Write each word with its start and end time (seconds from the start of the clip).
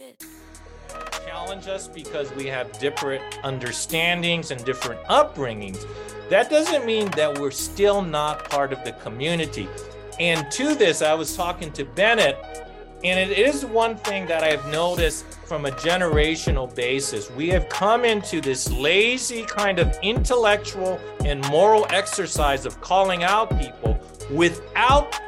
Shit. 0.00 0.24
challenge 1.26 1.66
us 1.66 1.88
because 1.88 2.32
we 2.34 2.46
have 2.46 2.78
different 2.78 3.20
understandings 3.42 4.52
and 4.52 4.64
different 4.64 5.02
upbringings. 5.06 5.84
That 6.30 6.48
doesn't 6.48 6.86
mean 6.86 7.10
that 7.16 7.36
we're 7.36 7.50
still 7.50 8.00
not 8.00 8.48
part 8.48 8.72
of 8.72 8.84
the 8.84 8.92
community. 8.92 9.66
And 10.20 10.48
to 10.52 10.76
this, 10.76 11.02
I 11.02 11.14
was 11.14 11.34
talking 11.34 11.72
to 11.72 11.84
Bennett, 11.84 12.36
and 13.02 13.18
it 13.18 13.36
is 13.36 13.64
one 13.64 13.96
thing 13.96 14.24
that 14.26 14.44
I've 14.44 14.64
noticed 14.68 15.24
from 15.46 15.66
a 15.66 15.72
generational 15.72 16.72
basis. 16.72 17.28
We 17.32 17.48
have 17.48 17.68
come 17.68 18.04
into 18.04 18.40
this 18.40 18.70
lazy 18.70 19.42
kind 19.46 19.80
of 19.80 19.98
intellectual 20.04 21.00
and 21.24 21.44
moral 21.48 21.88
exercise 21.90 22.66
of 22.66 22.80
calling 22.80 23.24
out 23.24 23.50
people 23.58 23.98
without 24.30 25.20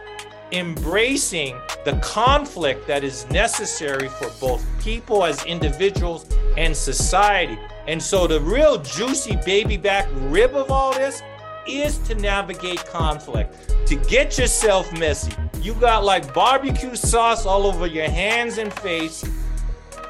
embracing 0.52 1.56
the 1.84 1.98
conflict 2.02 2.86
that 2.86 3.04
is 3.04 3.28
necessary 3.30 4.08
for 4.08 4.30
both 4.40 4.64
people 4.80 5.24
as 5.24 5.44
individuals 5.44 6.26
and 6.56 6.76
society. 6.76 7.58
And 7.86 8.02
so, 8.02 8.26
the 8.26 8.40
real 8.40 8.78
juicy 8.78 9.36
baby 9.44 9.76
back 9.76 10.08
rib 10.14 10.54
of 10.54 10.70
all 10.70 10.92
this 10.92 11.22
is 11.66 11.98
to 11.98 12.14
navigate 12.14 12.84
conflict, 12.86 13.74
to 13.86 13.96
get 13.96 14.38
yourself 14.38 14.92
messy. 14.98 15.32
You 15.60 15.74
got 15.74 16.04
like 16.04 16.32
barbecue 16.34 16.94
sauce 16.94 17.46
all 17.46 17.66
over 17.66 17.86
your 17.86 18.08
hands 18.08 18.58
and 18.58 18.72
face. 18.72 19.24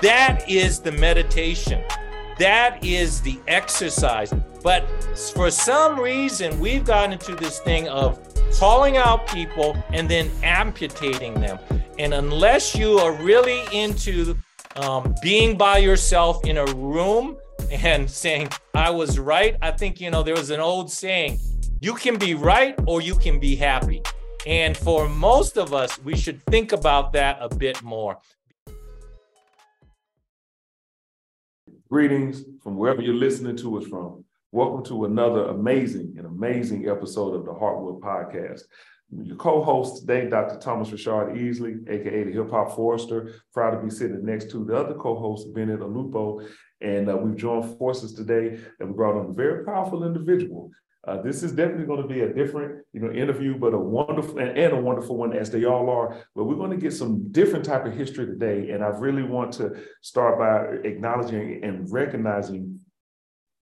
That 0.02 0.48
is 0.48 0.80
the 0.80 0.92
meditation. 0.92 1.82
That 2.38 2.82
is 2.84 3.20
the 3.20 3.38
exercise. 3.46 4.32
But 4.62 4.86
for 5.34 5.50
some 5.50 5.98
reason, 5.98 6.58
we've 6.60 6.84
gotten 6.84 7.12
into 7.12 7.34
this 7.34 7.60
thing 7.60 7.88
of 7.88 8.18
calling 8.58 8.96
out 8.96 9.26
people 9.28 9.76
and 9.90 10.08
then 10.08 10.30
amputating 10.42 11.34
them. 11.34 11.58
And 11.98 12.14
unless 12.14 12.74
you 12.74 12.98
are 12.98 13.12
really 13.12 13.62
into 13.72 14.36
um, 14.76 15.14
being 15.22 15.56
by 15.56 15.78
yourself 15.78 16.44
in 16.46 16.58
a 16.58 16.66
room 16.66 17.36
and 17.70 18.10
saying, 18.22 18.50
I 18.74 18.90
was 18.90 19.18
right, 19.18 19.56
I 19.62 19.70
think, 19.70 20.00
you 20.00 20.10
know, 20.10 20.22
there 20.22 20.34
was 20.34 20.50
an 20.50 20.60
old 20.60 20.90
saying, 20.90 21.38
you 21.80 21.94
can 21.94 22.18
be 22.18 22.34
right 22.34 22.74
or 22.86 23.00
you 23.00 23.14
can 23.14 23.40
be 23.40 23.56
happy. 23.56 24.02
And 24.46 24.76
for 24.76 25.08
most 25.08 25.58
of 25.58 25.74
us, 25.74 25.98
we 26.02 26.16
should 26.16 26.42
think 26.44 26.72
about 26.72 27.12
that 27.12 27.38
a 27.40 27.54
bit 27.54 27.82
more. 27.82 28.18
Greetings 31.90 32.44
from 32.62 32.76
wherever 32.76 33.02
you're 33.02 33.14
listening 33.14 33.56
to 33.56 33.78
us 33.78 33.86
from. 33.86 34.24
Welcome 34.52 34.82
to 34.86 35.04
another 35.04 35.44
amazing 35.44 36.16
and 36.18 36.26
amazing 36.26 36.88
episode 36.88 37.36
of 37.36 37.44
the 37.44 37.52
Heartwood 37.52 38.00
Podcast. 38.00 38.62
Your 39.12 39.36
co-host 39.36 40.00
today, 40.00 40.28
Dr. 40.28 40.58
Thomas 40.58 40.90
Richard 40.90 41.36
Easley, 41.36 41.88
aka 41.88 42.24
the 42.24 42.32
Hip 42.32 42.50
Hop 42.50 42.74
Forester. 42.74 43.32
Proud 43.54 43.76
to 43.76 43.78
be 43.80 43.90
sitting 43.90 44.24
next 44.24 44.50
to 44.50 44.64
the 44.64 44.76
other 44.76 44.94
co-host, 44.94 45.54
Bennett 45.54 45.78
Olupo. 45.78 46.44
And 46.80 47.08
uh, 47.08 47.16
we've 47.16 47.36
joined 47.36 47.78
forces 47.78 48.12
today 48.12 48.58
and 48.80 48.88
we 48.88 48.94
brought 48.96 49.14
on 49.14 49.30
a 49.30 49.32
very 49.32 49.64
powerful 49.64 50.02
individual. 50.02 50.72
Uh, 51.06 51.22
this 51.22 51.44
is 51.44 51.52
definitely 51.52 51.86
going 51.86 52.02
to 52.02 52.12
be 52.12 52.22
a 52.22 52.34
different, 52.34 52.84
you 52.92 52.98
know, 52.98 53.12
interview, 53.12 53.56
but 53.56 53.72
a 53.72 53.78
wonderful 53.78 54.38
and, 54.40 54.58
and, 54.58 54.72
a 54.72 54.80
wonderful 54.80 55.16
one 55.16 55.32
as 55.32 55.48
they 55.52 55.64
all 55.64 55.88
are. 55.88 56.24
But 56.34 56.46
we're 56.46 56.56
going 56.56 56.72
to 56.72 56.76
get 56.76 56.92
some 56.92 57.30
different 57.30 57.64
type 57.64 57.86
of 57.86 57.94
history 57.94 58.26
today, 58.26 58.70
and 58.70 58.82
I 58.82 58.88
really 58.88 59.22
want 59.22 59.52
to 59.54 59.76
start 60.02 60.40
by 60.40 60.86
acknowledging 60.86 61.62
and 61.62 61.90
recognizing 61.90 62.80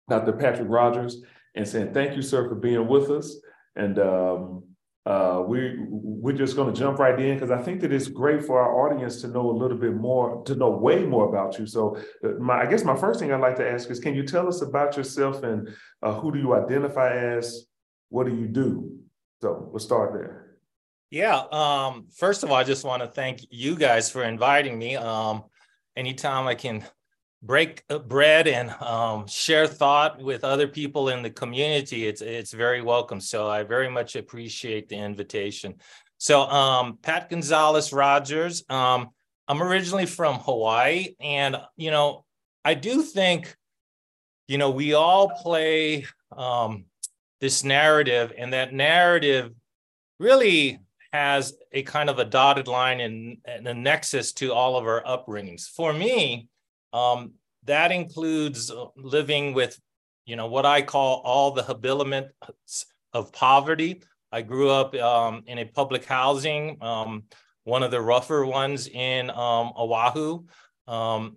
Dr. 0.09 0.33
Patrick 0.33 0.69
Rogers 0.69 1.23
and 1.55 1.67
saying 1.67 1.95
thank 1.95 2.17
you, 2.17 2.23
sir, 2.23 2.49
for 2.49 2.55
being 2.55 2.87
with 2.89 3.11
us. 3.11 3.37
And 3.77 3.99
um, 3.99 4.65
uh, 5.07 5.43
we 5.47 5.77
we're 5.79 6.37
just 6.37 6.57
going 6.57 6.73
to 6.73 6.79
jump 6.79 6.99
right 6.99 7.19
in 7.21 7.35
because 7.35 7.51
I 7.51 7.61
think 7.61 7.81
that 7.83 7.93
it's 7.93 8.09
great 8.09 8.43
for 8.43 8.61
our 8.61 8.87
audience 8.87 9.21
to 9.21 9.29
know 9.29 9.51
a 9.51 9.53
little 9.53 9.77
bit 9.77 9.95
more, 9.95 10.43
to 10.45 10.55
know 10.55 10.71
way 10.71 11.05
more 11.05 11.29
about 11.29 11.59
you. 11.59 11.67
So, 11.67 11.97
uh, 12.25 12.29
my 12.41 12.63
I 12.63 12.67
guess 12.67 12.85
my 12.85 12.97
first 12.97 13.21
thing 13.21 13.33
I'd 13.33 13.41
like 13.41 13.57
to 13.57 13.69
ask 13.71 13.91
is, 13.91 14.01
can 14.01 14.15
you 14.15 14.23
tell 14.27 14.49
us 14.49 14.63
about 14.63 14.97
yourself 14.97 15.43
and 15.43 15.69
uh, 16.03 16.13
who 16.15 16.33
do 16.33 16.39
you 16.39 16.55
identify 16.55 17.15
as? 17.17 17.67
What 18.09 18.27
do 18.27 18.35
you 18.35 18.47
do? 18.47 18.99
So 19.43 19.69
we'll 19.71 19.81
start 19.81 20.13
there. 20.13 20.57
Yeah. 21.11 21.43
Um, 21.53 22.07
first 22.15 22.43
of 22.43 22.51
all, 22.51 22.57
I 22.57 22.65
just 22.65 22.85
want 22.85 23.03
to 23.03 23.09
thank 23.09 23.41
you 23.51 23.77
guys 23.77 24.11
for 24.11 24.25
inviting 24.25 24.79
me. 24.79 24.97
Um, 24.97 25.45
anytime 25.97 26.47
I 26.47 26.55
can 26.55 26.85
break 27.45 27.85
bread 28.07 28.49
and 28.49 28.71
um, 28.83 29.27
share 29.27 29.67
thought 29.67 30.21
with 30.21 30.45
other 30.45 30.67
people 30.67 31.11
in 31.11 31.23
the 31.23 31.31
community, 31.31 32.07
it's 32.07 32.23
it's 32.23 32.53
very 32.53 32.83
welcome. 32.83 33.21
So 33.21 33.49
I 33.49 33.63
very 33.63 33.91
much 33.91 34.17
appreciate 34.17 34.89
the 34.89 34.97
invitation. 34.97 35.75
So 36.19 36.43
um, 36.43 36.99
Pat 37.03 37.29
Gonzalez 37.29 37.93
Rogers, 37.93 38.65
um, 38.71 39.11
I'm 39.47 39.63
originally 39.63 40.07
from 40.07 40.39
Hawaii, 40.41 41.15
and 41.21 41.57
you 41.77 41.91
know 41.91 42.25
I 42.65 42.75
do 42.75 43.03
think, 43.03 43.55
you 44.49 44.57
know, 44.57 44.71
we 44.71 44.95
all 44.95 45.29
play 45.29 46.07
um, 46.35 46.87
this 47.41 47.63
narrative, 47.63 48.33
and 48.39 48.55
that 48.55 48.73
narrative 48.73 49.53
really 50.19 50.79
has 51.13 51.53
a 51.73 51.83
kind 51.83 52.09
of 52.09 52.19
a 52.19 52.25
dotted 52.25 52.67
line 52.67 53.01
and, 53.01 53.37
and 53.45 53.69
a 53.69 53.75
nexus 53.75 54.33
to 54.33 54.53
all 54.53 54.77
of 54.77 54.87
our 54.87 55.03
upbringings. 55.03 55.69
For 55.69 55.93
me, 55.93 56.49
um, 56.95 57.33
that 57.65 57.91
includes 57.93 58.71
living 58.97 59.53
with, 59.53 59.79
you 60.25 60.37
know, 60.37 60.47
what 60.47 60.65
I 60.65 60.81
call 60.81 61.21
all 61.25 61.51
the 61.51 61.63
habiliments 61.63 62.87
of 63.13 63.33
poverty. 63.33 64.03
I 64.31 64.43
grew 64.43 64.71
up 64.71 64.95
um, 64.95 65.43
in 65.47 65.59
a 65.59 65.65
public 65.65 66.05
housing, 66.05 66.79
um, 66.81 67.25
one 67.65 67.83
of 67.83 67.91
the 67.91 68.01
rougher 68.01 68.47
ones 68.47 68.87
in 68.89 69.31
um, 69.31 69.73
Oahu. 69.77 70.45
Um, 70.87 71.37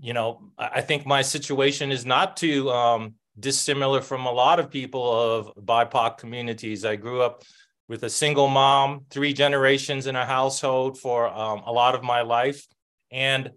you 0.00 0.14
know, 0.14 0.50
I 0.58 0.80
think 0.80 1.06
my 1.06 1.22
situation 1.22 1.92
is 1.92 2.06
not 2.06 2.36
too 2.36 2.70
um, 2.70 3.14
dissimilar 3.38 4.00
from 4.00 4.24
a 4.24 4.32
lot 4.32 4.58
of 4.58 4.70
people 4.70 5.12
of 5.12 5.54
BIPOC 5.56 6.16
communities. 6.16 6.84
I 6.84 6.96
grew 6.96 7.20
up 7.20 7.42
with 7.88 8.04
a 8.04 8.10
single 8.10 8.48
mom, 8.48 9.04
three 9.10 9.34
generations 9.34 10.06
in 10.06 10.16
a 10.16 10.24
household 10.24 10.98
for 10.98 11.28
um, 11.28 11.62
a 11.66 11.72
lot 11.72 11.94
of 11.94 12.02
my 12.02 12.22
life. 12.22 12.66
And 13.10 13.50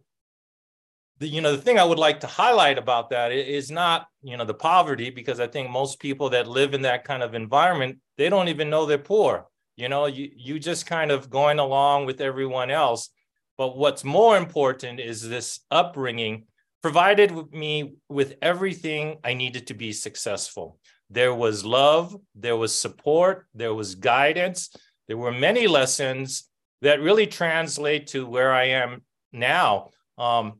the, 1.19 1.27
you 1.27 1.41
know 1.41 1.55
the 1.55 1.61
thing 1.61 1.79
i 1.79 1.83
would 1.83 1.99
like 1.99 2.19
to 2.19 2.27
highlight 2.27 2.77
about 2.77 3.09
that 3.09 3.31
is 3.31 3.71
not 3.71 4.07
you 4.21 4.35
know 4.35 4.45
the 4.45 4.53
poverty 4.53 5.09
because 5.09 5.39
i 5.39 5.47
think 5.47 5.69
most 5.69 5.99
people 5.99 6.29
that 6.29 6.47
live 6.47 6.73
in 6.73 6.81
that 6.81 7.03
kind 7.03 7.23
of 7.23 7.33
environment 7.33 7.97
they 8.17 8.29
don't 8.29 8.47
even 8.47 8.69
know 8.69 8.85
they're 8.85 8.97
poor. 8.97 9.47
You 9.75 9.89
know 9.89 10.05
you 10.05 10.29
you 10.35 10.59
just 10.59 10.85
kind 10.85 11.11
of 11.11 11.29
going 11.29 11.59
along 11.59 12.05
with 12.05 12.21
everyone 12.21 12.71
else. 12.71 13.09
But 13.57 13.77
what's 13.77 14.03
more 14.03 14.37
important 14.37 14.99
is 14.99 15.27
this 15.27 15.61
upbringing 15.71 16.45
provided 16.81 17.31
me 17.53 17.95
with 18.09 18.35
everything 18.41 19.17
i 19.23 19.33
needed 19.33 19.67
to 19.67 19.73
be 19.73 19.91
successful. 19.91 20.79
There 21.09 21.33
was 21.33 21.65
love 21.65 22.15
there 22.35 22.55
was 22.55 22.73
support 22.73 23.47
there 23.53 23.73
was 23.73 23.95
guidance. 23.95 24.69
There 25.07 25.17
were 25.17 25.31
many 25.31 25.67
lessons 25.67 26.49
that 26.81 27.01
really 27.01 27.27
translate 27.27 28.07
to 28.07 28.25
where 28.25 28.53
i 28.53 28.65
am 28.65 29.03
now. 29.33 29.89
Um, 30.17 30.59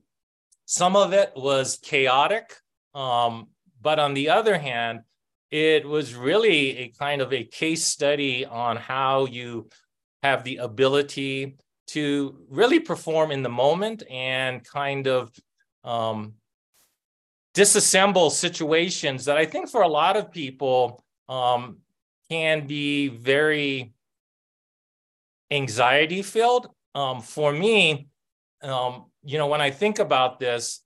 some 0.66 0.96
of 0.96 1.14
it 1.14 1.32
was 1.36 1.78
chaotic, 1.78 2.54
um, 2.94 3.48
but 3.82 4.00
on 4.00 4.14
the 4.14 4.30
other 4.30 4.58
hand, 4.58 5.02
it 5.52 5.88
was 5.88 6.16
really 6.16 6.78
a 6.78 6.88
kind 6.90 7.22
of 7.22 7.32
a 7.32 7.44
case 7.44 7.86
study 7.86 8.46
on 8.46 8.76
how 8.78 9.26
you 9.26 9.70
have 10.24 10.44
the 10.44 10.58
ability 10.58 11.56
to 11.88 12.38
really 12.50 12.80
perform 12.80 13.32
in 13.32 13.44
the 13.44 13.50
moment 13.50 14.04
and 14.10 14.64
kind 14.64 15.08
of 15.08 15.32
um, 15.84 16.34
disassemble 17.54 18.32
situations 18.32 19.26
that 19.26 19.38
I 19.38 19.46
think 19.46 19.70
for 19.70 19.84
a 19.84 19.88
lot 19.88 20.18
of 20.18 20.32
people 20.32 21.04
um, 21.30 21.78
can 22.30 22.66
be 22.66 23.08
very 23.08 23.94
anxiety 25.52 26.22
filled. 26.22 26.68
Um, 26.96 27.22
for 27.22 27.54
me, 27.54 28.08
um, 28.64 29.06
you 29.26 29.38
know, 29.38 29.48
when 29.48 29.62
I 29.62 29.72
think 29.72 30.00
about 30.00 30.40
this, 30.40 30.82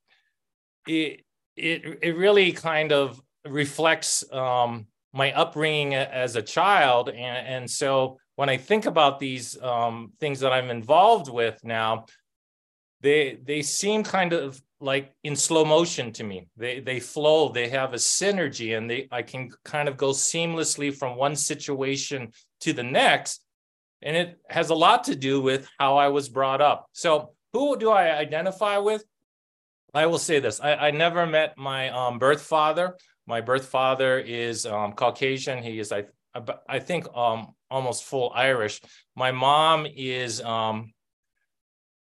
it 0.88 1.22
it 1.56 2.00
it 2.02 2.16
really 2.16 2.52
kind 2.54 2.92
of 2.92 3.22
reflects 3.46 4.24
um, 4.32 4.88
my 5.14 5.34
upbringing 5.34 5.94
as 5.94 6.36
a 6.36 6.42
child, 6.42 7.10
and 7.10 7.48
and 7.48 7.70
so 7.70 8.18
when 8.36 8.50
I 8.50 8.58
think 8.58 8.86
about 8.86 9.20
these 9.20 9.62
um, 9.62 10.14
things 10.20 10.40
that 10.40 10.54
I'm 10.54 10.70
involved 10.70 11.30
with 11.30 11.60
now, 11.64 12.06
they 13.02 13.38
they 13.44 13.62
seem 13.62 14.04
kind 14.04 14.32
of 14.32 14.62
like 14.80 15.12
in 15.26 15.36
slow 15.36 15.66
motion 15.66 16.14
to 16.14 16.24
me. 16.24 16.48
They 16.56 16.80
they 16.80 17.02
flow. 17.02 17.50
They 17.50 17.68
have 17.68 17.94
a 17.94 17.98
synergy, 17.98 18.78
and 18.78 18.90
they 18.90 19.10
I 19.12 19.22
can 19.22 19.52
kind 19.66 19.90
of 19.90 19.98
go 19.98 20.12
seamlessly 20.12 20.96
from 20.96 21.18
one 21.18 21.36
situation 21.36 22.32
to 22.62 22.72
the 22.72 22.84
next, 22.84 23.44
and 24.02 24.16
it 24.16 24.40
has 24.50 24.70
a 24.70 24.76
lot 24.76 25.04
to 25.06 25.16
do 25.16 25.42
with 25.42 25.68
how 25.78 25.98
I 25.98 26.08
was 26.08 26.30
brought 26.30 26.62
up. 26.62 26.88
So 26.94 27.34
who 27.54 27.78
do 27.78 27.90
I 27.90 28.18
identify 28.18 28.78
with? 28.78 29.04
I 29.94 30.06
will 30.06 30.20
say 30.20 30.40
this: 30.40 30.60
I, 30.60 30.76
I 30.76 30.92
never 30.92 31.26
met 31.26 31.58
my 31.58 31.90
um, 31.90 32.20
birth 32.20 32.42
father. 32.42 32.96
My 33.26 33.42
birth 33.42 33.66
father 33.66 34.20
is 34.20 34.66
um, 34.66 34.94
Caucasian. 34.94 35.62
He 35.62 35.80
is, 35.80 35.92
I, 35.92 36.06
I 36.68 36.80
think, 36.80 37.06
um, 37.16 37.54
almost 37.70 38.04
full 38.04 38.32
Irish. 38.34 38.82
My 39.16 39.32
mom 39.32 39.86
is 39.86 40.42
um, 40.42 40.94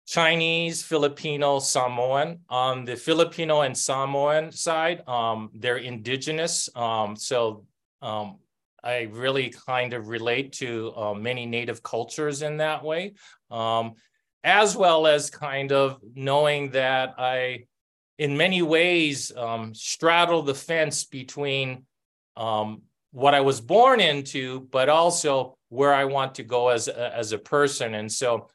Chinese, 0.07 0.83
Filipino, 0.83 1.59
Samoan. 1.59 2.39
On 2.49 2.85
the 2.85 2.95
Filipino 2.95 3.61
and 3.61 3.77
Samoan 3.77 4.51
side, 4.51 5.07
um, 5.07 5.49
they're 5.53 5.77
indigenous. 5.77 6.69
Um, 6.75 7.17
so 7.17 7.65
um, 8.01 8.37
I 8.81 9.09
really 9.11 9.49
kind 9.49 9.93
of 9.93 10.07
relate 10.07 10.53
to 10.53 10.93
uh, 10.95 11.13
many 11.13 11.45
native 11.45 11.83
cultures 11.83 12.41
in 12.41 12.57
that 12.57 12.85
way, 12.85 13.15
um, 13.51 13.95
as 14.47 14.77
well 14.77 15.07
as 15.07 15.29
kind 15.29 15.73
of 15.73 15.99
knowing 16.15 16.69
that 16.69 17.15
I, 17.17 17.65
in 18.17 18.37
many 18.37 18.61
ways, 18.61 19.29
um, 19.35 19.73
straddle 19.75 20.41
the 20.41 20.55
fence 20.55 21.03
between 21.03 21.83
um, 22.37 22.83
what 23.11 23.35
I 23.35 23.41
was 23.41 23.59
born 23.59 23.99
into, 23.99 24.61
but 24.71 24.87
also 24.87 25.57
where 25.67 25.93
I 25.93 26.05
want 26.05 26.35
to 26.35 26.43
go 26.43 26.69
as 26.69 26.87
a, 26.87 27.13
as 27.13 27.33
a 27.33 27.37
person. 27.37 27.93
And 27.93 28.09
so, 28.09 28.47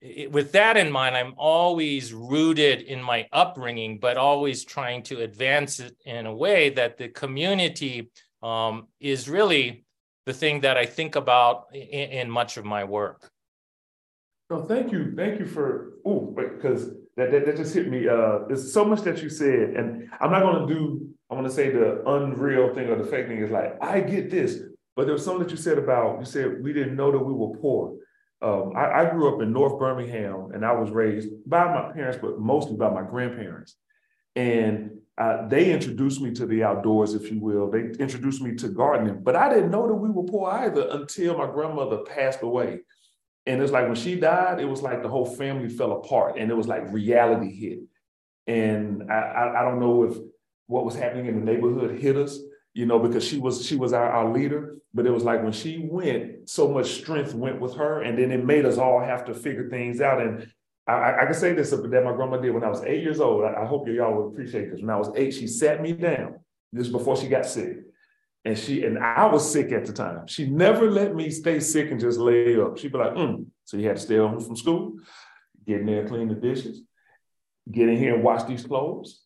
it, 0.00 0.30
with 0.30 0.52
that 0.52 0.76
in 0.76 0.92
mind, 0.92 1.16
I'm 1.16 1.34
always 1.36 2.14
rooted 2.14 2.82
in 2.82 3.02
my 3.02 3.26
upbringing, 3.32 3.98
but 3.98 4.16
always 4.16 4.64
trying 4.64 5.02
to 5.04 5.22
advance 5.22 5.80
it 5.80 5.96
in 6.04 6.26
a 6.26 6.34
way 6.34 6.70
that 6.70 6.96
the 6.96 7.08
community 7.08 8.08
um, 8.40 8.86
is 9.00 9.28
really 9.28 9.84
the 10.26 10.32
thing 10.32 10.60
that 10.60 10.76
I 10.76 10.86
think 10.86 11.16
about 11.16 11.74
in, 11.74 12.10
in 12.20 12.30
much 12.30 12.56
of 12.56 12.64
my 12.64 12.84
work. 12.84 13.32
No, 14.50 14.62
thank 14.62 14.92
you, 14.92 15.14
thank 15.16 15.40
you 15.40 15.46
for 15.46 15.94
oh, 16.04 16.34
because 16.36 16.90
that, 17.16 17.30
that 17.30 17.46
that 17.46 17.56
just 17.56 17.74
hit 17.74 17.88
me. 17.88 18.06
Uh, 18.06 18.40
there's 18.46 18.72
so 18.72 18.84
much 18.84 19.00
that 19.02 19.22
you 19.22 19.30
said, 19.30 19.70
and 19.76 20.10
I'm 20.20 20.30
not 20.30 20.42
going 20.42 20.68
to 20.68 20.74
do. 20.74 21.08
I'm 21.30 21.38
going 21.38 21.48
to 21.48 21.54
say 21.54 21.70
the 21.70 22.02
unreal 22.06 22.74
thing 22.74 22.88
or 22.88 22.96
the 22.96 23.08
fake 23.08 23.26
thing 23.26 23.38
is 23.38 23.50
like 23.50 23.82
I 23.82 24.00
get 24.00 24.30
this, 24.30 24.60
but 24.96 25.06
there 25.06 25.14
was 25.14 25.24
something 25.24 25.44
that 25.44 25.50
you 25.50 25.56
said 25.56 25.78
about 25.78 26.18
you 26.18 26.26
said 26.26 26.62
we 26.62 26.72
didn't 26.72 26.96
know 26.96 27.10
that 27.10 27.18
we 27.18 27.32
were 27.32 27.56
poor. 27.58 27.96
Um, 28.42 28.72
I, 28.76 29.00
I, 29.00 29.10
grew 29.10 29.34
up 29.34 29.40
in 29.40 29.54
North 29.54 29.78
Birmingham, 29.78 30.50
and 30.52 30.66
I 30.66 30.72
was 30.72 30.90
raised 30.90 31.30
by 31.46 31.64
my 31.64 31.92
parents, 31.92 32.18
but 32.20 32.38
mostly 32.38 32.76
by 32.76 32.90
my 32.90 33.00
grandparents, 33.00 33.76
and 34.36 34.90
uh, 35.16 35.48
they 35.48 35.72
introduced 35.72 36.20
me 36.20 36.32
to 36.32 36.44
the 36.44 36.62
outdoors, 36.62 37.14
if 37.14 37.30
you 37.30 37.40
will. 37.40 37.70
They 37.70 37.92
introduced 37.98 38.42
me 38.42 38.54
to 38.56 38.68
gardening, 38.68 39.22
but 39.22 39.36
I 39.36 39.48
didn't 39.48 39.70
know 39.70 39.86
that 39.86 39.94
we 39.94 40.10
were 40.10 40.24
poor 40.24 40.50
either 40.50 40.88
until 40.90 41.38
my 41.38 41.46
grandmother 41.46 41.98
passed 41.98 42.42
away. 42.42 42.80
And 43.46 43.60
it's 43.60 43.72
like 43.72 43.86
when 43.86 43.96
she 43.96 44.14
died, 44.14 44.58
it 44.60 44.64
was 44.64 44.82
like 44.82 45.02
the 45.02 45.08
whole 45.08 45.26
family 45.26 45.68
fell 45.68 45.92
apart, 45.92 46.38
and 46.38 46.50
it 46.50 46.54
was 46.54 46.66
like 46.66 46.90
reality 46.92 47.54
hit. 47.54 47.78
And 48.46 49.10
I, 49.10 49.14
I, 49.14 49.60
I 49.60 49.64
don't 49.64 49.80
know 49.80 50.04
if 50.04 50.16
what 50.66 50.84
was 50.84 50.94
happening 50.94 51.26
in 51.26 51.44
the 51.44 51.52
neighborhood 51.52 52.00
hit 52.00 52.16
us, 52.16 52.38
you 52.72 52.86
know, 52.86 52.98
because 52.98 53.24
she 53.24 53.38
was 53.38 53.64
she 53.64 53.76
was 53.76 53.92
our, 53.92 54.08
our 54.10 54.32
leader. 54.32 54.76
But 54.94 55.06
it 55.06 55.10
was 55.10 55.24
like 55.24 55.42
when 55.42 55.52
she 55.52 55.86
went, 55.90 56.48
so 56.48 56.68
much 56.68 56.92
strength 56.92 57.34
went 57.34 57.60
with 57.60 57.74
her, 57.76 58.02
and 58.02 58.16
then 58.16 58.30
it 58.30 58.44
made 58.44 58.64
us 58.64 58.78
all 58.78 59.00
have 59.00 59.24
to 59.26 59.34
figure 59.34 59.68
things 59.68 60.00
out. 60.00 60.22
And 60.22 60.50
I, 60.86 61.22
I 61.22 61.24
can 61.24 61.34
say 61.34 61.52
this 61.52 61.70
that 61.70 62.04
my 62.04 62.12
grandma 62.12 62.38
did 62.38 62.54
when 62.54 62.64
I 62.64 62.68
was 62.68 62.82
eight 62.84 63.02
years 63.02 63.20
old. 63.20 63.44
I, 63.44 63.62
I 63.62 63.66
hope 63.66 63.88
y'all 63.88 64.14
will 64.14 64.28
appreciate 64.28 64.70
this. 64.70 64.80
When 64.80 64.90
I 64.90 64.96
was 64.96 65.10
eight, 65.16 65.32
she 65.32 65.46
sat 65.46 65.82
me 65.82 65.92
down. 65.92 66.36
This 66.72 66.88
before 66.88 67.16
she 67.16 67.28
got 67.28 67.46
sick. 67.46 67.78
And 68.44 68.58
she 68.58 68.84
and 68.84 68.98
I 68.98 69.26
was 69.26 69.50
sick 69.50 69.72
at 69.72 69.86
the 69.86 69.92
time. 69.92 70.26
She 70.26 70.46
never 70.50 70.90
let 70.90 71.14
me 71.14 71.30
stay 71.30 71.60
sick 71.60 71.90
and 71.90 71.98
just 71.98 72.18
lay 72.18 72.60
up. 72.60 72.76
She'd 72.76 72.92
be 72.92 72.98
like, 72.98 73.14
mm. 73.14 73.46
so 73.64 73.78
you 73.78 73.86
had 73.88 73.96
to 73.96 74.02
stay 74.02 74.18
home 74.18 74.38
from 74.38 74.56
school, 74.56 74.96
get 75.66 75.80
in 75.80 75.86
there, 75.86 76.06
clean 76.06 76.28
the 76.28 76.34
dishes, 76.34 76.82
get 77.70 77.88
in 77.88 77.96
here 77.96 78.14
and 78.14 78.22
wash 78.22 78.44
these 78.44 78.64
clothes, 78.64 79.22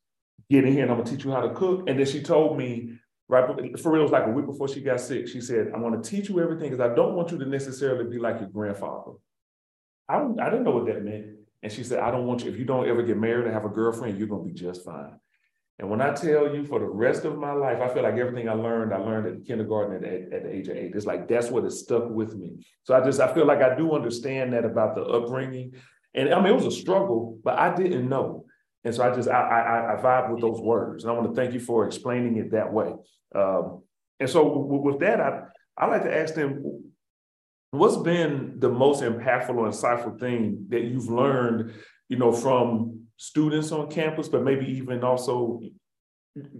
get 0.48 0.64
in 0.64 0.72
here 0.72 0.82
and 0.82 0.92
I'm 0.92 0.98
gonna 0.98 1.10
teach 1.10 1.24
you 1.24 1.32
how 1.32 1.40
to 1.40 1.52
cook. 1.52 1.88
And 1.88 1.98
then 1.98 2.06
she 2.06 2.22
told 2.22 2.56
me, 2.56 2.98
right 3.28 3.44
for 3.80 3.90
real, 3.90 4.02
it 4.02 4.04
was 4.04 4.12
like 4.12 4.26
a 4.26 4.30
week 4.30 4.46
before 4.46 4.68
she 4.68 4.80
got 4.80 5.00
sick. 5.00 5.26
She 5.26 5.40
said, 5.40 5.72
I'm 5.74 5.82
gonna 5.82 6.00
teach 6.00 6.28
you 6.28 6.40
everything 6.40 6.70
because 6.70 6.88
I 6.88 6.94
don't 6.94 7.14
want 7.14 7.32
you 7.32 7.38
to 7.38 7.46
necessarily 7.46 8.08
be 8.08 8.18
like 8.18 8.38
your 8.38 8.50
grandfather. 8.50 9.12
I, 10.08 10.16
I 10.16 10.50
didn't 10.50 10.62
know 10.62 10.70
what 10.70 10.86
that 10.86 11.04
meant. 11.04 11.26
And 11.62 11.72
she 11.72 11.82
said, 11.82 11.98
I 11.98 12.12
don't 12.12 12.26
want 12.26 12.44
you, 12.44 12.50
if 12.50 12.56
you 12.56 12.64
don't 12.64 12.88
ever 12.88 13.02
get 13.02 13.16
married 13.16 13.46
and 13.46 13.52
have 13.52 13.64
a 13.64 13.68
girlfriend, 13.68 14.16
you're 14.16 14.28
to 14.28 14.44
be 14.44 14.52
just 14.52 14.84
fine. 14.84 15.18
And 15.78 15.88
when 15.88 16.00
I 16.00 16.12
tell 16.12 16.54
you 16.54 16.64
for 16.64 16.80
the 16.80 16.86
rest 16.86 17.24
of 17.24 17.38
my 17.38 17.52
life, 17.52 17.80
I 17.80 17.88
feel 17.88 18.02
like 18.02 18.16
everything 18.16 18.48
I 18.48 18.54
learned, 18.54 18.92
I 18.92 18.98
learned 18.98 19.26
at 19.28 19.46
kindergarten 19.46 20.04
at, 20.04 20.32
at 20.32 20.42
the 20.42 20.52
age 20.52 20.68
of 20.68 20.76
eight. 20.76 20.92
It's 20.94 21.06
like 21.06 21.28
that's 21.28 21.50
what 21.50 21.62
has 21.62 21.78
stuck 21.80 22.08
with 22.10 22.34
me. 22.34 22.66
So 22.82 22.94
I 22.94 23.04
just, 23.04 23.20
I 23.20 23.32
feel 23.32 23.46
like 23.46 23.62
I 23.62 23.76
do 23.76 23.92
understand 23.92 24.52
that 24.54 24.64
about 24.64 24.96
the 24.96 25.02
upbringing. 25.02 25.74
And 26.14 26.34
I 26.34 26.40
mean, 26.40 26.52
it 26.52 26.56
was 26.56 26.66
a 26.66 26.72
struggle, 26.72 27.38
but 27.44 27.58
I 27.58 27.74
didn't 27.76 28.08
know. 28.08 28.46
And 28.82 28.92
so 28.94 29.08
I 29.08 29.14
just, 29.14 29.28
I, 29.28 29.40
I, 29.40 29.94
I 29.94 30.02
vibe 30.02 30.32
with 30.32 30.40
those 30.40 30.60
words. 30.60 31.04
And 31.04 31.12
I 31.12 31.14
want 31.14 31.28
to 31.28 31.40
thank 31.40 31.54
you 31.54 31.60
for 31.60 31.86
explaining 31.86 32.36
it 32.38 32.50
that 32.52 32.72
way. 32.72 32.94
Um, 33.34 33.82
and 34.18 34.28
so 34.28 34.48
with 34.48 34.98
that, 35.00 35.20
I, 35.20 35.42
I 35.76 35.86
like 35.86 36.02
to 36.02 36.16
ask 36.16 36.34
them, 36.34 36.88
What's 37.70 37.98
been 37.98 38.54
the 38.58 38.70
most 38.70 39.02
impactful 39.02 39.50
or 39.50 39.68
insightful 39.68 40.18
thing 40.18 40.66
that 40.70 40.84
you've 40.84 41.10
learned, 41.10 41.74
you 42.08 42.16
know, 42.16 42.32
from 42.32 43.07
students 43.18 43.70
on 43.72 43.90
campus, 43.90 44.28
but 44.28 44.42
maybe 44.42 44.64
even 44.64 45.04
also, 45.04 45.60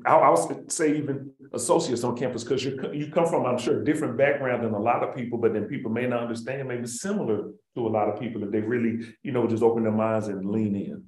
I'll, 0.05 0.23
I'll 0.27 0.69
say 0.69 0.99
even 0.99 1.31
associates 1.53 2.05
on 2.05 2.17
campus, 2.17 2.45
because 2.45 2.63
you 2.65 2.73
you 2.93 3.11
come 3.11 3.27
from, 3.27 3.47
I'm 3.47 3.59
sure, 3.59 3.81
a 3.81 3.85
different 3.85 4.19
background 4.19 4.65
than 4.65 4.75
a 4.75 4.79
lot 4.91 5.03
of 5.03 5.17
people, 5.17 5.39
but 5.39 5.53
then 5.55 5.65
people 5.65 5.91
may 5.91 6.07
not 6.07 6.23
understand, 6.23 6.69
maybe 6.69 6.87
similar 6.87 7.39
to 7.77 7.87
a 7.87 7.89
lot 7.97 8.09
of 8.11 8.21
people 8.21 8.43
if 8.43 8.51
they 8.51 8.61
really, 8.61 9.07
you 9.23 9.33
know, 9.33 9.47
just 9.47 9.63
open 9.63 9.85
their 9.85 9.93
minds 9.93 10.29
and 10.29 10.45
lean 10.45 10.75
in. 10.77 11.05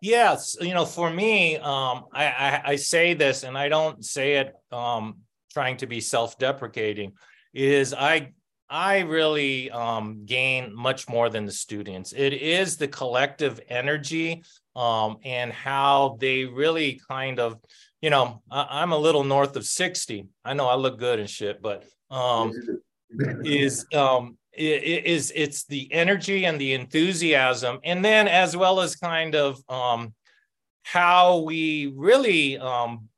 Yes, 0.00 0.56
you 0.60 0.74
know, 0.74 0.86
for 0.86 1.10
me, 1.10 1.56
um, 1.56 2.04
I, 2.12 2.26
I, 2.26 2.62
I 2.72 2.76
say 2.76 3.14
this, 3.14 3.42
and 3.42 3.58
I 3.58 3.68
don't 3.68 4.04
say 4.04 4.34
it 4.34 4.54
um, 4.70 5.18
trying 5.52 5.76
to 5.78 5.86
be 5.88 6.00
self-deprecating. 6.00 7.14
Is 7.52 7.92
I 7.92 8.32
I 8.70 9.00
really 9.00 9.70
um, 9.70 10.24
gain 10.26 10.72
much 10.72 11.08
more 11.08 11.30
than 11.30 11.46
the 11.46 11.52
students. 11.52 12.12
It 12.12 12.34
is 12.34 12.76
the 12.76 12.86
collective 12.86 13.58
energy 13.68 14.44
um, 14.78 15.18
and 15.24 15.52
how 15.52 16.16
they 16.20 16.44
really 16.44 17.00
kind 17.08 17.40
of, 17.40 17.58
you 18.00 18.10
know, 18.10 18.42
I, 18.48 18.80
am 18.84 18.92
a 18.92 18.98
little 18.98 19.24
north 19.24 19.56
of 19.56 19.64
60. 19.64 20.28
I 20.44 20.54
know 20.54 20.68
I 20.68 20.76
look 20.76 21.00
good 21.00 21.18
and 21.18 21.28
shit, 21.28 21.60
but 21.60 21.84
um, 22.12 22.52
is 23.44 23.84
um, 23.92 24.38
it 24.52 25.04
is 25.04 25.32
it's 25.34 25.64
the 25.64 25.92
energy 25.92 26.44
and 26.44 26.60
the 26.60 26.74
enthusiasm, 26.74 27.80
and 27.82 28.04
then 28.04 28.28
as 28.28 28.56
well 28.56 28.80
as 28.80 28.94
kind 28.94 29.34
of 29.34 29.60
um, 29.68 30.14
how 30.84 31.38
we 31.38 31.92
really 31.96 32.56
um, 32.58 33.08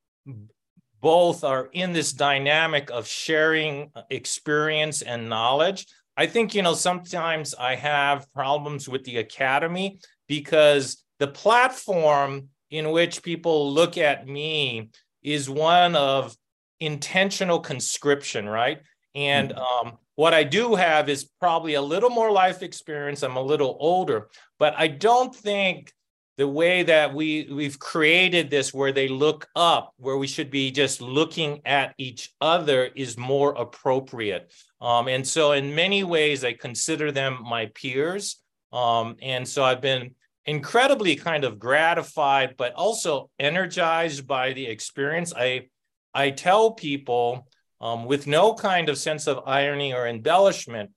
both 1.03 1.45
are 1.45 1.69
in 1.73 1.93
this 1.93 2.15
dynamic 2.15 2.91
of 2.91 3.07
sharing 3.07 3.93
experience 4.09 5.03
and 5.03 5.29
knowledge. 5.29 5.87
I 6.17 6.27
think, 6.27 6.55
you 6.55 6.63
know, 6.63 6.75
sometimes 6.75 7.55
I 7.55 7.75
have 7.75 8.33
problems 8.33 8.89
with 8.89 9.05
the 9.05 9.19
academy 9.19 10.01
because 10.27 11.03
the 11.21 11.29
platform 11.29 12.49
in 12.71 12.91
which 12.91 13.23
people 13.23 13.73
look 13.73 13.97
at 13.97 14.27
me 14.27 14.91
is 15.23 15.49
one 15.49 15.95
of 15.95 16.35
intentional 16.81 17.61
conscription, 17.61 18.49
right? 18.49 18.81
And 19.15 19.51
mm-hmm. 19.51 19.89
um, 19.89 19.99
what 20.17 20.35
I 20.35 20.45
do 20.45 20.75
have 20.75 21.09
is 21.09 21.31
probably 21.39 21.75
a 21.75 21.83
little 21.83 22.11
more 22.11 22.33
life 22.33 22.63
experience. 22.63 23.23
I'm 23.23 23.37
a 23.37 23.43
little 23.43 23.77
older, 23.79 24.29
but 24.59 24.75
I 24.77 24.89
don't 24.89 25.35
think 25.35 25.93
the 26.39 26.49
way 26.49 26.83
that 26.85 27.13
we 27.13 27.47
we've 27.53 27.79
created 27.79 28.49
this 28.49 28.73
where 28.73 28.93
they 28.93 29.09
look 29.09 29.47
up 29.55 29.93
where 29.99 30.17
we 30.17 30.27
should 30.27 30.51
be 30.51 30.71
just 30.71 31.03
looking 31.03 31.61
at 31.67 31.93
each 31.99 32.33
other 32.41 32.89
is 32.97 33.19
more 33.19 33.53
appropriate 33.59 34.51
um, 34.81 35.07
and 35.07 35.27
so 35.27 35.53
in 35.53 35.75
many 35.75 36.03
ways 36.03 36.43
i 36.43 36.55
consider 36.55 37.13
them 37.13 37.37
my 37.43 37.67
peers 37.75 38.41
um, 38.73 39.17
and 39.21 39.47
so 39.47 39.63
i've 39.63 39.83
been 39.83 40.15
incredibly 40.47 41.17
kind 41.17 41.45
of 41.45 41.59
gratified 41.59 42.55
but 42.57 42.73
also 42.75 43.31
energized 43.39 44.27
by 44.27 44.53
the 44.53 44.67
experience 44.67 45.33
i 45.37 45.67
i 46.15 46.31
tell 46.31 46.73
people 46.73 47.47
um, 47.81 48.05
with 48.05 48.27
no 48.27 48.55
kind 48.55 48.89
of 48.89 48.99
sense 48.99 49.27
of 49.27 49.43
irony 49.47 49.95
or 49.95 50.07
embellishment 50.07 50.91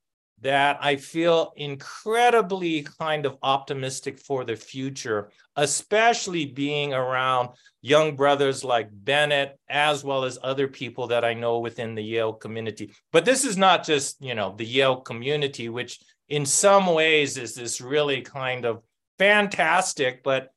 that 0.44 0.78
I 0.82 0.98
feel 0.98 1.54
incredibly 1.56 2.84
kind 2.84 3.26
of 3.26 3.38
optimistic 3.42 4.20
for 4.20 4.44
the 4.44 4.58
future, 4.58 5.32
especially 5.56 6.46
being 6.46 6.94
around 6.94 7.50
young 7.82 8.18
brothers 8.18 8.62
like 8.64 8.90
Bennett, 8.92 9.58
as 9.70 10.04
well 10.04 10.26
as 10.26 10.38
other 10.44 10.68
people 10.68 11.08
that 11.08 11.24
I 11.24 11.34
know 11.34 11.60
within 11.60 11.96
the 11.96 12.04
Yale 12.04 12.34
community. 12.34 12.94
But 13.14 13.24
this 13.24 13.46
is 13.46 13.56
not 13.56 13.86
just, 13.86 14.22
you 14.22 14.36
know, 14.36 14.54
the 14.56 14.66
Yale 14.66 14.98
community, 14.98 15.70
which 15.70 16.00
in 16.28 16.46
some 16.46 16.88
ways 16.88 17.38
is 17.38 17.56
this 17.56 17.80
really 17.80 18.22
kind 18.22 18.66
of 18.66 18.84
fantastic, 19.18 20.24
but 20.24 20.50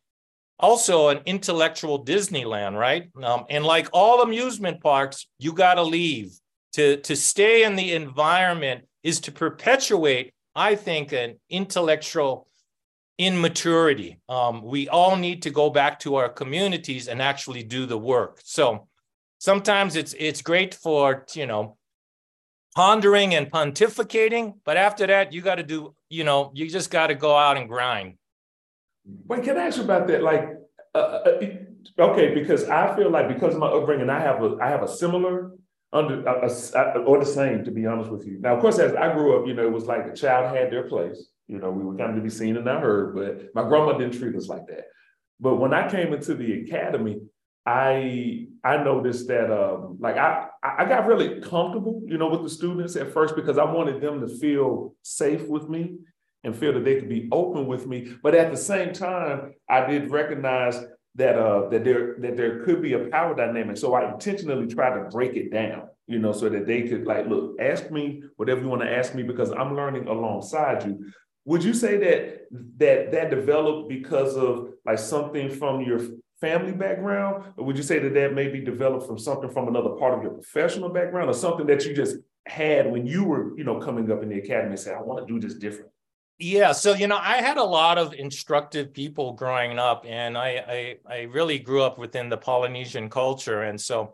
also 0.59 1.09
an 1.09 1.21
intellectual 1.27 2.05
Disneyland, 2.05 2.79
right? 2.79 3.11
Um, 3.23 3.45
and 3.51 3.65
like 3.65 3.89
all 3.93 4.23
amusement 4.23 4.81
parks, 4.81 5.27
you 5.39 5.53
got 5.53 5.75
to 5.75 5.83
leave 5.83 6.33
to, 6.75 6.99
to 6.99 7.17
stay 7.17 7.65
in 7.65 7.77
the 7.77 7.93
environment 7.93 8.85
is 9.03 9.21
to 9.21 9.33
perpetuate, 9.33 10.33
I 10.55 10.75
think, 10.75 11.13
an 11.13 11.39
intellectual 11.49 12.49
immaturity. 13.19 14.21
Um, 14.29 14.63
we 14.63 14.89
all 14.89 15.17
need 15.17 15.43
to 15.43 15.51
go 15.51 15.71
back 15.71 16.01
to 16.01 16.17
our 16.17 16.29
communities 16.29 17.09
and 17.09 17.23
actually 17.23 17.63
do 17.63 17.87
the 17.87 17.99
work. 17.99 18.41
So 18.45 18.89
sometimes 19.39 19.97
it's 19.97 20.15
it's 20.19 20.43
great 20.43 20.75
for 20.75 21.25
you 21.35 21.47
know 21.47 21.77
pondering 22.75 23.35
and 23.35 23.51
pontificating, 23.51 24.55
but 24.65 24.77
after 24.77 25.07
that, 25.07 25.33
you 25.33 25.41
got 25.41 25.57
to 25.57 25.63
do 25.63 25.95
you 26.09 26.25
know 26.25 26.51
you 26.55 26.69
just 26.69 26.91
got 26.91 27.07
to 27.09 27.15
go 27.15 27.37
out 27.37 27.57
and 27.57 27.69
grind. 27.69 28.15
Wait, 29.07 29.45
can 29.45 29.57
I 29.57 29.67
ask 29.67 29.79
you 29.79 29.85
about 29.85 30.07
that? 30.09 30.23
Like, 30.23 30.57
uh, 30.95 30.99
uh, 30.99 31.41
okay, 31.99 32.35
because 32.35 32.65
I 32.69 32.95
feel 32.97 33.11
like 33.11 33.29
because 33.29 33.55
of 33.55 33.61
my 33.61 33.69
upbringing, 33.69 34.11
I 34.11 34.21
have 34.21 34.43
a 34.43 34.57
I 34.61 34.69
have 34.69 34.83
a 34.83 34.89
similar 34.89 35.53
under 35.93 36.25
a, 36.27 36.49
a, 36.49 36.99
or 37.01 37.19
the 37.19 37.27
same, 37.27 37.65
to 37.65 37.71
be 37.71 37.87
honest 37.87 38.11
with 38.11 38.27
you. 38.27 38.39
Now, 38.41 38.55
of 38.55 38.61
course, 38.61 38.79
as 38.79 38.95
I 38.95 39.13
grew 39.13 39.41
up, 39.41 39.47
you 39.47 39.55
know, 39.55 39.65
it 39.65 39.73
was 39.73 39.87
like 39.87 40.07
a 40.07 40.15
child 40.15 40.55
had 40.55 40.71
their 40.71 40.85
place. 40.85 41.29
You 41.47 41.59
know, 41.59 41.71
we 41.71 41.85
were 41.85 41.97
kind 41.97 42.11
of 42.11 42.17
to 42.17 42.23
be 42.23 42.31
seen 42.31 42.57
and 42.57 42.65
not 42.65 42.83
heard, 42.83 43.15
but 43.15 43.55
my 43.55 43.69
grandma 43.69 43.97
didn't 43.97 44.19
treat 44.19 44.35
us 44.35 44.49
like 44.49 44.67
that. 44.67 44.87
But 45.39 45.57
when 45.57 45.73
I 45.73 45.89
came 45.89 46.13
into 46.13 46.35
the 46.35 46.63
academy, 46.63 47.21
I 47.65 48.49
I 48.65 48.83
noticed 48.83 49.29
that 49.29 49.51
um, 49.51 49.99
like 50.01 50.17
I 50.17 50.49
I 50.63 50.85
got 50.87 51.07
really 51.07 51.41
comfortable, 51.41 52.03
you 52.07 52.19
know, 52.19 52.29
with 52.29 52.43
the 52.43 52.51
students 52.51 52.97
at 52.97 53.13
first 53.13 53.37
because 53.37 53.59
I 53.59 53.65
wanted 53.65 54.01
them 54.01 54.21
to 54.21 54.29
feel 54.29 54.95
safe 55.03 55.47
with 55.47 55.69
me 55.69 55.97
and 56.47 56.57
feel 56.57 56.73
that 56.73 56.85
they 56.85 56.95
could 56.99 57.09
be 57.09 57.29
open 57.31 57.67
with 57.67 57.87
me. 57.87 58.17
But 58.23 58.35
at 58.35 58.51
the 58.51 58.57
same 58.57 58.95
time, 58.95 59.55
I 59.69 59.85
did 59.87 60.11
recognize 60.11 60.83
that 61.17 61.37
uh 61.39 61.69
that 61.71 61.85
there 61.85 62.17
that 62.21 62.37
there 62.37 62.65
could 62.65 62.81
be 62.81 62.95
a 62.95 63.09
power 63.09 63.35
dynamic. 63.35 63.77
So 63.77 63.95
I 63.95 64.11
intentionally 64.13 64.67
tried 64.67 64.95
to 64.99 65.09
break 65.11 65.35
it 65.35 65.51
down, 65.51 65.89
you 66.07 66.19
know, 66.19 66.33
so 66.33 66.49
that 66.49 66.67
they 66.67 66.83
could 66.83 67.07
like, 67.07 67.27
look, 67.27 67.61
ask 67.61 67.91
me 67.91 68.23
whatever 68.37 68.61
you 68.61 68.69
want 68.69 68.83
to 68.83 68.91
ask 68.91 69.15
me 69.15 69.23
because 69.23 69.51
I'm 69.51 69.75
learning 69.75 70.09
alongside 70.09 70.85
you. 70.85 71.13
Would 71.47 71.65
you 71.65 71.75
say 71.75 71.97
that 71.99 72.47
that 72.79 73.13
that 73.13 73.31
developed 73.31 73.89
because 73.89 74.37
of 74.37 74.71
like 74.85 74.99
something 74.99 75.49
from 75.51 75.83
your 75.83 76.01
family 76.41 76.73
background, 76.73 77.45
or 77.57 77.65
would 77.65 77.77
you 77.77 77.83
say 77.83 77.99
that 77.99 78.15
that 78.15 78.35
may 78.35 78.49
be 78.49 78.61
developed 78.61 79.07
from 79.07 79.19
something 79.19 79.51
from 79.51 79.69
another 79.69 79.91
part 79.91 80.15
of 80.15 80.23
your 80.23 80.33
professional 80.33 80.91
background, 80.91 81.31
or 81.31 81.35
something 81.35 81.67
that 81.67 81.85
you 81.85 81.95
just 81.95 82.19
had 82.47 82.91
when 82.93 83.07
you 83.07 83.25
were, 83.25 83.57
you 83.57 83.65
know, 83.65 83.79
coming 83.81 84.11
up 84.13 84.23
in 84.23 84.29
the 84.29 84.39
academy 84.39 84.71
and 84.71 84.79
say, 84.79 84.93
I 84.93 85.01
want 85.01 85.27
to 85.27 85.33
do 85.33 85.41
this 85.41 85.55
different? 85.59 85.91
Yeah, 86.39 86.73
so 86.73 86.93
you 86.93 87.07
know, 87.07 87.17
I 87.17 87.37
had 87.37 87.57
a 87.57 87.65
lot 87.65 87.97
of 87.97 88.13
instructive 88.13 88.93
people 88.93 89.33
growing 89.33 89.79
up, 89.79 90.05
and 90.07 90.37
I, 90.37 90.99
I 91.09 91.15
I 91.15 91.23
really 91.23 91.59
grew 91.59 91.83
up 91.83 91.97
within 91.97 92.29
the 92.29 92.37
Polynesian 92.37 93.09
culture, 93.09 93.63
and 93.63 93.81
so 93.81 94.13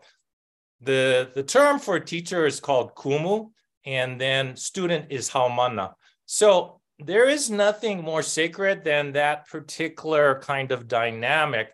the 0.81 1.31
the 1.35 1.43
term 1.43 1.79
for 1.79 1.99
teacher 1.99 2.45
is 2.45 2.59
called 2.61 2.95
kumu, 2.95 3.51
and 3.85 4.19
then 4.21 4.55
student 4.55 5.07
is 5.11 5.29
haumana. 5.29 5.93
So 6.25 6.79
there 6.99 7.27
is 7.27 7.49
nothing 7.51 8.01
more 8.01 8.23
sacred 8.23 8.83
than 8.85 9.13
that 9.13 9.47
particular 9.49 10.39
kind 10.41 10.71
of 10.71 10.87
dynamic. 10.87 11.73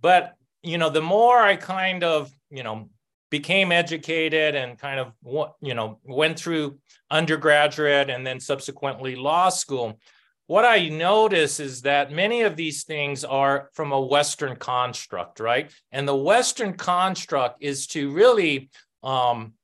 But 0.00 0.34
you 0.62 0.78
know, 0.78 0.90
the 0.90 1.02
more 1.02 1.38
I 1.38 1.56
kind 1.56 2.04
of 2.04 2.30
you 2.50 2.62
know 2.62 2.88
became 3.30 3.72
educated 3.72 4.54
and 4.54 4.78
kind 4.78 5.00
of 5.00 5.12
you 5.60 5.74
know 5.74 5.98
went 6.04 6.38
through 6.38 6.78
undergraduate 7.10 8.10
and 8.10 8.26
then 8.26 8.40
subsequently 8.40 9.16
law 9.16 9.48
school. 9.48 9.98
What 10.46 10.64
i 10.64 10.88
notice 10.88 11.60
is 11.60 11.82
that 11.82 12.10
many 12.10 12.42
of 12.42 12.56
these 12.56 12.82
things 12.82 13.24
are 13.24 13.70
from 13.72 13.92
a 13.92 14.00
western 14.00 14.56
construct 14.56 15.38
right? 15.40 15.72
And 15.92 16.06
the 16.06 16.16
western 16.16 16.74
construct 16.74 17.62
is 17.62 17.86
to 17.88 18.10
really 18.10 18.70
um, 19.02 19.54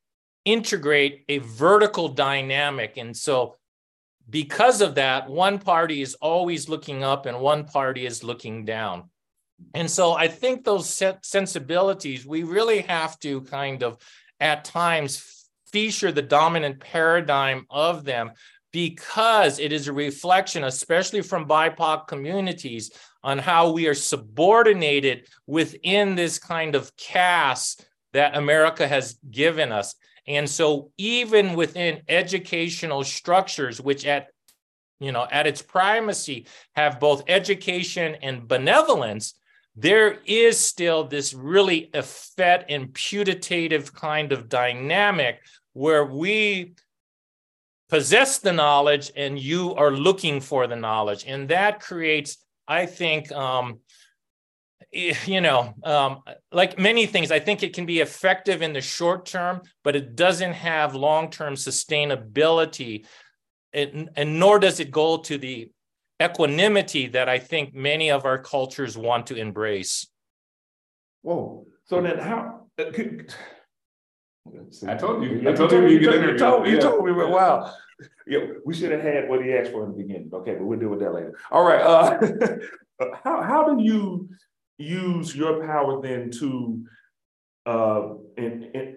integrate 0.45 1.25
a 1.29 1.39
vertical 1.39 2.09
dynamic. 2.09 2.97
And 2.97 3.15
so 3.17 3.57
because 4.31 4.81
of 4.81 4.95
that 4.95 5.29
one 5.29 5.59
party 5.59 6.03
is 6.03 6.15
always 6.15 6.69
looking 6.69 7.05
up 7.05 7.27
and 7.27 7.41
one 7.41 7.65
party 7.65 8.07
is 8.07 8.25
looking 8.25 8.65
down 8.65 9.11
and 9.75 9.91
so 9.91 10.13
I 10.13 10.29
think 10.29 10.65
those 10.65 11.03
sensibilities, 11.23 12.27
we 12.27 12.43
really 12.43 12.83
have 12.83 13.19
to 13.21 13.43
kind 13.43 13.83
of 13.83 13.99
at 14.41 14.65
times 14.65 15.49
feature 15.73 16.13
the 16.13 16.23
dominant 16.23 16.81
paradigm 16.81 17.67
of 17.71 18.05
them 18.05 18.33
because 18.73 19.59
it 19.59 19.73
is 19.73 19.89
a 19.89 19.93
reflection, 19.93 20.65
especially 20.65 21.23
from 21.23 21.49
BIPOC 21.49 22.07
communities, 22.07 22.91
on 23.23 23.39
how 23.39 23.73
we 23.73 23.87
are 23.87 23.95
subordinated 23.95 25.27
within 25.47 26.15
this 26.15 26.39
kind 26.39 26.75
of 26.75 26.95
caste 26.97 27.87
that 28.13 28.37
America 28.37 28.87
has 28.87 29.19
given 29.31 29.73
us. 29.73 29.95
And 30.27 30.49
so 30.49 30.91
even 30.97 31.55
within 31.55 32.03
educational 32.09 33.05
structures, 33.05 33.81
which 33.81 34.05
at 34.07 34.29
you 35.01 35.13
know 35.13 35.27
at 35.31 35.47
its 35.47 35.63
primacy 35.63 36.47
have 36.75 37.01
both 37.01 37.25
education 37.29 38.17
and 38.23 38.49
benevolence, 38.49 39.35
there 39.77 40.19
is 40.25 40.59
still 40.59 41.05
this 41.05 41.35
really 41.35 41.91
effete 41.93 42.65
and 42.69 42.93
putative 42.95 43.93
kind 43.93 44.33
of 44.33 44.49
dynamic 44.49 45.41
where 45.75 46.05
we 46.05 46.73
possess 47.89 48.39
the 48.39 48.53
knowledge 48.53 49.13
and 49.17 49.39
you 49.39 49.75
are 49.75 49.91
looking 49.91 50.41
for 50.41 50.67
the 50.67 50.77
knowledge. 50.77 51.25
And 51.27 51.49
that 51.51 51.81
creates, 51.81 52.39
I 52.67 52.87
think, 52.87 53.31
um, 53.33 53.81
you 54.93 55.43
know, 55.43 55.75
um, 55.85 56.23
like 56.51 56.79
many 56.79 57.05
things, 57.05 57.31
I 57.31 57.39
think 57.39 57.63
it 57.63 57.75
can 57.75 57.85
be 57.85 58.01
effective 58.01 58.63
in 58.63 58.73
the 58.73 58.81
short 58.81 59.27
term, 59.27 59.61
but 59.85 59.95
it 59.95 60.17
doesn't 60.17 60.55
have 60.55 60.95
long 60.95 61.31
term 61.31 61.55
sustainability. 61.55 63.05
It, 63.73 63.95
and 64.17 64.41
nor 64.41 64.59
does 64.59 64.81
it 64.81 64.91
go 64.91 65.19
to 65.19 65.37
the 65.37 65.71
equanimity 66.23 67.09
that 67.09 67.29
I 67.29 67.39
think 67.39 67.75
many 67.75 68.11
of 68.11 68.25
our 68.25 68.39
cultures 68.39 68.97
want 68.97 69.27
to 69.29 69.37
embrace. 69.37 70.07
Whoa. 71.23 71.67
So 71.85 72.01
then 72.01 72.19
how 72.19 72.67
uh, 72.79 72.91
could, 72.93 73.35
I 74.87 74.95
told 74.95 75.25
you. 75.25 75.49
I 75.49 75.53
told 75.53 75.73
you 75.73 75.87
you, 75.87 75.99
you, 75.99 76.33
you 76.33 76.39
told, 76.39 76.67
you 76.67 76.81
told 76.81 77.05
me, 77.05 77.13
wow. 77.13 77.73
Yeah, 78.27 78.41
we 78.65 78.75
should 78.75 78.91
have 78.93 79.03
had 79.03 79.29
what 79.29 79.43
he 79.43 79.53
asked 79.53 79.71
for 79.71 79.85
in 79.85 79.93
the 79.93 79.97
beginning. 79.97 80.31
Okay, 80.33 80.55
but 80.55 80.65
we'll 80.65 80.79
deal 80.79 80.91
with 80.91 81.01
that 81.01 81.15
later. 81.15 81.39
All 81.51 81.65
right. 81.65 81.81
Uh, 81.81 82.19
how 83.25 83.43
how 83.43 83.75
do 83.75 83.83
you 83.83 84.29
use 84.79 85.35
your 85.35 85.65
power 85.65 86.03
then 86.03 86.31
to 86.33 86.85
uh, 87.65 88.09
in, 88.37 88.71
in, 88.75 88.97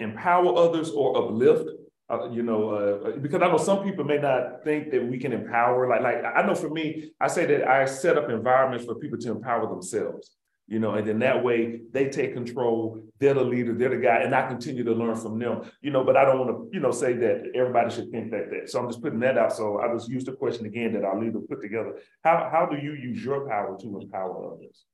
empower 0.00 0.56
others 0.56 0.90
or 0.90 1.16
uplift 1.18 1.68
uh, 2.10 2.30
you 2.30 2.42
know, 2.42 2.70
uh, 2.70 3.16
because 3.18 3.42
I 3.42 3.48
know 3.48 3.58
some 3.58 3.82
people 3.84 4.04
may 4.04 4.18
not 4.18 4.64
think 4.64 4.90
that 4.92 5.06
we 5.06 5.18
can 5.18 5.32
empower. 5.32 5.88
Like, 5.88 6.00
like 6.00 6.24
I 6.24 6.46
know 6.46 6.54
for 6.54 6.70
me, 6.70 7.10
I 7.20 7.28
say 7.28 7.44
that 7.46 7.68
I 7.68 7.84
set 7.84 8.16
up 8.16 8.30
environments 8.30 8.86
for 8.86 8.94
people 8.94 9.18
to 9.18 9.30
empower 9.30 9.68
themselves. 9.68 10.30
You 10.70 10.78
know, 10.78 10.94
and 10.94 11.08
then 11.08 11.18
that 11.20 11.42
way 11.42 11.80
they 11.92 12.10
take 12.10 12.34
control. 12.34 13.00
They're 13.18 13.32
the 13.32 13.42
leader. 13.42 13.72
They're 13.74 13.88
the 13.88 13.96
guy, 13.96 14.18
and 14.18 14.34
I 14.34 14.46
continue 14.46 14.84
to 14.84 14.92
learn 14.92 15.16
from 15.16 15.38
them. 15.38 15.70
You 15.80 15.90
know, 15.90 16.04
but 16.04 16.16
I 16.16 16.26
don't 16.26 16.38
want 16.38 16.50
to, 16.50 16.68
you 16.74 16.80
know, 16.80 16.90
say 16.90 17.14
that 17.14 17.52
everybody 17.54 17.90
should 17.90 18.10
think 18.10 18.30
that. 18.32 18.50
that. 18.50 18.70
So 18.70 18.78
I'm 18.78 18.88
just 18.88 19.02
putting 19.02 19.20
that 19.20 19.38
out. 19.38 19.54
So 19.54 19.80
I 19.80 19.92
just 19.94 20.10
use 20.10 20.24
the 20.24 20.32
question 20.32 20.66
again 20.66 20.92
that 20.92 21.04
our 21.04 21.18
leader 21.18 21.40
put 21.40 21.62
together. 21.62 21.98
How 22.22 22.50
how 22.52 22.66
do 22.66 22.76
you 22.76 22.92
use 22.92 23.24
your 23.24 23.48
power 23.48 23.78
to 23.80 23.98
empower 24.00 24.54
others? 24.54 24.84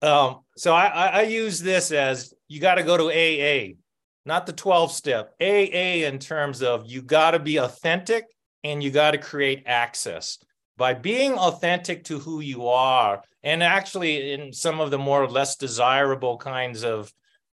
Um, 0.00 0.40
so 0.56 0.74
I, 0.74 0.86
I 0.86 1.22
use 1.22 1.60
this 1.60 1.90
as 1.90 2.34
you 2.48 2.60
got 2.60 2.74
to 2.74 2.82
go 2.82 2.96
to 2.96 3.04
AA 3.08 3.74
not 4.26 4.46
the 4.46 4.52
12 4.52 4.92
step, 4.92 5.34
AA 5.40 6.04
in 6.06 6.18
terms 6.18 6.62
of 6.62 6.86
you 6.86 7.02
got 7.02 7.32
to 7.32 7.38
be 7.38 7.58
authentic 7.58 8.26
and 8.62 8.82
you 8.82 8.90
got 8.90 9.12
to 9.12 9.18
create 9.18 9.64
access. 9.66 10.38
By 10.76 10.94
being 10.94 11.34
authentic 11.34 12.04
to 12.04 12.18
who 12.18 12.40
you 12.40 12.66
are, 12.68 13.22
and 13.42 13.62
actually 13.62 14.32
in 14.32 14.52
some 14.52 14.80
of 14.80 14.90
the 14.90 14.98
more 14.98 15.28
less 15.28 15.56
desirable 15.56 16.38
kinds 16.38 16.82
of 16.82 17.12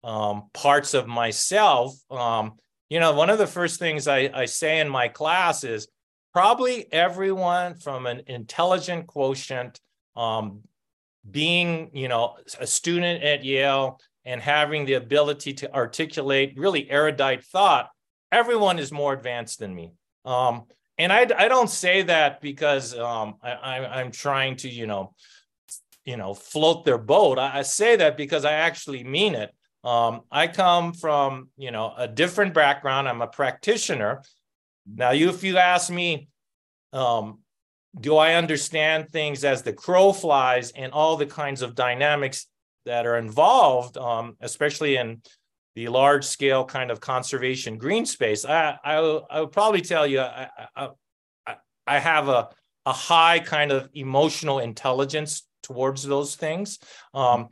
um, 0.04 0.50
parts 0.52 0.92
of 0.92 1.06
myself, 1.06 1.94
um, 2.10 2.54
you 2.90 3.00
know, 3.00 3.12
one 3.12 3.30
of 3.30 3.38
the 3.38 3.46
first 3.46 3.78
things 3.78 4.06
I, 4.06 4.30
I 4.34 4.44
say 4.44 4.80
in 4.80 4.88
my 4.88 5.08
class 5.08 5.64
is 5.64 5.88
probably 6.32 6.92
everyone 6.92 7.76
from 7.76 8.06
an 8.06 8.22
intelligent 8.26 9.06
quotient, 9.06 9.80
um, 10.16 10.62
being, 11.28 11.90
you 11.94 12.08
know, 12.08 12.36
a 12.60 12.66
student 12.66 13.24
at 13.24 13.44
Yale, 13.44 13.98
and 14.26 14.42
having 14.42 14.84
the 14.84 14.94
ability 14.94 15.54
to 15.54 15.72
articulate 15.72 16.52
really 16.58 16.90
erudite 16.90 17.44
thought, 17.44 17.88
everyone 18.32 18.78
is 18.78 18.90
more 18.90 19.12
advanced 19.12 19.60
than 19.60 19.74
me. 19.74 19.92
Um, 20.24 20.64
and 20.98 21.12
I, 21.12 21.28
I 21.38 21.48
don't 21.48 21.70
say 21.70 22.02
that 22.02 22.40
because 22.40 22.98
um, 22.98 23.36
I, 23.40 24.00
am 24.00 24.10
trying 24.10 24.56
to, 24.56 24.68
you 24.68 24.86
know, 24.86 25.14
you 26.04 26.16
know, 26.16 26.34
float 26.34 26.84
their 26.84 26.98
boat. 26.98 27.38
I, 27.38 27.58
I 27.58 27.62
say 27.62 27.96
that 27.96 28.16
because 28.16 28.44
I 28.44 28.54
actually 28.54 29.04
mean 29.04 29.36
it. 29.36 29.54
Um, 29.84 30.22
I 30.32 30.48
come 30.48 30.92
from, 30.92 31.50
you 31.56 31.70
know, 31.70 31.94
a 31.96 32.08
different 32.08 32.52
background. 32.52 33.08
I'm 33.08 33.22
a 33.22 33.28
practitioner. 33.28 34.22
Now, 34.92 35.10
you, 35.12 35.28
if 35.28 35.44
you 35.44 35.58
ask 35.58 35.88
me, 35.88 36.28
um, 36.92 37.38
do 38.00 38.16
I 38.16 38.34
understand 38.34 39.10
things 39.10 39.44
as 39.44 39.62
the 39.62 39.72
crow 39.72 40.12
flies 40.12 40.72
and 40.72 40.92
all 40.92 41.16
the 41.16 41.26
kinds 41.26 41.62
of 41.62 41.76
dynamics 41.76 42.46
that 42.86 43.06
are 43.06 43.18
involved, 43.18 43.98
um, 43.98 44.36
especially 44.40 44.96
in 44.96 45.20
the 45.74 45.88
large 45.88 46.24
scale 46.24 46.64
kind 46.64 46.90
of 46.90 47.00
conservation 47.00 47.76
green 47.76 48.06
space, 48.06 48.46
I, 48.46 48.78
I, 48.82 48.96
I 49.30 49.40
would 49.40 49.52
probably 49.52 49.82
tell 49.82 50.06
you 50.06 50.20
I, 50.20 50.48
I, 50.74 50.88
I 51.86 51.98
have 51.98 52.28
a, 52.28 52.48
a 52.86 52.92
high 52.92 53.40
kind 53.40 53.70
of 53.70 53.88
emotional 53.92 54.60
intelligence 54.60 55.42
towards 55.62 56.02
those 56.02 56.34
things. 56.34 56.78
Um, 57.12 57.48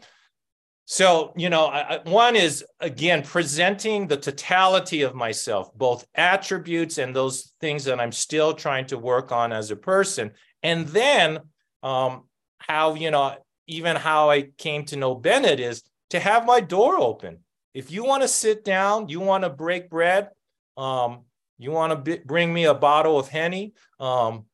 so, 0.87 1.33
you 1.37 1.51
know, 1.51 1.67
I, 1.67 2.01
one 2.05 2.37
is 2.37 2.65
again 2.81 3.23
presenting 3.23 4.07
the 4.07 4.17
totality 4.17 5.03
of 5.03 5.15
myself, 5.15 5.73
both 5.75 6.07
attributes 6.15 6.99
and 6.99 7.15
those 7.15 7.55
things 7.61 7.85
that 7.85 8.01
I'm 8.01 8.13
still 8.13 8.55
trying 8.55 8.87
to 8.87 8.99
work 8.99 9.33
on 9.33 9.53
as 9.53 9.71
a 9.71 9.77
person. 9.77 10.33
And 10.63 10.87
then 10.89 11.41
um, 11.83 12.25
how, 12.59 12.95
you 12.95 13.11
know, 13.11 13.37
even 13.67 13.97
how 13.97 14.31
I 14.31 14.43
came 14.59 14.85
to 14.87 14.97
know 14.97 15.15
Bennett 15.15 15.61
is 15.61 15.83
to 16.11 16.21
have 16.21 16.47
my 16.47 16.61
door 16.61 16.99
open. 16.99 17.39
If 17.73 17.91
you 17.91 18.05
want 18.05 18.23
to 18.23 18.29
sit 18.29 18.65
down, 18.65 19.09
you 19.09 19.21
want 19.21 19.45
to 19.45 19.51
break 19.51 19.91
bread, 19.91 20.31
um, 20.77 21.23
you 21.59 21.71
want 21.71 22.05
to 22.05 22.21
bring 22.25 22.53
me 22.53 22.65
a 22.65 22.75
bottle 22.75 23.19
of 23.19 23.29
Henny, 23.29 23.75
um, 23.99 24.45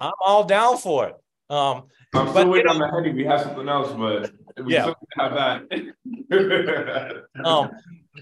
I'm 0.00 0.12
all 0.20 0.44
down 0.44 0.78
for 0.78 1.08
it. 1.08 1.14
Um, 1.48 1.84
I'm 2.14 2.28
still 2.28 2.48
waiting 2.48 2.68
on 2.68 2.78
the 2.78 2.90
Henny. 2.90 3.12
We 3.12 3.24
have 3.24 3.42
something 3.42 3.68
else, 3.68 3.92
but 3.92 4.32
we 4.64 4.74
Yeah. 4.74 4.92
have 5.18 5.34
that. 5.34 7.24
um, 7.44 7.70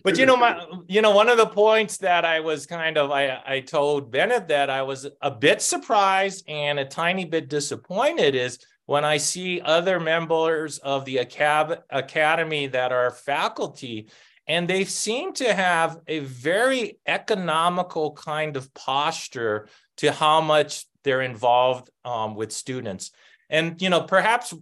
but 0.03 0.19
you 0.19 0.27
know, 0.27 0.37
my 0.37 0.67
you 0.89 1.01
know, 1.01 1.13
one 1.13 1.29
of 1.29 1.37
the 1.37 1.47
points 1.47 1.99
that 1.99 2.25
I 2.25 2.41
was 2.41 2.67
kind 2.67 2.99
of 2.99 3.11
I 3.11 3.41
I 3.47 3.61
told 3.61 4.11
Bennett 4.11 4.49
that 4.49 4.69
I 4.69 4.83
was 4.83 5.07
a 5.21 5.31
bit 5.31 5.63
surprised 5.63 6.45
and 6.49 6.79
a 6.79 6.85
tiny 6.85 7.25
bit 7.25 7.49
disappointed 7.49 8.35
is 8.35 8.59
when 8.87 9.05
I 9.05 9.17
see 9.17 9.61
other 9.61 9.99
members 9.99 10.79
of 10.79 11.05
the 11.05 11.19
academy 11.19 12.67
that 12.69 12.93
are 12.93 13.11
faculty, 13.11 14.09
and 14.47 14.69
they 14.69 14.85
seem 14.85 15.33
to 15.35 15.55
have 15.55 15.99
a 16.07 16.19
very 16.19 16.99
economical 17.07 18.13
kind 18.13 18.57
of 18.57 18.73
posture 18.75 19.69
to 19.99 20.13
how 20.13 20.41
much 20.41 20.85
they're 21.03 21.23
involved 21.23 21.91
um, 22.05 22.35
with 22.35 22.53
students. 22.53 23.11
And 23.49 23.81
you 23.81 23.89
know, 23.89 24.03
perhaps 24.03 24.53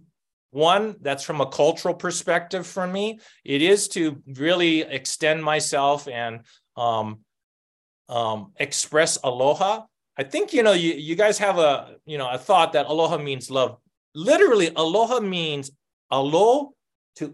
one 0.53 0.95
that's 1.01 1.23
from 1.23 1.41
a 1.41 1.47
cultural 1.47 1.95
perspective 1.95 2.65
for 2.65 2.85
me 2.85 3.19
it 3.43 3.61
is 3.61 3.87
to 3.87 4.21
really 4.37 4.81
extend 4.81 5.43
myself 5.43 6.07
and 6.07 6.41
um, 6.77 7.19
um, 8.07 8.51
express 8.57 9.17
aloha 9.23 9.81
i 10.15 10.23
think 10.23 10.53
you 10.53 10.61
know 10.61 10.73
you, 10.73 10.93
you 10.93 11.15
guys 11.15 11.39
have 11.39 11.57
a 11.57 11.95
you 12.05 12.19
know 12.19 12.29
a 12.29 12.37
thought 12.37 12.73
that 12.73 12.85
aloha 12.85 13.17
means 13.17 13.49
love 13.49 13.79
literally 14.15 14.71
aloha 14.75 15.19
means 15.19 15.71
alo 16.11 16.73
to 17.15 17.33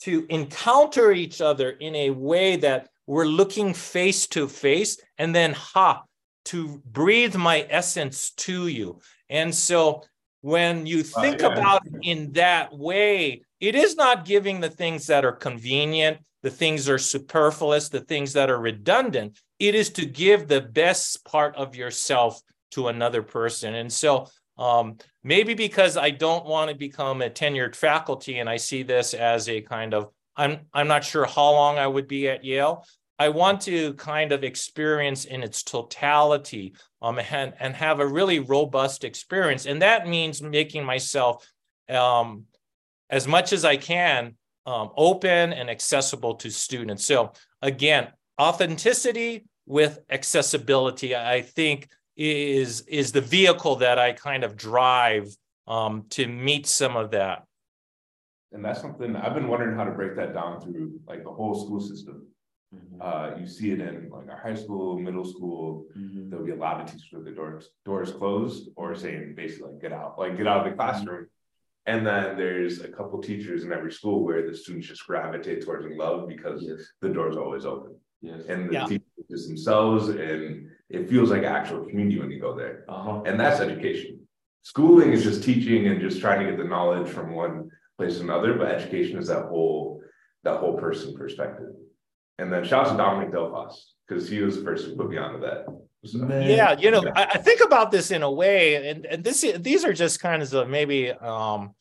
to 0.00 0.26
encounter 0.28 1.12
each 1.12 1.40
other 1.40 1.70
in 1.70 1.94
a 1.94 2.10
way 2.10 2.56
that 2.56 2.88
we're 3.06 3.26
looking 3.26 3.74
face 3.74 4.26
to 4.26 4.48
face 4.48 5.00
and 5.18 5.34
then 5.34 5.52
ha 5.52 6.02
to 6.44 6.82
breathe 6.84 7.34
my 7.36 7.66
essence 7.70 8.30
to 8.32 8.68
you 8.68 8.98
and 9.28 9.54
so 9.54 10.02
when 10.44 10.84
you 10.84 11.02
think 11.02 11.40
yeah. 11.40 11.46
about 11.46 11.86
it 11.86 11.94
in 12.02 12.30
that 12.32 12.70
way, 12.76 13.40
it 13.60 13.74
is 13.74 13.96
not 13.96 14.26
giving 14.26 14.60
the 14.60 14.68
things 14.68 15.06
that 15.06 15.24
are 15.24 15.32
convenient, 15.32 16.18
the 16.42 16.50
things 16.50 16.84
that 16.84 16.92
are 16.92 16.98
superfluous, 16.98 17.88
the 17.88 18.02
things 18.02 18.34
that 18.34 18.50
are 18.50 18.60
redundant. 18.60 19.40
It 19.58 19.74
is 19.74 19.88
to 19.92 20.04
give 20.04 20.46
the 20.46 20.60
best 20.60 21.24
part 21.24 21.56
of 21.56 21.74
yourself 21.74 22.42
to 22.72 22.88
another 22.88 23.22
person. 23.22 23.74
And 23.74 23.90
so 23.90 24.28
um, 24.56 24.98
maybe 25.22 25.54
because 25.54 25.96
I 25.96 26.10
don't 26.10 26.46
want 26.46 26.70
to 26.70 26.76
become 26.76 27.22
a 27.22 27.30
tenured 27.30 27.74
faculty 27.74 28.38
and 28.38 28.48
I 28.48 28.56
see 28.56 28.82
this 28.82 29.14
as 29.14 29.48
a 29.48 29.60
kind 29.60 29.94
of, 29.94 30.10
I'm, 30.36 30.60
I'm 30.72 30.88
not 30.88 31.04
sure 31.04 31.24
how 31.24 31.50
long 31.52 31.78
I 31.78 31.86
would 31.86 32.08
be 32.08 32.28
at 32.28 32.44
Yale. 32.44 32.86
I 33.18 33.28
want 33.28 33.60
to 33.62 33.94
kind 33.94 34.32
of 34.32 34.42
experience 34.42 35.24
in 35.24 35.42
its 35.42 35.62
totality 35.62 36.74
um, 37.00 37.18
and, 37.18 37.52
and 37.60 37.74
have 37.76 38.00
a 38.00 38.06
really 38.06 38.40
robust 38.40 39.04
experience. 39.04 39.66
And 39.66 39.82
that 39.82 40.08
means 40.08 40.42
making 40.42 40.84
myself 40.84 41.48
um, 41.88 42.44
as 43.10 43.28
much 43.28 43.52
as 43.52 43.64
I 43.64 43.76
can 43.76 44.34
um, 44.66 44.90
open 44.96 45.52
and 45.52 45.70
accessible 45.70 46.34
to 46.36 46.50
students. 46.50 47.04
So 47.04 47.32
again, 47.62 48.08
authenticity 48.40 49.44
with 49.66 50.00
accessibility, 50.10 51.14
I 51.14 51.42
think 51.42 51.88
is, 52.16 52.82
is 52.82 53.12
the 53.12 53.20
vehicle 53.20 53.76
that 53.76 53.98
I 53.98 54.12
kind 54.12 54.44
of 54.44 54.56
drive 54.56 55.34
um, 55.66 56.04
to 56.10 56.26
meet 56.26 56.66
some 56.66 56.96
of 56.96 57.10
that. 57.12 57.44
And 58.52 58.64
that's 58.64 58.80
something 58.80 59.16
I've 59.16 59.34
been 59.34 59.48
wondering 59.48 59.76
how 59.76 59.84
to 59.84 59.90
break 59.90 60.14
that 60.16 60.32
down 60.34 60.60
through 60.60 61.00
like 61.08 61.24
the 61.24 61.30
whole 61.30 61.54
school 61.54 61.80
system. 61.80 62.26
Uh, 63.00 63.32
you 63.38 63.46
see 63.46 63.70
it 63.70 63.80
in 63.80 64.10
like 64.10 64.28
our 64.28 64.36
high 64.40 64.54
school, 64.54 64.98
middle 64.98 65.24
school, 65.24 65.86
there'll 65.94 66.44
be 66.44 66.50
a 66.52 66.56
lot 66.56 66.80
of 66.80 66.86
teachers 66.86 67.08
with 67.12 67.24
their 67.24 67.34
doors, 67.34 67.70
doors 67.84 68.10
closed 68.12 68.68
or 68.76 68.94
saying 68.96 69.34
basically 69.36 69.72
like, 69.72 69.80
get 69.80 69.92
out, 69.92 70.18
like 70.18 70.36
get 70.36 70.46
out 70.48 70.64
of 70.66 70.70
the 70.70 70.76
classroom. 70.76 71.26
And 71.86 72.04
then 72.06 72.36
there's 72.36 72.80
a 72.80 72.88
couple 72.88 73.20
teachers 73.20 73.62
in 73.64 73.72
every 73.72 73.92
school 73.92 74.24
where 74.24 74.48
the 74.48 74.56
students 74.56 74.88
just 74.88 75.06
gravitate 75.06 75.64
towards 75.64 75.84
and 75.84 75.96
love 75.96 76.26
because 76.28 76.62
Yes, 76.62 76.80
the 77.00 77.10
door's 77.10 77.36
always 77.36 77.64
open. 77.64 77.94
yes. 78.22 78.42
And 78.48 78.68
the 78.68 78.72
Yeah. 78.74 78.86
teachers 78.86 79.46
themselves 79.48 80.08
and 80.08 80.68
it 80.94 81.08
feels 81.08 81.30
like 81.30 81.42
actual 81.42 81.84
community 81.84 82.18
when 82.18 82.30
you 82.30 82.40
go 82.40 82.56
there. 82.56 82.84
Uh-huh. 82.88 83.22
And 83.26 83.38
that's 83.38 83.60
education. 83.60 84.20
Schooling 84.62 85.12
is 85.12 85.22
just 85.22 85.44
teaching 85.44 85.88
and 85.88 86.00
just 86.00 86.20
trying 86.20 86.40
to 86.40 86.50
get 86.50 86.58
the 86.58 86.64
knowledge 86.64 87.08
from 87.08 87.34
one 87.34 87.70
place 87.98 88.16
to 88.16 88.22
another, 88.22 88.54
but 88.54 88.68
education 88.68 89.18
is 89.18 89.28
that 89.28 89.46
whole, 89.46 90.00
that 90.42 90.58
whole 90.58 90.78
person 90.78 91.14
perspective. 91.14 91.68
And 92.38 92.52
then 92.52 92.64
shout 92.64 92.86
out 92.86 92.92
to 92.92 92.96
Dominic 92.96 93.32
Delphos, 93.32 93.74
because 94.08 94.28
he 94.28 94.40
was 94.40 94.56
the 94.56 94.64
first 94.64 94.88
to 94.88 94.96
put 94.96 95.10
me 95.10 95.18
onto 95.18 95.40
that. 95.40 95.66
So- 96.04 96.26
Yeah, 96.28 96.76
you 96.78 96.90
know, 96.90 97.04
I, 97.14 97.24
I 97.34 97.38
think 97.38 97.60
about 97.64 97.90
this 97.90 98.10
in 98.10 98.22
a 98.22 98.30
way, 98.30 98.90
and, 98.90 99.06
and 99.06 99.24
this 99.24 99.44
these 99.58 99.84
are 99.84 99.92
just 99.92 100.20
kind 100.20 100.42
of 100.42 100.68
maybe 100.68 101.10
um 101.10 101.74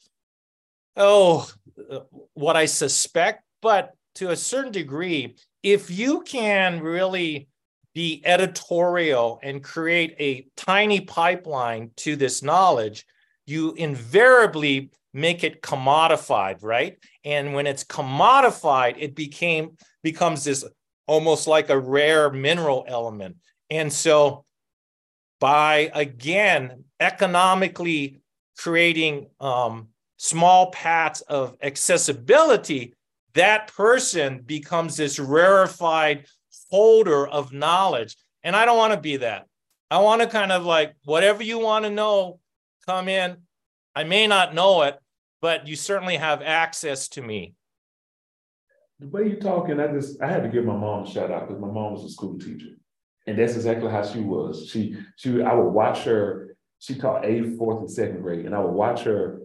oh 0.96 1.50
what 2.34 2.56
I 2.56 2.66
suspect, 2.66 3.44
but 3.62 3.94
to 4.16 4.30
a 4.30 4.36
certain 4.36 4.72
degree, 4.72 5.36
if 5.64 5.90
you 5.90 6.22
can 6.22 6.82
really 6.82 7.48
be 7.94 8.22
editorial 8.26 9.40
and 9.44 9.64
create 9.64 10.16
a 10.20 10.48
tiny 10.58 11.02
pipeline 11.02 11.92
to 11.98 12.16
this 12.16 12.42
knowledge, 12.42 13.06
you 13.46 13.74
invariably 13.74 14.92
make 15.14 15.44
it 15.44 15.62
commodified, 15.62 16.64
right? 16.64 16.98
And 17.24 17.54
when 17.54 17.68
it's 17.68 17.84
commodified, 17.84 18.96
it 18.98 19.16
became 19.16 19.78
becomes 20.02 20.44
this 20.44 20.66
almost 21.06 21.48
like 21.48 21.70
a 21.70 21.80
rare 21.80 22.32
mineral 22.32 22.86
element. 22.88 23.38
And 23.70 23.92
so 23.92 24.46
by 25.40 25.92
again 25.94 26.86
economically 27.00 28.22
creating 28.58 29.28
um, 29.40 29.90
small 30.18 30.72
paths 30.72 31.22
of 31.22 31.58
accessibility, 31.62 32.94
that 33.34 33.68
person 33.74 34.42
becomes 34.46 34.98
this 34.98 35.20
rarefied 35.20 36.26
holder 36.74 37.28
of 37.28 37.54
knowledge. 37.54 38.18
And 38.44 38.56
I 38.56 38.66
don't 38.66 38.80
want 38.80 38.94
to 38.94 39.00
be 39.00 39.18
that. 39.18 39.46
I 39.92 40.00
want 40.00 40.24
to 40.24 40.28
kind 40.28 40.52
of 40.52 40.66
like 40.66 40.96
whatever 41.06 41.44
you 41.44 41.60
want 41.60 41.86
to 41.86 41.92
know, 41.92 42.40
come 42.88 43.08
in. 43.08 43.38
I 43.96 44.06
may 44.06 44.26
not 44.26 44.56
know 44.56 44.82
it, 44.82 44.98
but 45.40 45.68
you 45.68 45.76
certainly 45.76 46.18
have 46.18 46.42
access 46.42 47.10
to 47.10 47.22
me. 47.22 47.54
The 49.00 49.08
way 49.08 49.28
you're 49.28 49.40
talking, 49.40 49.80
I 49.80 49.86
just 49.86 50.20
I 50.20 50.28
had 50.28 50.42
to 50.42 50.50
give 50.50 50.66
my 50.66 50.76
mom 50.76 51.04
a 51.04 51.08
shout 51.08 51.30
out 51.30 51.48
because 51.48 51.62
my 51.62 51.70
mom 51.70 51.94
was 51.94 52.06
a 52.06 52.10
school 52.10 52.40
teacher, 52.40 52.70
and 53.28 53.38
that's 53.38 53.56
exactly 53.56 53.92
how 53.92 54.04
she 54.04 54.22
was. 54.22 54.68
She 54.68 54.98
she 55.16 55.44
I 55.44 55.54
would 55.54 55.70
watch 55.70 56.00
her. 56.06 56.56
She 56.80 56.96
taught 56.96 57.24
eighth, 57.24 57.56
fourth, 57.56 57.82
and 57.82 57.92
second 57.92 58.24
grade, 58.24 58.48
and 58.48 58.56
I 58.56 58.60
would 58.60 58.74
watch 58.74 59.02
her 59.02 59.42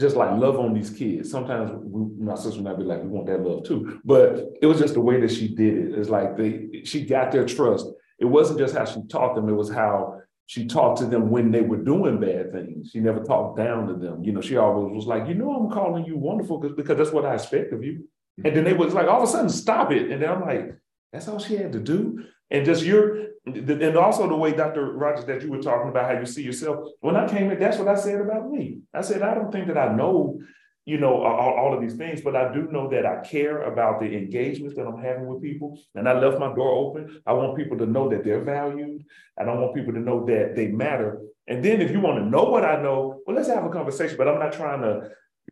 just 0.00 0.16
like 0.16 0.38
love 0.38 0.58
on 0.58 0.74
these 0.74 0.90
kids. 0.90 1.30
Sometimes 1.30 1.70
we, 1.82 2.24
my 2.24 2.34
sister 2.34 2.66
I 2.68 2.74
be 2.74 2.82
like, 2.82 3.02
we 3.02 3.08
want 3.08 3.26
that 3.26 3.42
love 3.42 3.64
too, 3.64 4.00
but 4.04 4.44
it 4.60 4.66
was 4.66 4.78
just 4.78 4.94
the 4.94 5.00
way 5.00 5.20
that 5.20 5.30
she 5.30 5.54
did 5.54 5.78
it. 5.78 5.98
It's 5.98 6.08
like 6.08 6.36
they 6.36 6.82
she 6.84 7.04
got 7.04 7.32
their 7.32 7.46
trust. 7.46 7.86
It 8.18 8.26
wasn't 8.26 8.58
just 8.58 8.76
how 8.76 8.84
she 8.84 9.00
taught 9.08 9.34
them; 9.34 9.48
it 9.48 9.52
was 9.52 9.70
how 9.70 10.20
she 10.46 10.66
talked 10.66 10.98
to 10.98 11.06
them 11.06 11.30
when 11.30 11.50
they 11.50 11.62
were 11.62 11.78
doing 11.78 12.20
bad 12.20 12.52
things. 12.52 12.90
She 12.90 13.00
never 13.00 13.22
talked 13.22 13.56
down 13.56 13.86
to 13.86 13.94
them. 13.94 14.24
You 14.24 14.32
know, 14.32 14.40
she 14.40 14.56
always 14.56 14.94
was 14.94 15.06
like, 15.06 15.28
you 15.28 15.34
know, 15.34 15.52
I'm 15.52 15.70
calling 15.70 16.04
you 16.04 16.16
wonderful 16.16 16.58
because 16.58 16.76
because 16.76 16.96
that's 16.96 17.12
what 17.12 17.24
I 17.24 17.34
expect 17.34 17.72
of 17.72 17.84
you. 17.84 18.08
And 18.44 18.56
then 18.56 18.64
they 18.64 18.72
was 18.72 18.94
like, 18.94 19.06
all 19.08 19.22
of 19.22 19.28
a 19.28 19.32
sudden, 19.32 19.50
stop 19.50 19.92
it. 19.92 20.10
And 20.10 20.22
then 20.22 20.28
I'm 20.30 20.40
like, 20.40 20.74
that's 21.12 21.28
all 21.28 21.38
she 21.38 21.56
had 21.56 21.72
to 21.72 21.80
do. 21.80 22.24
And 22.50 22.64
just 22.64 22.82
you're, 22.82 23.26
and 23.44 23.96
also 23.96 24.28
the 24.28 24.36
way, 24.36 24.52
Dr. 24.52 24.92
Rogers, 24.92 25.24
that 25.24 25.42
you 25.42 25.50
were 25.50 25.62
talking 25.62 25.88
about 25.88 26.10
how 26.10 26.18
you 26.18 26.26
see 26.26 26.42
yourself. 26.42 26.90
When 27.00 27.16
I 27.16 27.28
came 27.28 27.50
in, 27.50 27.58
that's 27.58 27.78
what 27.78 27.88
I 27.88 27.96
said 27.96 28.20
about 28.20 28.50
me. 28.50 28.78
I 28.94 29.00
said, 29.00 29.22
I 29.22 29.34
don't 29.34 29.50
think 29.50 29.66
that 29.66 29.76
I 29.76 29.92
know, 29.94 30.38
you 30.84 30.98
know, 30.98 31.22
all, 31.22 31.54
all 31.54 31.74
of 31.74 31.80
these 31.80 31.94
things, 31.94 32.20
but 32.20 32.36
I 32.36 32.52
do 32.52 32.68
know 32.70 32.88
that 32.90 33.04
I 33.04 33.20
care 33.20 33.62
about 33.62 33.98
the 33.98 34.16
engagements 34.16 34.76
that 34.76 34.86
I'm 34.86 35.02
having 35.02 35.26
with 35.26 35.42
people. 35.42 35.76
And 35.96 36.08
I 36.08 36.18
left 36.18 36.38
my 36.38 36.54
door 36.54 36.70
open. 36.70 37.20
I 37.26 37.32
want 37.32 37.56
people 37.56 37.76
to 37.78 37.86
know 37.86 38.08
that 38.10 38.22
they're 38.22 38.44
valued. 38.44 39.02
I 39.38 39.44
don't 39.44 39.60
want 39.60 39.74
people 39.74 39.92
to 39.94 40.00
know 40.00 40.24
that 40.26 40.54
they 40.54 40.68
matter. 40.68 41.20
And 41.48 41.64
then 41.64 41.80
if 41.80 41.90
you 41.90 42.00
want 42.00 42.18
to 42.18 42.30
know 42.30 42.44
what 42.44 42.64
I 42.64 42.80
know, 42.80 43.20
well, 43.26 43.34
let's 43.34 43.48
have 43.48 43.64
a 43.64 43.70
conversation, 43.70 44.16
but 44.16 44.28
I'm 44.28 44.38
not 44.38 44.52
trying 44.52 44.82
to 44.82 45.10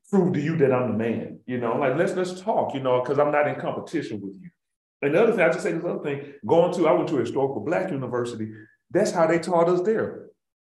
prove 0.09 0.33
to 0.35 0.41
you 0.41 0.57
that 0.59 0.73
I'm 0.73 0.93
the 0.93 0.99
man, 0.99 1.41
you 1.47 1.59
know, 1.59 1.77
like 1.77 1.97
let's 1.97 2.15
let's 2.15 2.41
talk, 2.41 2.75
you 2.75 2.81
know, 2.81 3.01
because 3.01 3.19
I'm 3.19 3.33
not 3.33 3.49
in 3.49 3.57
competition 3.57 4.21
with 4.21 4.35
you. 4.41 4.51
And 5.03 5.15
the 5.15 5.23
other 5.23 5.33
thing, 5.33 5.41
I 5.41 5.49
just 5.49 5.63
say 5.63 5.73
this 5.73 5.85
other 5.85 6.03
thing, 6.03 6.35
going 6.47 6.73
to, 6.75 6.89
I 6.89 6.93
went 6.93 7.09
to 7.09 7.17
a 7.17 7.21
historical 7.21 7.61
black 7.61 7.91
university, 7.91 8.53
that's 8.91 9.13
how 9.13 9.27
they 9.27 9.39
taught 9.39 9.69
us 9.69 9.81
there. 9.83 10.27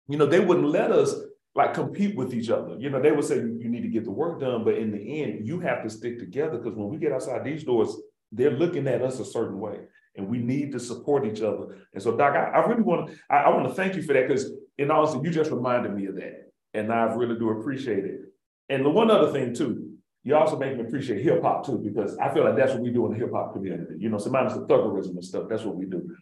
You 0.08 0.18
know, 0.18 0.26
they 0.26 0.40
wouldn't 0.40 0.68
let 0.68 0.92
us 0.92 1.14
like 1.54 1.74
compete 1.74 2.16
with 2.16 2.32
each 2.32 2.50
other. 2.50 2.76
You 2.78 2.90
know, 2.90 3.00
they 3.00 3.12
would 3.12 3.24
say 3.24 3.37
you 3.37 3.68
need 3.68 3.82
to 3.82 3.88
get 3.88 4.04
the 4.04 4.11
work 4.11 4.40
done, 4.40 4.64
but 4.64 4.78
in 4.78 4.90
the 4.90 5.22
end, 5.22 5.46
you 5.46 5.61
have 5.61 5.82
to 5.82 5.90
stick 5.90 6.18
together 6.18 6.58
because 6.58 6.76
when 6.76 6.88
we 6.88 6.98
get 6.98 7.12
outside 7.12 7.44
these 7.44 7.64
doors, 7.64 7.94
they're 8.30 8.50
looking 8.50 8.87
at 8.88 9.02
us 9.02 9.20
a 9.20 9.24
certain 9.24 9.58
way. 9.58 9.80
And 10.16 10.28
we 10.28 10.38
need 10.38 10.72
to 10.72 10.80
support 10.80 11.26
each 11.26 11.40
other. 11.40 11.78
And 11.94 12.02
so, 12.02 12.16
Doc, 12.16 12.35
I, 12.35 12.58
I 12.58 12.66
really 12.66 12.82
want 12.82 13.08
to, 13.08 13.16
I, 13.30 13.44
I 13.44 13.48
want 13.50 13.68
to 13.68 13.74
thank 13.74 13.96
you 13.96 14.02
for 14.02 14.12
that 14.12 14.28
because 14.28 14.50
in 14.78 14.90
honesty, 14.90 15.20
you 15.22 15.30
just 15.30 15.50
reminded 15.50 15.94
me 15.94 16.06
of 16.06 16.16
that. 16.16 16.50
And 16.74 16.92
I 16.92 17.04
really 17.14 17.38
do 17.38 17.50
appreciate 17.50 18.04
it. 18.04 18.20
And 18.68 18.85
the 18.85 18.90
one 18.90 19.11
other 19.11 19.32
thing 19.32 19.54
too, 19.54 19.91
you 20.24 20.37
also 20.37 20.56
make 20.56 20.76
me 20.76 20.82
appreciate 20.82 21.22
hip 21.22 21.42
hop 21.42 21.66
too, 21.66 21.78
because 21.78 22.16
I 22.18 22.32
feel 22.32 22.44
like 22.44 22.56
that's 22.56 22.72
what 22.72 22.82
we 22.82 22.90
do 22.90 23.06
in 23.06 23.12
the 23.12 23.18
hip 23.18 23.32
hop 23.32 23.52
community. 23.52 23.94
You 23.98 24.08
know, 24.08 24.18
so 24.18 24.30
minus 24.30 24.54
the 24.54 24.61
thuggerism 24.61 25.11
and 25.11 25.24
stuff, 25.24 25.44
that's 25.48 25.64
what 25.64 25.76
we 25.76 25.87
do. 25.87 26.16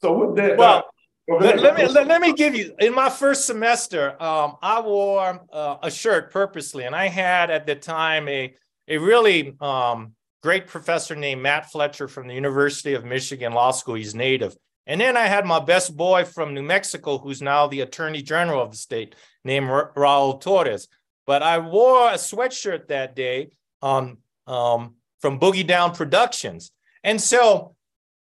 So 0.00 0.26
with 0.26 0.36
that, 0.36 0.56
well, 0.56 0.86
uh, 1.30 1.36
let, 1.36 1.60
let, 1.60 1.76
me 1.76 1.86
let, 1.86 2.06
let, 2.06 2.20
me 2.20 2.32
give 2.32 2.54
you 2.54 2.74
in 2.78 2.94
my 2.94 3.08
first 3.08 3.46
semester, 3.46 4.20
um, 4.22 4.56
I 4.62 4.80
wore 4.80 5.44
uh, 5.52 5.76
a 5.82 5.90
shirt 5.90 6.32
purposely, 6.32 6.84
and 6.84 6.94
I 6.94 7.08
had 7.08 7.50
at 7.50 7.66
the 7.66 7.76
time 7.76 8.28
a 8.28 8.54
a 8.88 8.98
really 8.98 9.54
um, 9.60 10.14
great 10.42 10.66
professor 10.66 11.14
named 11.14 11.42
Matt 11.42 11.70
Fletcher 11.70 12.08
from 12.08 12.26
the 12.26 12.34
University 12.34 12.94
of 12.94 13.04
Michigan 13.04 13.52
Law 13.52 13.70
School. 13.70 13.94
He's 13.94 14.14
native. 14.14 14.56
And 14.86 15.00
then 15.00 15.16
I 15.16 15.26
had 15.26 15.46
my 15.46 15.60
best 15.60 15.96
boy 15.96 16.24
from 16.24 16.54
New 16.54 16.62
Mexico, 16.62 17.18
who's 17.18 17.40
now 17.40 17.68
the 17.68 17.82
Attorney 17.82 18.22
General 18.22 18.62
of 18.62 18.72
the 18.72 18.76
state, 18.76 19.14
named 19.44 19.68
Ra- 19.68 19.92
Raul 19.94 20.42
Torrez. 20.42 20.88
But 21.26 21.42
I 21.42 21.58
wore 21.58 22.08
a 22.08 22.14
sweatshirt 22.14 22.88
that 22.88 23.14
day 23.14 23.50
um, 23.80 24.18
um, 24.46 24.96
from 25.20 25.38
Boogie 25.38 25.66
Down 25.66 25.94
Productions. 25.94 26.72
And 27.04 27.20
so 27.20 27.74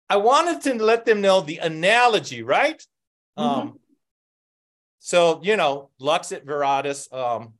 I 0.09 0.17
wanted 0.17 0.61
to 0.63 0.83
let 0.83 1.05
them 1.05 1.21
know 1.21 1.41
the 1.41 1.57
analogy, 1.57 2.43
right? 2.43 2.85
Mm-hmm. 3.37 3.59
Um, 3.61 3.79
so, 4.99 5.39
you 5.43 5.57
know, 5.57 5.89
Lux 5.99 6.31
et 6.31 6.45
Veritatis 6.45 7.11
um, 7.13 7.53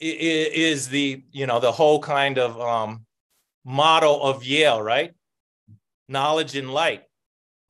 is 0.00 0.88
the, 0.88 1.22
you 1.32 1.46
know, 1.46 1.60
the 1.60 1.72
whole 1.72 2.00
kind 2.00 2.38
of 2.38 2.60
um, 2.60 3.06
motto 3.64 4.20
of 4.20 4.44
Yale, 4.44 4.82
right? 4.82 5.12
Knowledge 6.08 6.56
and 6.56 6.72
light. 6.72 7.04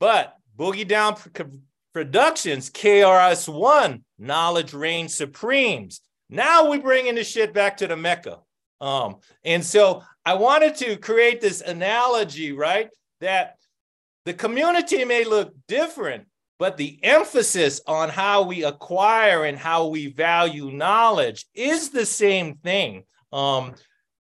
But 0.01 0.35
Boogie 0.59 0.89
Down 0.89 1.17
Productions, 1.93 2.71
KRS1, 2.71 4.03
knowledge 4.19 4.73
reigns 4.73 5.15
supremes. 5.15 6.01
Now 6.29 6.71
we 6.71 6.79
bringing 6.79 7.15
the 7.15 7.25
shit 7.25 7.53
back 7.53 7.77
to 7.79 7.87
the 7.87 7.97
Mecca. 7.97 8.39
Um, 8.81 9.17
and 9.45 9.65
so 9.65 10.03
I 10.25 10.35
wanted 10.35 10.75
to 10.77 10.97
create 10.97 11.41
this 11.41 11.61
analogy, 11.61 12.53
right? 12.53 12.91
That 13.21 13.57
the 14.25 14.35
community 14.35 15.05
may 15.05 15.25
look 15.25 15.55
different, 15.69 16.27
but 16.59 16.77
the 16.77 16.99
emphasis 17.03 17.81
on 17.87 18.09
how 18.09 18.43
we 18.43 18.65
acquire 18.65 19.45
and 19.45 19.59
how 19.59 19.87
we 19.87 20.09
value 20.09 20.71
knowledge 20.71 21.47
is 21.55 21.91
the 21.91 22.07
same 22.07 22.57
thing. 22.57 23.05
Um, 23.33 23.75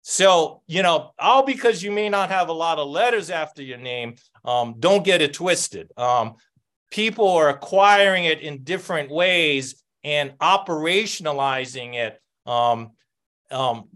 so, 0.02 0.62
you 0.66 0.82
know, 0.82 1.12
all 1.18 1.44
because 1.44 1.82
you 1.82 1.90
may 1.90 2.08
not 2.08 2.30
have 2.30 2.48
a 2.48 2.52
lot 2.52 2.78
of 2.78 2.88
letters 2.88 3.30
after 3.30 3.62
your 3.62 3.78
name, 3.78 4.14
um, 4.44 4.76
don't 4.78 5.04
get 5.04 5.22
it 5.22 5.34
twisted. 5.34 5.90
Um, 5.96 6.36
people 6.90 7.28
are 7.30 7.48
acquiring 7.48 8.24
it 8.24 8.40
in 8.40 8.62
different 8.62 9.10
ways 9.10 9.82
and 10.06 10.38
operationalizing 10.38 11.94
it 11.94 12.20
um, 12.46 12.92
um, 13.50 13.88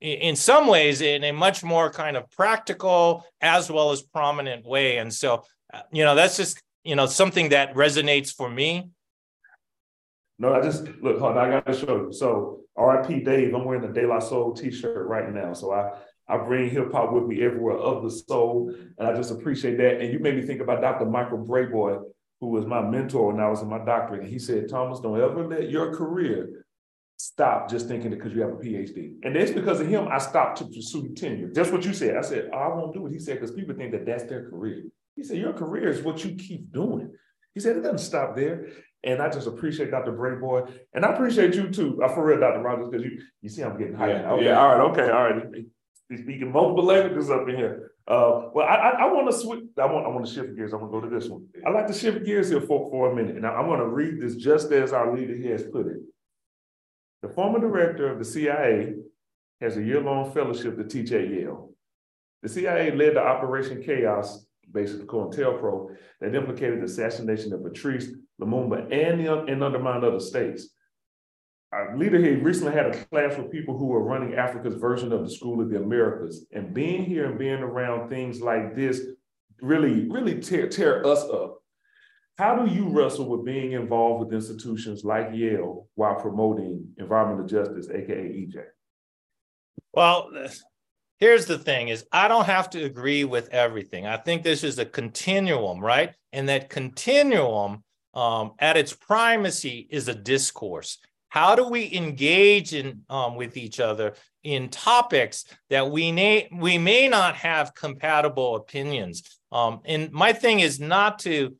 in 0.00 0.36
some 0.36 0.68
ways 0.68 1.00
in 1.00 1.24
a 1.24 1.32
much 1.32 1.64
more 1.64 1.90
kind 1.90 2.16
of 2.16 2.30
practical 2.30 3.26
as 3.40 3.68
well 3.68 3.90
as 3.90 4.00
prominent 4.00 4.64
way. 4.64 4.98
And 4.98 5.12
so, 5.12 5.42
uh, 5.74 5.82
you 5.92 6.04
know, 6.04 6.14
that's 6.14 6.36
just, 6.36 6.62
you 6.84 6.94
know, 6.94 7.06
something 7.06 7.48
that 7.48 7.74
resonates 7.74 8.32
for 8.32 8.48
me. 8.48 8.90
No, 10.38 10.54
I 10.54 10.62
just 10.62 10.84
look, 11.02 11.18
hold 11.18 11.36
on, 11.36 11.38
I 11.38 11.50
got 11.50 11.66
to 11.66 11.74
show 11.74 11.96
you. 11.96 12.12
So, 12.12 12.60
RIP 12.78 13.24
Dave, 13.24 13.52
I'm 13.52 13.64
wearing 13.64 13.82
the 13.82 14.00
De 14.00 14.06
La 14.06 14.20
Soul 14.20 14.54
t 14.54 14.70
shirt 14.70 15.06
right 15.08 15.30
now. 15.34 15.52
So, 15.52 15.72
I, 15.72 15.98
I 16.28 16.38
bring 16.38 16.70
hip 16.70 16.92
hop 16.92 17.12
with 17.12 17.24
me 17.24 17.42
everywhere 17.42 17.76
of 17.76 18.04
the 18.04 18.10
soul. 18.10 18.72
And 18.98 19.08
I 19.08 19.12
just 19.14 19.32
appreciate 19.32 19.78
that. 19.78 20.00
And 20.00 20.12
you 20.12 20.20
made 20.20 20.36
me 20.36 20.42
think 20.42 20.60
about 20.60 20.80
Dr. 20.80 21.06
Michael 21.06 21.44
Brayboy, 21.44 22.04
who 22.40 22.48
was 22.48 22.66
my 22.66 22.80
mentor 22.80 23.32
when 23.32 23.42
I 23.42 23.48
was 23.48 23.62
in 23.62 23.68
my 23.68 23.84
doctorate. 23.84 24.22
And 24.22 24.30
he 24.30 24.38
said, 24.38 24.68
Thomas, 24.68 25.00
don't 25.00 25.20
ever 25.20 25.46
let 25.46 25.70
your 25.70 25.94
career 25.94 26.64
stop 27.16 27.68
just 27.68 27.86
thinking 27.86 28.10
because 28.10 28.32
you 28.32 28.40
have 28.40 28.50
a 28.50 28.54
PhD. 28.54 29.16
And 29.22 29.36
that's 29.36 29.50
because 29.50 29.80
of 29.80 29.86
him, 29.86 30.08
I 30.10 30.18
stopped 30.18 30.58
to 30.58 30.64
pursue 30.64 31.12
tenure. 31.14 31.50
Just 31.52 31.70
what 31.70 31.84
you 31.84 31.92
said. 31.92 32.16
I 32.16 32.22
said, 32.22 32.48
oh, 32.52 32.56
I 32.56 32.68
won't 32.68 32.94
do 32.94 33.06
it. 33.06 33.12
He 33.12 33.18
said, 33.18 33.38
because 33.38 33.54
people 33.54 33.74
think 33.74 33.92
that 33.92 34.06
that's 34.06 34.24
their 34.24 34.48
career. 34.48 34.84
He 35.16 35.22
said, 35.22 35.36
your 35.36 35.52
career 35.52 35.88
is 35.90 36.02
what 36.02 36.24
you 36.24 36.34
keep 36.34 36.72
doing. 36.72 37.12
He 37.54 37.60
said, 37.60 37.76
it 37.76 37.82
doesn't 37.82 37.98
stop 37.98 38.36
there. 38.36 38.68
And 39.04 39.20
I 39.20 39.28
just 39.28 39.46
appreciate 39.46 39.90
Dr. 39.90 40.12
Brayboy. 40.12 40.72
And 40.94 41.04
I 41.04 41.12
appreciate 41.12 41.54
you 41.54 41.68
too, 41.70 42.02
uh, 42.02 42.08
for 42.08 42.24
real, 42.24 42.40
Dr. 42.40 42.60
Rogers, 42.60 42.88
because 42.90 43.04
you, 43.04 43.20
you 43.42 43.50
see 43.50 43.62
I'm 43.62 43.78
getting 43.78 43.94
hyped. 43.94 44.22
Yeah, 44.22 44.30
okay, 44.32 44.44
yeah. 44.46 44.60
all 44.60 44.68
right, 44.68 44.90
okay, 44.90 45.10
all 45.10 45.24
right. 45.24 45.64
Speaking 46.12 46.50
multiple 46.50 46.84
languages 46.84 47.30
up 47.30 47.48
in 47.48 47.56
here. 47.56 47.92
Uh, 48.08 48.48
well, 48.52 48.66
I, 48.66 48.74
I, 48.74 48.90
I 49.02 49.12
want 49.12 49.30
to 49.30 49.36
switch. 49.36 49.60
I 49.78 49.86
want 49.86 50.04
I 50.04 50.08
want 50.08 50.26
to 50.26 50.32
shift 50.32 50.56
gears. 50.56 50.72
I 50.72 50.76
want 50.76 50.92
to 50.92 51.00
go 51.00 51.06
to 51.06 51.14
this 51.14 51.28
one. 51.28 51.46
I 51.64 51.70
like 51.70 51.86
to 51.86 51.92
shift 51.92 52.24
gears 52.24 52.48
here 52.48 52.60
for, 52.60 52.90
for 52.90 53.12
a 53.12 53.14
minute. 53.14 53.36
And 53.36 53.46
I'm 53.46 53.66
going 53.66 53.78
to 53.78 53.86
read 53.86 54.20
this 54.20 54.34
just 54.34 54.72
as 54.72 54.92
our 54.92 55.16
leader 55.16 55.36
here 55.36 55.52
has 55.52 55.62
put 55.62 55.86
it. 55.86 55.98
The 57.22 57.28
former 57.28 57.60
director 57.60 58.10
of 58.10 58.18
the 58.18 58.24
CIA 58.24 58.94
has 59.60 59.76
a 59.76 59.82
year-long 59.82 60.32
fellowship 60.32 60.76
to 60.78 60.84
teach 60.84 61.12
at 61.12 61.28
Yale. 61.28 61.70
The 62.42 62.48
CIA 62.48 62.90
led 62.92 63.14
the 63.14 63.20
Operation 63.20 63.82
Chaos, 63.82 64.46
basically 64.72 65.06
COINTELPRO, 65.06 65.94
that 66.22 66.34
implicated 66.34 66.80
the 66.80 66.86
assassination 66.86 67.52
of 67.52 67.62
Patrice 67.62 68.08
Lumumba 68.40 68.90
and, 68.90 69.24
the, 69.24 69.44
and 69.44 69.62
undermined 69.62 70.02
other 70.02 70.18
states. 70.18 70.70
Our 71.72 71.96
leader 71.96 72.18
here 72.18 72.42
recently 72.42 72.72
had 72.72 72.86
a 72.86 73.04
class 73.04 73.36
with 73.36 73.52
people 73.52 73.78
who 73.78 73.86
were 73.86 74.02
running 74.02 74.34
Africa's 74.34 74.74
version 74.74 75.12
of 75.12 75.22
the 75.22 75.30
School 75.30 75.60
of 75.60 75.70
the 75.70 75.76
Americas. 75.76 76.46
And 76.52 76.74
being 76.74 77.04
here 77.04 77.26
and 77.26 77.38
being 77.38 77.62
around 77.62 78.08
things 78.08 78.40
like 78.40 78.74
this 78.74 79.00
really, 79.62 80.08
really 80.10 80.40
tear, 80.40 80.68
tear 80.68 81.06
us 81.06 81.22
up 81.24 81.60
how 82.40 82.56
do 82.56 82.72
you 82.72 82.88
wrestle 82.88 83.28
with 83.28 83.44
being 83.44 83.72
involved 83.72 84.24
with 84.24 84.32
institutions 84.32 85.04
like 85.04 85.28
Yale 85.34 85.86
while 85.94 86.14
promoting 86.14 86.88
environmental 86.96 87.46
justice, 87.46 87.90
aka 87.90 88.16
EJ? 88.16 88.64
Well, 89.92 90.30
here's 91.18 91.44
the 91.44 91.58
thing 91.58 91.88
is 91.88 92.06
I 92.10 92.28
don't 92.28 92.46
have 92.46 92.70
to 92.70 92.82
agree 92.82 93.24
with 93.24 93.50
everything. 93.50 94.06
I 94.06 94.16
think 94.16 94.42
this 94.42 94.64
is 94.64 94.78
a 94.78 94.86
continuum, 94.86 95.80
right? 95.80 96.14
And 96.32 96.48
that 96.48 96.70
continuum 96.70 97.84
um, 98.14 98.52
at 98.58 98.78
its 98.78 98.94
primacy 98.94 99.86
is 99.90 100.08
a 100.08 100.14
discourse. 100.14 100.96
How 101.30 101.54
do 101.54 101.66
we 101.68 101.92
engage 101.94 102.74
in 102.74 103.02
um, 103.08 103.36
with 103.36 103.56
each 103.56 103.80
other 103.80 104.14
in 104.42 104.68
topics 104.68 105.44
that 105.70 105.90
we 105.90 106.12
may 106.12 106.48
we 106.52 106.76
may 106.76 107.08
not 107.08 107.36
have 107.36 107.74
compatible 107.74 108.56
opinions? 108.56 109.22
Um, 109.50 109.80
and 109.84 110.12
my 110.12 110.32
thing 110.32 110.60
is 110.60 110.78
not 110.78 111.20
to 111.20 111.56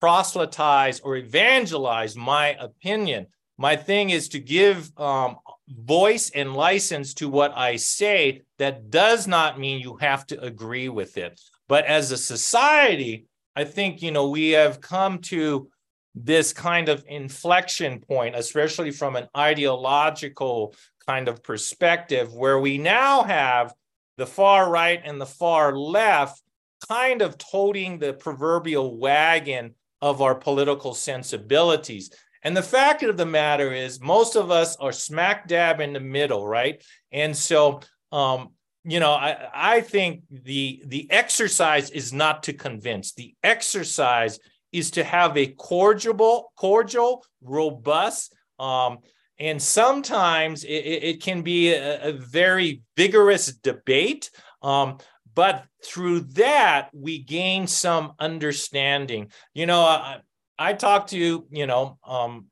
proselytize 0.00 1.00
or 1.00 1.16
evangelize 1.16 2.16
my 2.16 2.48
opinion. 2.60 3.28
My 3.58 3.76
thing 3.76 4.10
is 4.10 4.28
to 4.30 4.40
give 4.40 4.90
um, 4.98 5.36
voice 5.68 6.30
and 6.34 6.54
license 6.54 7.14
to 7.14 7.28
what 7.28 7.56
I 7.56 7.76
say. 7.76 8.42
That 8.58 8.90
does 8.90 9.28
not 9.28 9.60
mean 9.60 9.80
you 9.80 9.96
have 9.96 10.26
to 10.28 10.42
agree 10.42 10.88
with 10.88 11.16
it. 11.16 11.40
But 11.68 11.84
as 11.84 12.10
a 12.10 12.16
society, 12.16 13.26
I 13.54 13.64
think, 13.64 14.02
you 14.02 14.10
know, 14.10 14.28
we 14.30 14.50
have 14.50 14.80
come 14.80 15.18
to 15.18 15.68
this 16.14 16.52
kind 16.52 16.88
of 16.88 17.04
inflection 17.08 18.00
point, 18.00 18.36
especially 18.36 18.90
from 18.90 19.16
an 19.16 19.28
ideological 19.36 20.74
kind 21.06 21.28
of 21.28 21.42
perspective, 21.42 22.32
where 22.34 22.58
we 22.58 22.78
now 22.78 23.22
have 23.22 23.72
the 24.18 24.26
far 24.26 24.70
right 24.70 25.00
and 25.04 25.20
the 25.20 25.26
far 25.26 25.76
left 25.76 26.42
kind 26.88 27.22
of 27.22 27.38
toting 27.38 27.98
the 27.98 28.12
proverbial 28.12 28.96
wagon 28.98 29.74
of 30.00 30.20
our 30.20 30.34
political 30.34 30.94
sensibilities. 30.94 32.10
And 32.42 32.56
the 32.56 32.62
fact 32.62 33.02
of 33.04 33.16
the 33.16 33.26
matter 33.26 33.72
is, 33.72 34.00
most 34.00 34.36
of 34.36 34.50
us 34.50 34.76
are 34.76 34.92
smack 34.92 35.46
dab 35.46 35.80
in 35.80 35.92
the 35.92 36.00
middle, 36.00 36.46
right? 36.46 36.82
And 37.12 37.36
so, 37.36 37.80
um, 38.10 38.50
you 38.84 38.98
know, 38.98 39.12
I, 39.12 39.48
I 39.54 39.80
think 39.80 40.22
the 40.28 40.82
the 40.86 41.08
exercise 41.10 41.90
is 41.90 42.12
not 42.12 42.42
to 42.44 42.52
convince. 42.52 43.12
The 43.12 43.34
exercise 43.44 44.40
is 44.72 44.90
to 44.92 45.04
have 45.04 45.36
a 45.36 45.46
cordial, 45.46 46.52
cordial, 46.56 47.24
robust, 47.42 48.34
um, 48.58 48.98
and 49.38 49.60
sometimes 49.60 50.64
it, 50.64 50.68
it 50.68 51.22
can 51.22 51.42
be 51.42 51.72
a, 51.72 52.10
a, 52.10 52.12
very 52.12 52.82
vigorous 52.96 53.46
debate. 53.46 54.30
Um, 54.62 54.98
but 55.34 55.64
through 55.84 56.20
that 56.20 56.88
we 56.92 57.18
gain 57.18 57.66
some 57.66 58.12
understanding 58.18 59.30
you 59.54 59.66
know 59.66 59.80
i, 59.80 60.18
I 60.58 60.72
talk 60.74 61.08
to 61.08 61.18
you 61.18 61.46
you 61.50 61.66
know 61.66 61.98
um, 62.06 62.46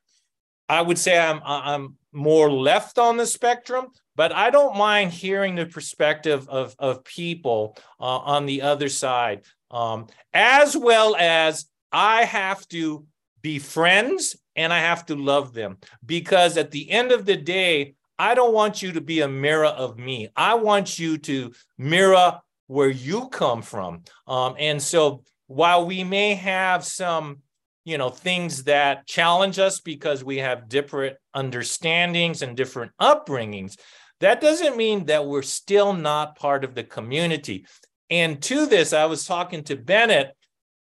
i 0.69 0.81
would 0.81 0.99
say 0.99 1.19
i'm 1.19 1.41
i'm 1.45 1.97
more 2.13 2.51
left 2.51 2.99
on 2.99 3.17
the 3.17 3.27
spectrum 3.27 3.89
but 4.17 4.33
i 4.33 4.51
don't 4.51 4.77
mind 4.77 5.13
hearing 5.13 5.55
the 5.55 5.67
perspective 5.67 6.49
of 6.49 6.75
of 6.79 7.05
people 7.05 7.77
uh, 8.01 8.19
on 8.19 8.47
the 8.47 8.63
other 8.63 8.89
side 8.89 9.45
um, 9.71 10.07
as 10.35 10.77
well 10.77 11.15
as 11.17 11.67
i 11.93 12.25
have 12.25 12.67
to 12.69 13.05
be 13.43 13.59
friends 13.59 14.37
and 14.57 14.73
i 14.73 14.79
have 14.79 15.07
to 15.07 15.15
love 15.15 15.53
them 15.53 15.79
because 16.05 16.57
at 16.57 16.71
the 16.71 16.91
end 16.91 17.13
of 17.13 17.27
the 17.27 17.37
day 17.37 17.95
I 18.23 18.35
don't 18.35 18.53
want 18.53 18.83
you 18.83 18.93
to 18.93 19.01
be 19.01 19.23
a 19.23 19.29
mirror 19.29 19.65
of 19.65 19.99
me. 19.99 20.29
I 20.37 20.53
want 20.53 20.99
you 20.99 21.17
to 21.17 21.53
mirror 21.79 22.39
where 22.67 22.91
you 22.91 23.31
come 23.31 23.63
from. 23.63 24.03
Um, 24.27 24.57
and 24.59 24.83
so 24.83 25.25
while 25.51 25.85
we 25.85 26.05
may 26.05 26.35
have 26.35 26.85
some 26.85 27.39
you 27.85 27.99
know 27.99 28.09
things 28.09 28.65
that 28.65 29.05
challenge 29.09 29.59
us 29.59 29.81
because 29.81 30.23
we 30.23 30.37
have 30.37 30.69
different 30.69 31.17
understandings 31.35 32.43
and 32.43 32.57
different 32.57 32.93
upbringings 33.01 33.77
that 34.21 34.41
doesn't 34.41 34.77
mean 34.77 35.07
that 35.07 35.27
we're 35.27 35.43
still 35.43 35.93
not 35.93 36.37
part 36.37 36.63
of 36.63 36.77
the 36.77 36.85
community 36.85 37.67
and 38.11 38.41
to 38.41 38.67
this 38.67 38.93
i 38.93 39.07
was 39.07 39.25
talking 39.25 39.65
to 39.65 39.77
bennett 39.77 40.37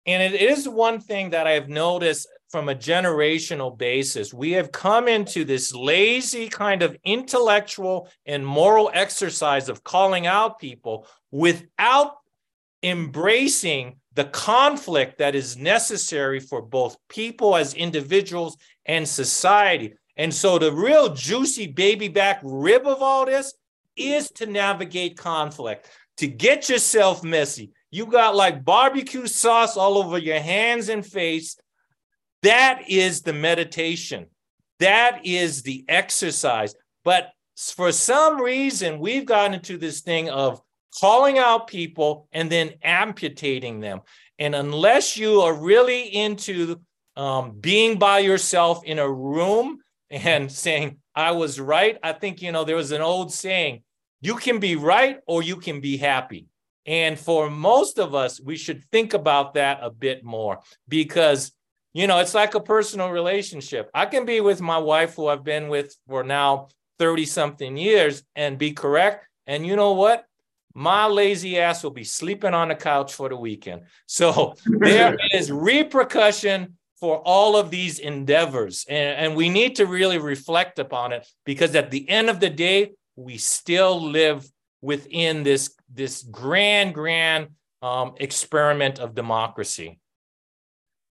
and 0.07 0.23
it 0.23 0.41
is 0.41 0.69
one 0.69 1.01
thing 1.01 1.31
that 1.31 1.47
i've 1.47 1.69
noticed 1.69 2.29
from 2.51 2.69
a 2.69 2.75
generational 2.75 3.77
basis 3.77 4.35
we 4.35 4.53
have 4.53 4.73
come 4.73 5.09
into 5.09 5.45
this 5.45 5.75
lazy 5.75 6.49
kind 6.49 6.83
of 6.83 6.97
intellectual 7.05 8.09
and 8.27 8.45
moral 8.45 8.91
exercise 8.93 9.69
of 9.69 9.85
calling 9.85 10.27
out 10.27 10.59
people 10.59 11.07
without 11.31 12.17
embracing 12.83 13.97
the 14.15 14.25
conflict 14.25 15.19
that 15.19 15.35
is 15.35 15.57
necessary 15.57 16.41
for 16.41 16.61
both 16.61 16.97
people 17.09 17.57
as 17.57 17.75
individuals 17.75 18.57
and 18.85 19.09
society. 19.09 19.95
And 20.17 20.33
so 20.33 20.59
the 20.59 20.73
real 20.73 21.15
juicy 21.15 21.69
baby 21.69 22.09
back 22.09 22.41
rib 22.43 22.87
of 22.87 23.01
all 23.01 23.25
this 23.25 23.55
is 23.97 24.31
to 24.33 24.47
navigate 24.47 25.17
conflict, 25.17 25.89
to 26.19 26.27
get 26.27 26.69
yourself 26.69 27.25
messy. 27.25 27.73
You 27.93 28.07
got 28.07 28.35
like 28.35 28.65
barbecue 28.65 29.27
sauce 29.27 29.77
all 29.77 29.99
over 29.99 30.17
your 30.17 30.41
hands 30.41 30.89
and 30.89 31.05
face. 31.05 31.57
That 32.43 32.89
is 32.89 33.21
the 33.21 33.35
meditation. 33.35 34.27
That 34.81 35.25
is 35.25 35.63
the 35.63 35.85
exercise. 35.89 36.75
But 37.05 37.31
for 37.55 37.93
some 37.93 38.41
reason, 38.41 38.99
we've 38.99 39.27
gotten 39.27 39.55
into 39.55 39.77
this 39.77 40.01
thing 40.01 40.31
of 40.31 40.63
calling 40.99 41.39
out 41.39 41.67
people 41.67 42.29
and 42.33 42.51
then 42.51 42.73
amputating 42.83 43.81
them. 43.81 44.01
And 44.39 44.55
unless 44.55 45.19
you 45.19 45.43
are 45.43 45.55
really 45.55 46.03
into 46.03 46.81
um, 47.15 47.59
being 47.61 47.99
by 47.99 48.21
yourself 48.21 48.85
in 48.85 48.99
a 48.99 49.11
room 49.11 49.81
and 50.11 50.51
saying, 50.65 50.97
I 51.15 51.33
was 51.33 51.61
right, 51.61 51.99
I 52.03 52.15
think, 52.15 52.41
you 52.41 52.53
know, 52.53 52.65
there 52.65 52.77
was 52.77 52.93
an 52.93 53.03
old 53.03 53.35
saying, 53.35 53.83
you 54.23 54.37
can 54.37 54.61
be 54.61 54.77
right 54.77 55.19
or 55.27 55.43
you 55.43 55.57
can 55.57 55.83
be 55.83 55.99
happy. 55.99 56.47
And 56.87 57.19
for 57.19 57.49
most 57.49 57.99
of 57.99 58.15
us, 58.15 58.41
we 58.41 58.57
should 58.57 58.85
think 58.91 59.15
about 59.15 59.55
that 59.55 59.79
a 59.83 59.91
bit 59.91 60.25
more 60.25 60.61
because, 60.89 61.53
you 61.95 62.07
know, 62.07 62.19
it's 62.19 62.35
like 62.35 62.55
a 62.55 62.61
personal 62.61 63.11
relationship. 63.11 63.91
I 63.95 64.07
can 64.07 64.25
be 64.25 64.41
with 64.41 64.61
my 64.61 64.79
wife, 64.79 65.15
who 65.15 65.29
I've 65.29 65.45
been 65.45 65.69
with 65.69 65.97
for 66.09 66.25
now 66.25 66.69
30 66.99 67.27
something 67.27 67.77
years, 67.77 68.25
and 68.35 68.59
be 68.59 68.73
correct. 68.73 69.27
And 69.47 69.67
you 69.67 69.77
know 69.77 69.93
what? 69.93 70.27
my 70.75 71.07
lazy 71.07 71.59
ass 71.59 71.83
will 71.83 71.91
be 71.91 72.05
sleeping 72.05 72.55
on 72.55 72.69
the 72.69 72.75
couch 72.75 73.15
for 73.15 73.29
the 73.29 73.37
weekend. 73.37 73.83
So 74.07 74.55
there 74.67 75.17
is 75.33 75.53
repercussion 75.53 76.79
for 76.99 77.19
all 77.19 77.57
of 77.57 77.71
these 77.71 77.99
endeavors. 77.99 78.87
And, 78.89 79.19
and, 79.19 79.37
we 79.37 79.49
need 79.49 79.77
to 79.77 79.87
really 79.87 80.19
reflect 80.19 80.79
upon 80.79 81.13
it 81.13 81.27
because 81.45 81.75
at 81.75 81.91
the 81.91 82.09
end 82.09 82.31
of 82.31 82.39
the 82.39 82.49
day, 82.49 82.93
we 83.17 83.39
still 83.39 84.01
live 84.01 84.49
within 84.83 85.43
this, 85.43 85.75
this 85.93 86.23
grand, 86.23 86.93
grand 86.93 87.49
um, 87.81 88.15
experiment 88.19 88.99
of 88.99 89.15
democracy. 89.15 89.99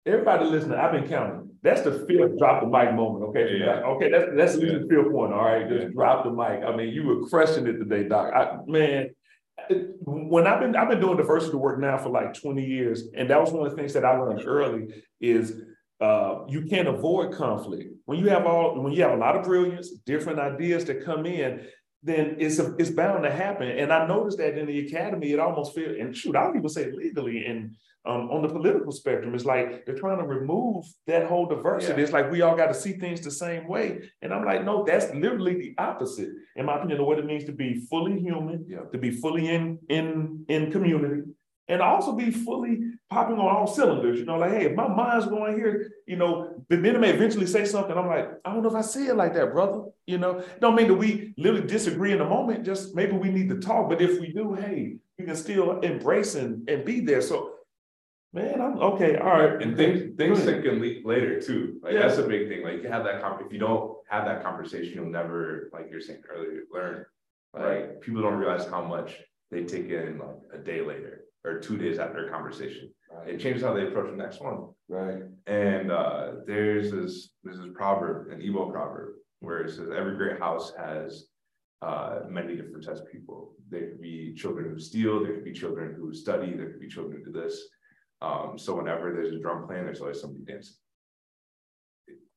Everybody 0.07 0.47
listening, 0.47 0.79
I've 0.79 0.93
been 0.93 1.09
counting. 1.09 1.51
That's 1.63 1.83
the 1.83 2.05
fifth 2.07 2.39
drop 2.39 2.63
the 2.63 2.67
mic 2.67 2.95
moment. 2.95 3.25
Okay. 3.27 3.59
Yeah. 3.59 3.83
Okay. 3.83 4.11
That's 4.11 4.31
that's 4.35 4.55
the 4.55 4.87
fifth 4.89 5.13
one. 5.13 5.33
All 5.33 5.45
right. 5.45 5.69
Just 5.69 5.95
drop 5.95 6.25
the 6.25 6.31
mic. 6.31 6.65
I 6.65 6.75
mean, 6.75 6.89
you 6.89 7.07
were 7.07 7.29
crushing 7.29 7.67
it 7.67 7.75
today, 7.75 8.09
Doc. 8.09 8.33
I, 8.35 8.59
man, 8.67 9.11
when 10.05 10.47
I've 10.47 10.61
been 10.61 10.75
I've 10.75 10.89
been 10.89 11.01
doing 11.01 11.17
diversity 11.17 11.57
work 11.57 11.79
now 11.79 11.99
for 11.99 12.09
like 12.09 12.35
20 12.35 12.65
years, 12.65 13.09
and 13.15 13.29
that 13.29 13.41
was 13.41 13.53
one 13.53 13.67
of 13.67 13.71
the 13.71 13.77
things 13.77 13.93
that 13.93 14.05
I 14.05 14.17
learned 14.17 14.43
early 14.47 15.05
is 15.21 15.61
uh, 16.01 16.47
you 16.49 16.63
can't 16.63 16.89
avoid 16.89 17.35
conflict. 17.35 17.93
When 18.07 18.19
you 18.19 18.31
have 18.31 18.47
all 18.47 18.81
when 18.81 18.93
you 18.93 19.03
have 19.03 19.13
a 19.13 19.17
lot 19.17 19.37
of 19.37 19.45
brilliance, 19.45 19.91
different 20.07 20.39
ideas 20.39 20.87
that 20.87 21.05
come 21.05 21.27
in, 21.27 21.67
then 22.03 22.37
it's 22.39 22.59
a, 22.59 22.75
it's 22.77 22.91
bound 22.91 23.25
to 23.25 23.31
happen. 23.31 23.69
And 23.69 23.93
I 23.93 24.07
noticed 24.07 24.39
that 24.39 24.57
in 24.59 24.67
the 24.67 24.87
academy, 24.87 25.33
it 25.33 25.39
almost 25.39 25.75
feels 25.75 25.97
and 25.99 26.17
shoot, 26.17 26.37
I 26.37 26.45
don't 26.45 26.57
even 26.57 26.69
say 26.69 26.91
legally 26.93 27.45
and 27.45 27.77
um, 28.07 28.31
on 28.31 28.43
the 28.43 28.49
political 28.49 28.93
spectrum. 28.93 29.35
It's 29.35 29.45
like 29.45 29.85
they're 29.85 29.99
trying 29.99 30.19
to 30.19 30.25
remove 30.25 30.87
that 31.07 31.27
whole 31.27 31.47
diversity. 31.47 31.99
Yeah. 31.99 32.05
It's 32.05 32.13
like 32.13 32.31
we 32.31 32.41
all 32.41 32.57
got 32.57 32.69
to 32.69 32.75
see 32.75 32.93
things 32.93 33.21
the 33.21 33.31
same 33.31 33.69
way. 33.69 34.01
And 34.23 34.33
I'm 34.33 34.45
like, 34.45 34.65
no, 34.65 34.85
that's 34.85 35.13
literally 35.15 35.55
the 35.55 35.75
opposite, 35.77 36.31
in 36.57 36.67
my 36.67 36.79
opinion, 36.79 37.01
of 37.01 37.07
what 37.07 37.19
it 37.19 37.27
means 37.27 37.45
to 37.45 37.53
be 37.53 37.87
fully 37.91 38.19
human, 38.19 38.65
yeah. 38.67 38.81
to 38.91 38.99
be 38.99 39.11
fully 39.11 39.49
in 39.49 39.79
in 39.89 40.45
in 40.49 40.73
community, 40.73 41.23
and 41.71 41.81
also 41.81 42.13
be 42.13 42.33
fully 42.33 42.81
popping 43.09 43.39
on 43.39 43.47
all 43.47 43.67
cylinders. 43.67 44.19
You 44.19 44.25
know, 44.25 44.37
like, 44.37 44.51
hey, 44.51 44.67
if 44.67 44.75
my 44.75 44.89
mind's 44.89 45.27
going 45.27 45.57
here, 45.57 45.93
you 46.07 46.17
know, 46.17 46.65
then 46.69 46.85
it 46.85 47.01
may 47.01 47.11
eventually 47.11 47.47
say 47.47 47.65
something. 47.65 47.97
I'm 47.97 48.09
like, 48.09 48.29
I 48.45 48.53
don't 48.53 48.63
know 48.63 48.69
if 48.69 48.75
I 48.75 48.81
see 48.81 49.07
it 49.07 49.15
like 49.15 49.35
that, 49.35 49.53
brother. 49.53 49.85
You 50.07 50.19
know, 50.19 50.43
don't 50.61 50.75
mean 50.75 50.89
that 50.89 50.95
we 50.95 51.33
literally 51.39 51.67
disagree 51.67 52.11
in 52.13 52.19
the 52.19 52.25
moment. 52.25 52.65
Just 52.65 52.97
maybe 52.97 53.13
we 53.13 53.31
need 53.31 53.49
to 53.51 53.61
talk. 53.61 53.89
But 53.89 54.03
if 54.03 54.21
we 54.21 54.33
do, 54.33 54.55
hey, 54.55 54.97
we 55.17 55.25
can 55.25 55.37
still 55.37 55.79
embrace 55.81 56.35
and, 56.35 56.69
and 56.69 56.85
be 56.85 57.01
there. 57.01 57.23
So 57.23 57.53
Man, 58.33 58.61
I'm 58.61 58.79
okay. 58.79 59.17
All 59.17 59.27
right. 59.27 59.61
And 59.61 59.77
things 59.77 60.17
things 60.17 60.45
that 60.45 60.63
can 60.63 60.81
leak 60.81 61.05
later 61.05 61.41
too. 61.41 61.81
Like 61.83 61.95
yeah. 61.95 62.03
that's 62.03 62.19
a 62.19 62.23
big 62.23 62.49
thing. 62.49 62.63
Like 62.63 62.81
you 62.81 62.89
have 62.89 63.03
that 63.03 63.21
con- 63.21 63.43
if 63.45 63.53
you 63.53 63.59
don't 63.59 63.97
have 64.09 64.25
that 64.25 64.45
conversation, 64.45 64.95
you'll 64.95 65.11
never, 65.11 65.69
like 65.73 65.89
you're 65.91 66.01
saying 66.01 66.23
earlier, 66.33 66.61
learn. 66.73 67.07
Like 67.53 67.65
right. 67.65 68.01
people 68.01 68.23
don't 68.23 68.39
realize 68.39 68.69
how 68.69 68.85
much 68.85 69.17
they 69.51 69.65
take 69.65 69.89
in 69.89 70.19
like 70.19 70.37
a 70.55 70.59
day 70.59 70.81
later 70.81 71.25
or 71.45 71.59
two 71.59 71.77
days 71.77 71.99
after 71.99 72.27
a 72.27 72.31
conversation. 72.31 72.91
Right. 73.13 73.35
It 73.35 73.41
changes 73.41 73.63
how 73.63 73.75
they 73.75 73.87
approach 73.87 74.11
the 74.11 74.17
next 74.17 74.41
one. 74.41 74.69
Right. 74.89 75.23
And 75.47 75.91
uh, 75.91 76.33
there's 76.47 76.91
this 76.91 77.31
there's 77.43 77.59
this 77.59 77.69
proverb, 77.75 78.31
an 78.31 78.41
Igbo 78.41 78.71
proverb, 78.73 79.15
where 79.41 79.63
it 79.63 79.71
says 79.71 79.89
every 79.95 80.17
great 80.17 80.39
house 80.39 80.73
has 80.79 81.27
uh, 81.83 82.21
many 82.29 82.57
different 82.57 82.85
types 82.85 83.01
of 83.01 83.11
people. 83.11 83.55
There 83.69 83.89
could 83.89 84.01
be 84.01 84.35
children 84.35 84.71
who 84.71 84.79
steal, 84.79 85.23
there 85.23 85.35
could 85.35 85.45
be 85.45 85.53
children 85.53 85.95
who 85.99 86.13
study, 86.13 86.55
there 86.55 86.71
could 86.71 86.81
be 86.81 86.89
children 86.89 87.23
who 87.25 87.33
do 87.33 87.41
this 87.41 87.69
um, 88.23 88.59
so 88.59 88.77
whenever 88.77 89.13
there's 89.13 89.33
a 89.33 89.39
drum 89.39 89.67
playing, 89.67 89.85
there's 89.85 90.01
always 90.01 90.21
somebody 90.21 90.45
dancing. 90.45 90.75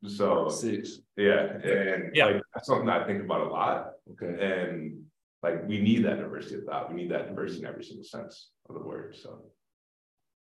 So 0.07 0.49
six. 0.49 0.99
Yeah. 1.17 1.57
And 1.63 2.11
yeah. 2.13 2.25
like 2.25 2.41
that's 2.53 2.67
something 2.67 2.89
I 2.89 3.05
think 3.05 3.23
about 3.23 3.47
a 3.47 3.49
lot. 3.49 3.91
Okay. 4.11 4.35
And 4.41 5.03
like 5.43 5.67
we 5.67 5.79
need 5.79 6.05
that 6.05 6.17
diversity 6.17 6.55
of 6.55 6.63
thought. 6.63 6.89
We 6.89 7.01
need 7.01 7.11
that 7.11 7.27
diversity 7.27 7.61
in 7.61 7.67
every 7.67 7.83
single 7.83 8.05
sense 8.05 8.51
of 8.69 8.75
the 8.75 8.81
word. 8.81 9.15
So 9.21 9.41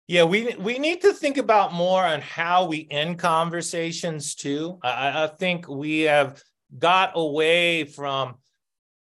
yeah, 0.08 0.24
we 0.24 0.56
we 0.60 0.78
need 0.78 1.02
to 1.02 1.14
think 1.14 1.38
about 1.38 1.74
more 1.74 2.04
on 2.04 2.22
how 2.22 2.66
we 2.66 2.88
end 2.92 3.18
conversations 3.18 4.36
too. 4.36 4.78
I, 4.84 5.24
I 5.24 5.28
think 5.28 5.68
we 5.70 6.02
have 6.02 6.44
got 6.78 7.12
away 7.16 7.86
from 7.86 8.36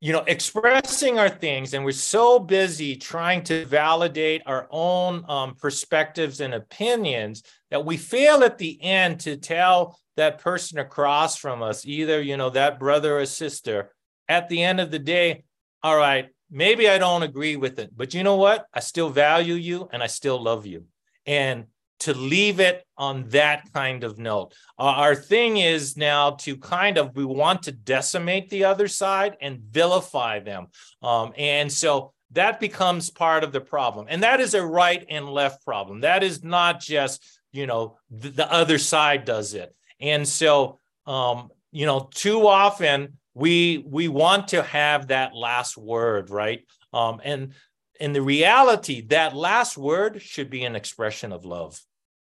you 0.03 0.13
know, 0.13 0.25
expressing 0.27 1.21
our 1.21 1.29
things, 1.29 1.75
and 1.75 1.85
we're 1.85 1.93
so 1.93 2.41
busy 2.41 2.97
trying 2.97 3.41
to 3.45 3.65
validate 3.67 4.43
our 4.47 4.67
own 4.73 5.25
um, 5.29 5.55
perspectives 5.55 6.41
and 6.41 6.55
opinions 6.55 7.45
that 7.71 7.85
we 7.85 7.97
fail 7.97 8.43
at 8.43 8.59
the 8.59 8.83
end 8.83 9.21
to 9.21 9.37
tell 9.37 9.97
that 10.17 10.41
person 10.41 10.79
across 10.79 11.37
from 11.37 11.63
us, 11.63 11.87
either, 11.87 12.21
you 12.21 12.37
know, 12.37 12.51
that 12.51 12.81
brother 12.81 13.21
or 13.21 13.27
sister, 13.27 13.93
at 14.29 14.49
the 14.49 14.61
end 14.61 14.81
of 14.81 14.91
the 14.91 14.99
day, 14.99 15.45
all 15.83 15.97
right, 15.97 16.29
maybe 16.51 16.89
I 16.89 16.99
don't 16.99 17.23
agree 17.23 17.57
with 17.57 17.79
it, 17.79 17.91
but 17.97 18.15
you 18.15 18.23
know 18.23 18.37
what? 18.37 18.67
I 18.73 18.81
still 18.81 19.09
value 19.09 19.55
you 19.55 19.89
and 19.93 20.03
I 20.03 20.07
still 20.07 20.43
love 20.43 20.67
you. 20.67 20.85
And 21.27 21.67
to 22.01 22.15
leave 22.15 22.59
it 22.59 22.85
on 22.97 23.29
that 23.29 23.73
kind 23.73 24.03
of 24.03 24.19
note. 24.19 24.53
Uh, 24.77 24.83
our 24.83 25.15
thing 25.15 25.59
is 25.59 25.97
now 25.97 26.33
to 26.33 26.57
kind 26.57 26.99
of, 26.99 27.15
we 27.15 27.25
want 27.25 27.63
to 27.63 27.71
decimate 27.71 28.51
the 28.51 28.65
other 28.65 28.89
side 28.89 29.37
and 29.41 29.61
vilify 29.61 30.41
them. 30.41 30.67
Um, 31.01 31.33
and 31.39 31.71
so 31.71 32.13
that 32.33 32.59
becomes 32.59 33.09
part 33.09 33.45
of 33.45 33.53
the 33.53 33.61
problem. 33.61 34.07
And 34.09 34.23
that 34.25 34.41
is 34.41 34.55
a 34.55 34.67
right 34.67 35.05
and 35.09 35.29
left 35.29 35.65
problem. 35.65 36.01
That 36.01 36.25
is 36.25 36.43
not 36.43 36.81
just, 36.81 37.25
you 37.53 37.67
know, 37.67 37.99
the, 38.11 38.31
the 38.31 38.53
other 38.53 38.79
side 38.79 39.25
does 39.25 39.55
it. 39.55 39.73
And 40.01 40.27
so, 40.27 40.81
um, 41.07 41.51
you 41.71 41.87
know, 41.87 42.09
too 42.13 42.49
often 42.49 43.19
we 43.35 43.85
we 43.89 44.09
want 44.09 44.49
to 44.49 44.63
have 44.63 45.09
that 45.09 45.35
last 45.35 45.77
word, 45.77 46.31
right? 46.31 46.65
Um, 46.93 47.21
and 47.25 47.53
in 47.99 48.13
the 48.13 48.23
reality, 48.23 49.01
that 49.09 49.35
last 49.35 49.79
word 49.79 50.21
should 50.21 50.51
be 50.51 50.65
an 50.65 50.77
expression 50.77 51.33
of 51.33 51.45
love 51.45 51.81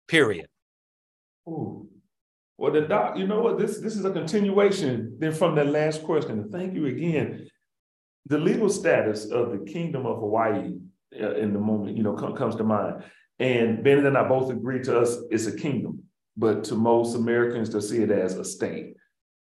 period. 0.07 0.47
Ooh. 1.47 1.87
Well, 2.57 2.71
the 2.71 2.81
doc, 2.81 3.17
you 3.17 3.27
know 3.27 3.41
what? 3.41 3.57
This 3.57 3.79
this 3.79 3.95
is 3.95 4.05
a 4.05 4.11
continuation 4.11 5.17
then 5.19 5.33
from 5.33 5.55
that 5.55 5.67
last 5.67 6.03
question. 6.03 6.49
Thank 6.51 6.75
you 6.75 6.85
again. 6.85 7.47
The 8.27 8.37
legal 8.37 8.69
status 8.69 9.25
of 9.25 9.51
the 9.51 9.65
Kingdom 9.65 10.05
of 10.05 10.19
Hawaii 10.19 10.75
uh, 11.19 11.35
in 11.35 11.53
the 11.53 11.59
moment, 11.59 11.97
you 11.97 12.03
know, 12.03 12.13
com- 12.13 12.35
comes 12.35 12.55
to 12.55 12.63
mind. 12.63 13.03
And 13.39 13.83
Bennett 13.83 14.05
and 14.05 14.17
I 14.17 14.27
both 14.27 14.51
agree 14.51 14.81
to 14.83 14.99
us 14.99 15.17
it's 15.29 15.47
a 15.47 15.55
kingdom, 15.55 16.03
but 16.37 16.63
to 16.65 16.75
most 16.75 17.15
Americans, 17.15 17.71
they 17.71 17.81
see 17.81 18.01
it 18.03 18.11
as 18.11 18.37
a 18.37 18.45
state. 18.45 18.95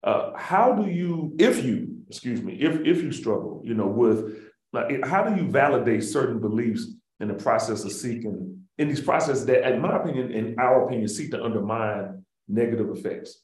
Uh, 0.02 0.32
how 0.36 0.72
do 0.72 0.90
you, 0.90 1.34
if 1.38 1.64
you, 1.64 1.98
excuse 2.08 2.42
me, 2.42 2.54
if 2.54 2.80
if 2.80 3.02
you 3.02 3.10
struggle, 3.10 3.62
you 3.64 3.74
know, 3.74 3.86
with 3.86 4.38
like, 4.72 5.04
how 5.04 5.24
do 5.24 5.40
you 5.40 5.50
validate 5.50 6.04
certain 6.04 6.38
beliefs 6.40 6.86
in 7.20 7.28
the 7.28 7.34
process 7.34 7.84
of 7.84 7.92
seeking, 7.92 8.60
in 8.78 8.88
these 8.88 9.00
processes 9.00 9.46
that, 9.46 9.72
in 9.72 9.80
my 9.80 9.96
opinion, 9.96 10.30
in 10.30 10.58
our 10.58 10.84
opinion, 10.84 11.08
seek 11.08 11.30
to 11.30 11.42
undermine 11.42 12.24
negative 12.48 12.90
effects. 12.90 13.40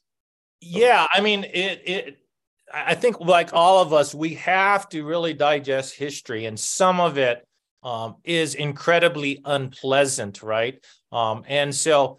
Yeah, 0.60 1.06
I 1.12 1.20
mean, 1.20 1.44
it 1.44 1.82
it 1.84 2.18
I 2.72 2.94
think 2.94 3.20
like 3.20 3.52
all 3.52 3.82
of 3.82 3.92
us, 3.92 4.14
we 4.14 4.34
have 4.34 4.88
to 4.90 5.04
really 5.04 5.34
digest 5.34 5.96
history, 5.96 6.46
and 6.46 6.58
some 6.58 7.00
of 7.00 7.18
it 7.18 7.46
um, 7.82 8.16
is 8.24 8.54
incredibly 8.54 9.40
unpleasant, 9.44 10.42
right? 10.42 10.82
Um, 11.10 11.44
and 11.48 11.74
so 11.74 12.18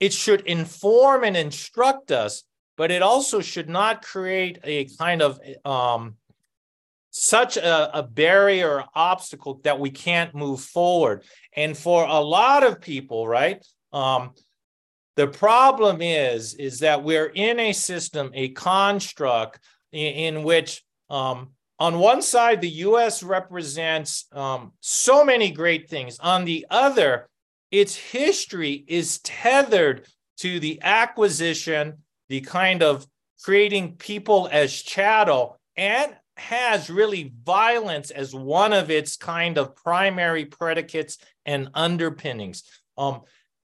it 0.00 0.12
should 0.12 0.42
inform 0.42 1.24
and 1.24 1.36
instruct 1.36 2.10
us, 2.10 2.42
but 2.76 2.90
it 2.90 3.02
also 3.02 3.40
should 3.40 3.68
not 3.68 4.02
create 4.02 4.58
a 4.64 4.86
kind 4.98 5.22
of 5.22 5.40
um, 5.64 6.16
such 7.10 7.56
a, 7.56 7.98
a 7.98 8.02
barrier 8.02 8.70
or 8.76 8.84
obstacle 8.94 9.60
that 9.64 9.80
we 9.80 9.90
can't 9.90 10.34
move 10.34 10.60
forward. 10.60 11.24
And 11.54 11.76
for 11.76 12.04
a 12.04 12.20
lot 12.20 12.62
of 12.62 12.80
people, 12.80 13.26
right? 13.26 13.64
Um, 13.92 14.32
the 15.16 15.26
problem 15.26 16.02
is, 16.02 16.54
is 16.54 16.80
that 16.80 17.02
we're 17.02 17.32
in 17.34 17.58
a 17.58 17.72
system, 17.72 18.30
a 18.34 18.50
construct 18.50 19.60
in, 19.92 20.36
in 20.36 20.42
which 20.44 20.82
um, 21.08 21.52
on 21.78 21.98
one 21.98 22.22
side, 22.22 22.60
the 22.60 22.68
US 22.68 23.22
represents 23.22 24.26
um, 24.32 24.72
so 24.80 25.24
many 25.24 25.50
great 25.50 25.88
things. 25.90 26.18
On 26.18 26.44
the 26.44 26.66
other, 26.70 27.28
its 27.70 27.94
history 27.96 28.84
is 28.86 29.18
tethered 29.20 30.06
to 30.38 30.60
the 30.60 30.80
acquisition, 30.82 31.98
the 32.28 32.40
kind 32.40 32.82
of 32.82 33.06
creating 33.42 33.96
people 33.96 34.48
as 34.50 34.82
chattel, 34.82 35.58
and 35.76 36.14
has 36.36 36.90
really 36.90 37.32
violence 37.44 38.10
as 38.10 38.34
one 38.34 38.72
of 38.72 38.90
its 38.90 39.16
kind 39.16 39.58
of 39.58 39.74
primary 39.76 40.44
predicates 40.44 41.18
and 41.44 41.70
underpinnings. 41.74 42.62
Um, 42.98 43.22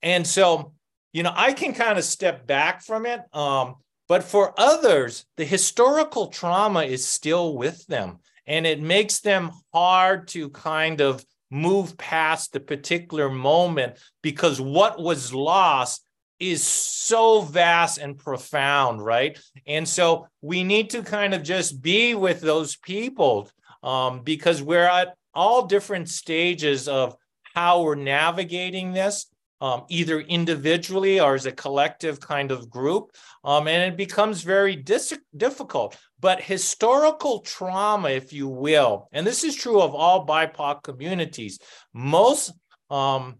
and 0.03 0.27
so, 0.27 0.73
you 1.13 1.23
know, 1.23 1.33
I 1.35 1.53
can 1.53 1.75
kind 1.75 1.99
of 1.99 2.05
step 2.05 2.47
back 2.47 2.83
from 2.83 3.07
it. 3.07 3.21
Um, 3.33 3.77
but 4.09 4.23
for 4.25 4.55
others, 4.59 5.25
the 5.37 5.45
historical 5.45 6.29
trauma 6.29 6.83
is 6.83 7.07
still 7.07 7.57
with 7.57 7.87
them 7.87 8.19
and 8.47 8.67
it 8.67 8.81
makes 8.81 9.21
them 9.21 9.51
hard 9.73 10.29
to 10.29 10.51
kind 10.51 11.01
of 11.01 11.25
move 11.51 11.97
past 11.97 12.53
the 12.53 12.61
particular 12.61 13.29
moment 13.29 13.97
because 14.23 14.61
what 14.61 15.01
was 15.01 15.33
lost 15.33 16.06
is 16.39 16.63
so 16.63 17.41
vast 17.41 17.99
and 17.99 18.19
profound, 18.19 19.05
right? 19.05 19.39
And 19.67 19.89
so 19.89 20.29
we 20.43 20.65
need 20.65 20.91
to 20.91 21.03
kind 21.03 21.35
of 21.35 21.43
just 21.43 21.81
be 21.81 22.15
with 22.15 22.41
those 22.41 22.77
people 22.77 23.51
um, 23.83 24.23
because 24.23 24.63
we're 24.63 24.85
at 24.85 25.15
all 25.35 25.67
different 25.67 26.09
stages 26.09 26.89
of 26.89 27.17
how 27.55 27.83
we're 27.83 27.95
navigating 27.95 28.93
this 28.93 29.27
um, 29.61 29.85
either 29.89 30.21
individually 30.21 31.21
or 31.21 31.35
as 31.35 31.47
a 31.47 31.53
collective 31.53 32.21
kind 32.21 32.51
of 32.51 32.69
group. 32.69 33.13
Um, 33.45 33.69
and 33.69 33.93
it 33.93 33.97
becomes 33.97 34.43
very 34.43 34.77
dis- 34.77 35.19
difficult. 35.37 35.97
But 36.21 36.43
historical 36.43 37.41
trauma, 37.41 38.11
if 38.11 38.33
you 38.33 38.49
will, 38.49 39.09
and 39.13 39.27
this 39.27 39.45
is 39.45 39.55
true 39.55 39.81
of 39.81 39.95
all 39.95 40.27
BIPOC 40.27 40.83
communities, 40.83 41.59
most 41.93 42.53
um, 42.91 43.37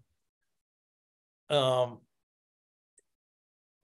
um, 1.49 1.99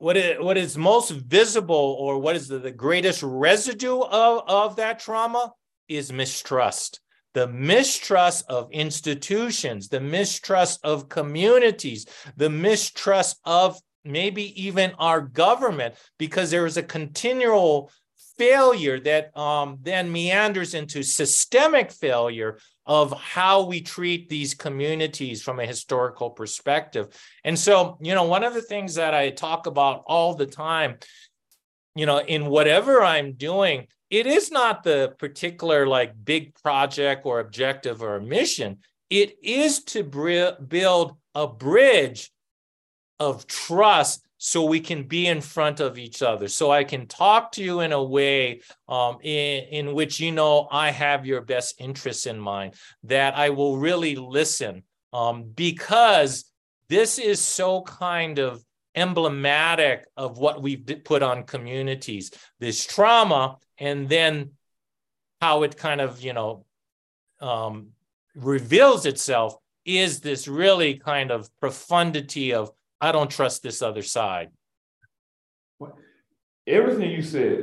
what 0.03 0.17
is, 0.17 0.37
what 0.37 0.57
is 0.57 0.77
most 0.77 1.11
visible 1.11 1.95
or 1.97 2.19
what 2.19 2.35
is 2.35 2.49
the, 2.49 2.59
the 2.59 2.71
greatest 2.71 3.23
residue 3.23 4.01
of, 4.01 4.43
of 4.47 4.75
that 4.75 4.99
trauma 4.99 5.53
is 5.87 6.11
mistrust. 6.11 6.99
The 7.33 7.47
mistrust 7.47 8.43
of 8.49 8.69
institutions, 8.71 9.87
the 9.87 10.01
mistrust 10.01 10.81
of 10.83 11.07
communities, 11.07 12.05
the 12.35 12.49
mistrust 12.49 13.39
of 13.45 13.79
maybe 14.03 14.61
even 14.61 14.91
our 14.99 15.21
government, 15.21 15.95
because 16.19 16.51
there 16.51 16.65
is 16.65 16.75
a 16.75 16.83
continual 16.83 17.89
failure 18.37 18.99
that 18.99 19.35
um, 19.37 19.77
then 19.81 20.11
meanders 20.11 20.73
into 20.73 21.01
systemic 21.01 21.93
failure 21.93 22.59
of 22.85 23.13
how 23.19 23.63
we 23.63 23.81
treat 23.81 24.27
these 24.29 24.53
communities 24.53 25.41
from 25.41 25.59
a 25.59 25.65
historical 25.65 26.29
perspective. 26.29 27.07
And 27.43 27.57
so, 27.57 27.97
you 28.01 28.13
know, 28.13 28.25
one 28.25 28.43
of 28.43 28.53
the 28.53 28.61
things 28.61 28.95
that 28.95 29.13
I 29.13 29.29
talk 29.29 29.67
about 29.67 30.03
all 30.05 30.35
the 30.35 30.45
time, 30.45 30.97
you 31.95 32.05
know, 32.05 32.19
in 32.19 32.47
whatever 32.47 33.01
I'm 33.01 33.33
doing, 33.33 33.87
it 34.09 34.27
is 34.27 34.51
not 34.51 34.83
the 34.83 35.15
particular 35.17 35.87
like 35.87 36.13
big 36.23 36.55
project 36.55 37.25
or 37.25 37.39
objective 37.39 38.03
or 38.03 38.19
mission. 38.19 38.79
It 39.09 39.37
is 39.41 39.83
to 39.85 40.03
build 40.03 41.17
a 41.33 41.47
bridge 41.47 42.31
of 43.19 43.47
trust 43.47 44.25
so 44.45 44.65
we 44.65 44.81
can 44.81 45.03
be 45.03 45.27
in 45.27 45.39
front 45.39 45.79
of 45.79 45.97
each 45.97 46.21
other. 46.21 46.49
So 46.49 46.69
I 46.69 46.83
can 46.83 47.07
talk 47.07 47.53
to 47.53 47.63
you 47.63 47.79
in 47.79 47.93
a 47.93 48.03
way 48.03 48.59
um, 48.89 49.19
in, 49.21 49.63
in 49.71 49.93
which 49.93 50.19
you 50.19 50.33
know 50.33 50.67
I 50.69 50.91
have 50.91 51.25
your 51.25 51.39
best 51.39 51.75
interests 51.79 52.25
in 52.25 52.37
mind, 52.41 52.73
that 53.03 53.37
I 53.37 53.51
will 53.51 53.77
really 53.77 54.17
listen 54.17 54.83
um, 55.13 55.43
because 55.55 56.43
this 56.89 57.19
is 57.19 57.39
so 57.39 57.83
kind 57.83 58.37
of 58.37 58.61
emblematic 58.95 60.05
of 60.17 60.39
what 60.39 60.61
we've 60.61 60.85
put 61.05 61.23
on 61.23 61.43
communities 61.43 62.29
this 62.59 62.85
trauma 62.85 63.57
and 63.77 64.09
then 64.09 64.51
how 65.41 65.63
it 65.63 65.77
kind 65.77 65.99
of 66.01 66.21
you 66.21 66.33
know 66.33 66.65
um, 67.39 67.87
reveals 68.35 69.05
itself 69.05 69.55
is 69.85 70.19
this 70.19 70.47
really 70.47 70.95
kind 70.95 71.31
of 71.31 71.49
profundity 71.59 72.53
of 72.53 72.69
i 73.03 73.11
don't 73.11 73.29
trust 73.29 73.61
this 73.61 73.81
other 73.81 74.01
side. 74.01 74.49
Everything 76.65 77.11
you 77.11 77.21
said 77.21 77.57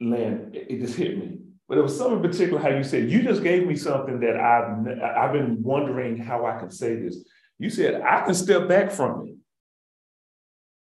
len 0.00 0.50
it 0.52 0.80
just 0.80 0.96
hit 0.96 1.16
me. 1.16 1.38
But 1.68 1.78
it 1.78 1.82
was 1.82 1.96
something 1.96 2.22
in 2.22 2.30
particular 2.30 2.60
how 2.60 2.70
you 2.70 2.84
said 2.84 3.08
you 3.08 3.22
just 3.22 3.42
gave 3.42 3.66
me 3.66 3.76
something 3.76 4.18
that 4.20 4.36
i've 4.36 4.70
i've 5.18 5.32
been 5.32 5.62
wondering 5.62 6.16
how 6.18 6.44
i 6.50 6.58
can 6.58 6.70
say 6.70 6.96
this. 6.96 7.16
You 7.58 7.70
said 7.70 8.02
i 8.02 8.22
can 8.24 8.34
step 8.34 8.68
back 8.68 8.90
from 8.90 9.28
it. 9.28 9.34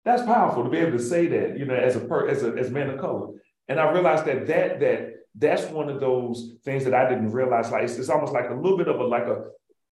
That's 0.03 0.23
powerful 0.23 0.63
to 0.63 0.69
be 0.69 0.79
able 0.79 0.97
to 0.97 1.03
say 1.03 1.27
that, 1.27 1.59
you 1.59 1.65
know, 1.65 1.75
as 1.75 1.95
a 1.95 1.99
per 1.99 2.27
as 2.27 2.43
a 2.43 2.49
as 2.61 2.71
man 2.71 2.89
of 2.89 2.99
color. 2.99 3.27
And 3.67 3.79
I 3.79 3.91
realized 3.91 4.25
that 4.25 4.47
that 4.47 4.79
that 4.79 4.99
that's 5.35 5.65
one 5.65 5.89
of 5.89 5.99
those 5.99 6.55
things 6.65 6.83
that 6.85 6.95
I 6.95 7.07
didn't 7.07 7.31
realize. 7.31 7.71
Like 7.71 7.83
it's, 7.83 7.97
it's 7.97 8.09
almost 8.09 8.33
like 8.33 8.49
a 8.49 8.55
little 8.55 8.77
bit 8.77 8.87
of 8.87 8.99
a 8.99 9.03
like 9.03 9.27
a 9.27 9.45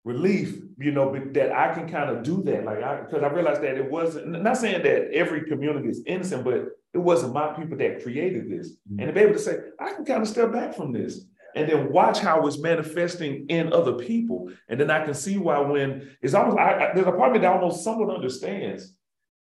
relief, 0.05 0.49
you 0.77 0.91
know, 0.91 1.11
but 1.11 1.33
that 1.33 1.51
I 1.51 1.73
can 1.73 1.89
kind 1.89 2.09
of 2.09 2.23
do 2.23 2.43
that. 2.43 2.63
Like 2.63 2.83
I 2.83 3.01
because 3.01 3.23
I 3.23 3.27
realized 3.27 3.61
that 3.61 3.77
it 3.77 3.89
wasn't 3.89 4.27
not 4.43 4.57
saying 4.57 4.83
that 4.83 5.11
every 5.11 5.45
community 5.45 5.89
is 5.89 6.03
innocent, 6.05 6.43
but 6.43 6.67
it 6.93 6.99
wasn't 6.99 7.33
my 7.33 7.53
people 7.53 7.77
that 7.77 8.03
created 8.03 8.49
this. 8.49 8.71
Mm-hmm. 8.71 8.99
And 8.99 9.07
to 9.07 9.13
be 9.13 9.19
able 9.21 9.33
to 9.33 9.39
say, 9.39 9.57
I 9.79 9.93
can 9.93 10.05
kind 10.05 10.21
of 10.21 10.27
step 10.27 10.51
back 10.51 10.75
from 10.75 10.91
this 10.91 11.25
and 11.55 11.67
then 11.69 11.91
watch 11.91 12.19
how 12.19 12.45
it's 12.45 12.59
manifesting 12.59 13.47
in 13.49 13.73
other 13.73 13.93
people. 13.93 14.51
And 14.69 14.79
then 14.79 14.91
I 14.91 15.03
can 15.03 15.13
see 15.13 15.37
why 15.37 15.59
when 15.59 16.15
it's 16.21 16.35
almost 16.35 16.59
I, 16.59 16.89
I, 16.89 16.93
there's 16.93 17.07
a 17.07 17.11
part 17.11 17.29
of 17.29 17.33
me 17.33 17.39
that 17.39 17.51
almost 17.51 17.83
someone 17.83 18.11
understands 18.11 18.93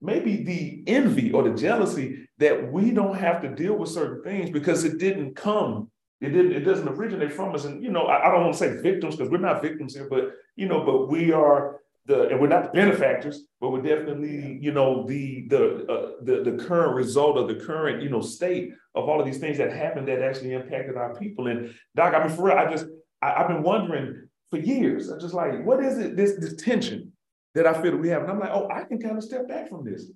maybe 0.01 0.43
the 0.43 0.83
envy 0.87 1.31
or 1.33 1.43
the 1.43 1.55
jealousy 1.55 2.27
that 2.39 2.73
we 2.73 2.91
don't 2.91 3.17
have 3.17 3.43
to 3.43 3.55
deal 3.55 3.75
with 3.75 3.91
certain 3.91 4.25
things 4.25 4.51
because 4.51 4.85
it 4.85 4.99
didn't 4.99 5.37
come 5.37 5.91
it 6.21 6.31
didn't 6.31 6.53
it 6.53 6.61
doesn't 6.61 6.89
originate 6.89 7.33
from 7.33 7.55
us 7.55 7.65
and 7.65 7.83
you 7.83 7.91
know 7.91 8.07
i, 8.07 8.27
I 8.27 8.31
don't 8.31 8.43
want 8.43 8.53
to 8.55 8.59
say 8.59 8.77
victims 8.81 9.17
because 9.17 9.31
we're 9.31 9.39
not 9.39 9.63
victims 9.63 9.95
here 9.95 10.09
but 10.09 10.33
you 10.57 10.69
know 10.69 10.85
but 10.85 11.09
we 11.09 11.33
are 11.33 11.81
the 12.07 12.29
and 12.29 12.41
we're 12.41 12.49
not 12.49 12.65
the 12.65 12.71
benefactors 12.71 13.45
but 13.61 13.71
we're 13.71 13.83
definitely 13.83 14.59
you 14.61 14.73
know 14.73 15.07
the 15.07 15.47
the 15.49 15.87
uh, 15.87 16.11
the 16.23 16.51
the 16.51 16.65
current 16.65 16.95
result 16.95 17.37
of 17.37 17.49
the 17.49 17.55
current 17.55 18.03
you 18.03 18.09
know 18.09 18.21
state 18.21 18.73
of 18.95 19.09
all 19.09 19.21
of 19.21 19.27
these 19.27 19.39
things 19.39 19.59
that 19.59 19.73
happened 19.73 20.09
that 20.09 20.23
actually 20.23 20.53
impacted 20.53 20.97
our 20.97 21.15
people 21.17 21.47
and 21.47 21.75
doc 21.95 22.15
i 22.15 22.27
mean 22.27 22.37
for 22.37 22.45
real 22.45 22.57
i 22.57 22.71
just 22.71 22.87
I, 23.23 23.35
i've 23.35 23.49
been 23.49 23.63
wondering 23.63 24.29
for 24.51 24.59
years 24.59 25.09
i'm 25.09 25.21
just 25.21 25.35
like 25.35 25.65
what 25.65 25.83
is 25.83 25.99
it 25.99 26.17
this 26.17 26.37
this 26.39 26.55
tension 26.63 27.13
that 27.55 27.67
I 27.67 27.73
feel 27.75 27.93
that 27.93 27.99
we 27.99 28.09
have. 28.09 28.23
And 28.23 28.31
I'm 28.31 28.39
like, 28.39 28.51
oh, 28.53 28.69
I 28.71 28.85
can 28.85 29.01
kind 29.01 29.17
of 29.17 29.25
step 29.25 29.49
back 29.49 29.69
from 29.69 29.85
this. 29.85 30.07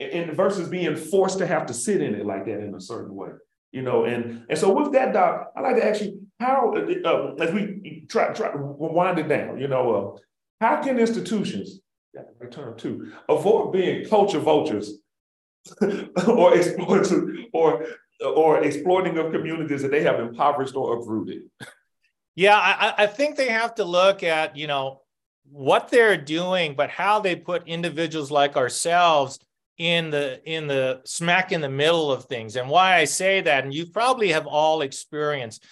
And 0.00 0.36
versus 0.36 0.68
being 0.68 0.96
forced 0.96 1.38
to 1.38 1.46
have 1.46 1.66
to 1.66 1.74
sit 1.74 2.02
in 2.02 2.14
it 2.14 2.26
like 2.26 2.44
that 2.46 2.60
in 2.60 2.74
a 2.74 2.80
certain 2.80 3.14
way. 3.14 3.30
You 3.72 3.82
know, 3.82 4.04
and 4.04 4.44
and 4.50 4.58
so 4.58 4.72
with 4.72 4.92
that, 4.92 5.14
Doc, 5.14 5.50
I 5.56 5.60
like 5.62 5.76
to 5.76 5.86
ask 5.86 6.02
you 6.02 6.20
how, 6.38 6.74
uh, 6.74 7.34
as 7.42 7.52
we 7.52 8.04
try 8.08 8.32
try 8.32 8.50
wind 8.54 9.18
it 9.18 9.28
down, 9.28 9.58
you 9.58 9.66
know, 9.66 9.94
uh, 9.94 10.18
how 10.60 10.82
can 10.82 10.98
institutions, 10.98 11.80
term 12.50 12.76
too, 12.76 13.12
avoid 13.30 13.72
being 13.72 14.06
culture 14.08 14.40
vultures 14.40 14.98
or 16.26 16.54
exploiting 16.54 17.48
or 17.54 17.86
or 18.20 18.62
exploiting 18.62 19.16
of 19.16 19.32
communities 19.32 19.82
that 19.82 19.90
they 19.90 20.02
have 20.02 20.20
impoverished 20.20 20.76
or 20.76 20.98
uprooted? 20.98 21.44
Yeah, 22.34 22.56
I, 22.56 22.94
I 22.98 23.06
think 23.06 23.36
they 23.36 23.48
have 23.48 23.74
to 23.76 23.84
look 23.84 24.22
at, 24.22 24.56
you 24.56 24.66
know, 24.66 25.02
what 25.50 25.88
they're 25.88 26.16
doing, 26.16 26.74
but 26.74 26.88
how 26.88 27.20
they 27.20 27.36
put 27.36 27.68
individuals 27.68 28.30
like 28.30 28.56
ourselves 28.56 29.38
in 29.78 30.10
the 30.10 30.40
in 30.44 30.66
the 30.66 31.00
smack 31.04 31.52
in 31.52 31.60
the 31.60 31.68
middle 31.68 32.12
of 32.12 32.24
things. 32.24 32.56
And 32.56 32.68
why 32.68 32.96
I 32.96 33.04
say 33.04 33.40
that, 33.40 33.64
and 33.64 33.74
you 33.74 33.86
probably 33.86 34.28
have 34.28 34.46
all 34.46 34.82
experienced 34.82 35.64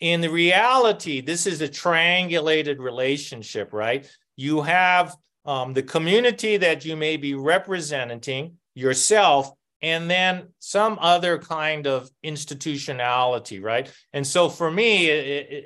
in 0.00 0.20
the 0.20 0.28
reality, 0.28 1.22
this 1.22 1.46
is 1.46 1.62
a 1.62 1.68
triangulated 1.68 2.78
relationship, 2.78 3.72
right? 3.72 4.06
you 4.36 4.62
have 4.62 5.16
um, 5.44 5.72
the 5.72 5.82
community 5.82 6.58
that 6.58 6.84
you 6.84 6.96
may 6.96 7.16
be 7.16 7.34
representing 7.34 8.58
yourself 8.74 9.50
and 9.82 10.10
then 10.10 10.48
some 10.58 10.98
other 11.00 11.38
kind 11.38 11.86
of 11.86 12.10
institutionality, 12.22 13.62
right? 13.62 13.92
And 14.12 14.26
so 14.26 14.48
for 14.48 14.70
me, 14.70 15.10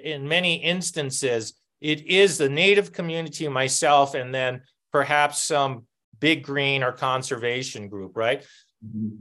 in 0.05 0.29
many 0.29 0.57
instances, 0.57 1.55
it 1.81 2.07
is 2.07 2.37
the 2.37 2.49
native 2.49 2.93
community, 2.93 3.49
myself, 3.49 4.15
and 4.15 4.35
then 4.35 4.63
perhaps 4.93 5.43
some 5.43 5.85
big 6.21 6.45
green 6.45 6.83
or 6.83 6.93
conservation 6.93 7.89
group, 7.89 8.17
right? 8.17 8.43
Mm-hmm. 8.85 9.17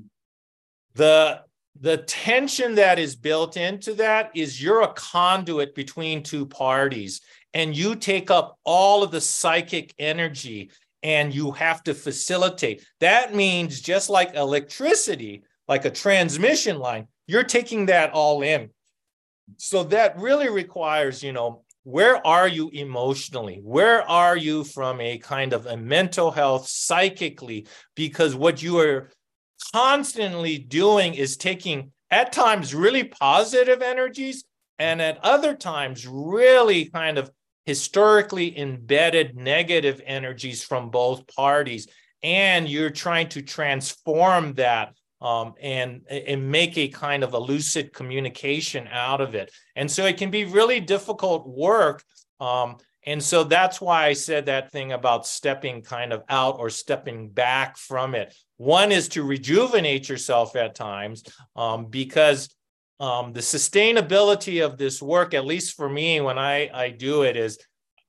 The 0.96 1.42
the 1.82 1.98
tension 1.98 2.76
that 2.76 3.00
is 3.00 3.16
built 3.16 3.56
into 3.56 3.94
that 3.94 4.32
is 4.36 4.62
you're 4.62 4.82
a 4.82 4.94
conduit 4.94 5.74
between 5.76 6.24
two 6.24 6.46
parties 6.46 7.22
and 7.54 7.76
you 7.76 7.96
take 7.96 8.30
up 8.30 8.58
all 8.66 9.02
of 9.02 9.12
the 9.12 9.22
psychic 9.22 9.94
energy 9.98 10.72
and 11.04 11.34
you 11.34 11.52
have 11.52 11.82
to 11.84 11.94
facilitate. 11.94 12.86
That 13.00 13.34
means 13.34 13.80
just 13.80 14.10
like 14.10 14.36
electricity, 14.36 15.44
like 15.68 15.86
a 15.86 15.90
transmission 15.90 16.80
line, 16.80 17.08
you're 17.28 17.44
taking 17.44 17.86
that 17.86 18.12
all 18.12 18.42
in. 18.42 18.70
So 19.58 19.84
that 19.86 20.20
really 20.20 20.50
requires, 20.50 21.24
you 21.24 21.32
know, 21.32 21.64
where 21.90 22.26
are 22.26 22.48
you 22.48 22.70
emotionally? 22.70 23.62
Where 23.64 24.08
are 24.08 24.38
you 24.38 24.64
from 24.64 25.02
a 25.02 25.18
kind 25.18 25.54
of 25.54 25.66
a 25.66 25.76
mental 25.76 26.30
health 26.30 26.68
psychically? 26.68 27.66
Because 27.96 28.36
what 28.36 28.62
you 28.62 28.78
are 28.80 29.10
constantly 29.74 30.60
doing 30.60 31.16
is 31.16 31.36
taking 31.36 31.92
at 32.12 32.32
times 32.32 32.76
really 32.76 33.06
positive 33.06 33.82
energies 33.82 34.44
and 34.78 35.02
at 35.02 35.18
other 35.24 35.56
times 35.56 36.08
really 36.08 36.86
kind 36.86 37.18
of 37.18 37.32
historically 37.66 38.58
embedded 38.58 39.36
negative 39.36 40.00
energies 40.06 40.64
from 40.64 40.92
both 40.92 41.28
parties 41.36 41.88
and 42.22 42.70
you're 42.70 42.90
trying 42.90 43.30
to 43.30 43.42
transform 43.42 44.54
that 44.54 44.94
um, 45.22 45.54
and 45.62 46.02
and 46.10 46.50
make 46.50 46.78
a 46.78 46.88
kind 46.88 47.24
of 47.24 47.34
a 47.34 47.40
lucid 47.40 47.94
communication 47.94 48.88
out 48.92 49.22
of 49.22 49.36
it 49.36 49.52
and 49.76 49.90
so 49.90 50.06
it 50.06 50.18
can 50.18 50.32
be 50.32 50.46
really 50.46 50.80
difficult 50.80 51.48
work 51.48 52.04
um, 52.40 52.78
and 53.06 53.22
so 53.22 53.44
that's 53.44 53.80
why 53.80 54.06
i 54.06 54.14
said 54.14 54.46
that 54.46 54.72
thing 54.72 54.92
about 54.92 55.26
stepping 55.26 55.82
kind 55.82 56.14
of 56.14 56.24
out 56.30 56.58
or 56.60 56.70
stepping 56.70 57.30
back 57.30 57.78
from 57.78 58.16
it 58.16 58.34
one 58.58 58.92
is 58.92 59.08
to 59.10 59.24
rejuvenate 59.24 60.10
yourself 60.10 60.56
at 60.56 60.76
times 60.76 61.24
um, 61.56 61.86
because 61.86 62.50
um, 63.00 63.32
the 63.32 63.40
sustainability 63.40 64.64
of 64.64 64.78
this 64.78 65.02
work, 65.02 65.34
at 65.34 65.46
least 65.46 65.76
for 65.76 65.88
me, 65.88 66.20
when 66.20 66.38
I, 66.38 66.70
I 66.74 66.90
do 66.90 67.22
it, 67.24 67.38
is 67.38 67.58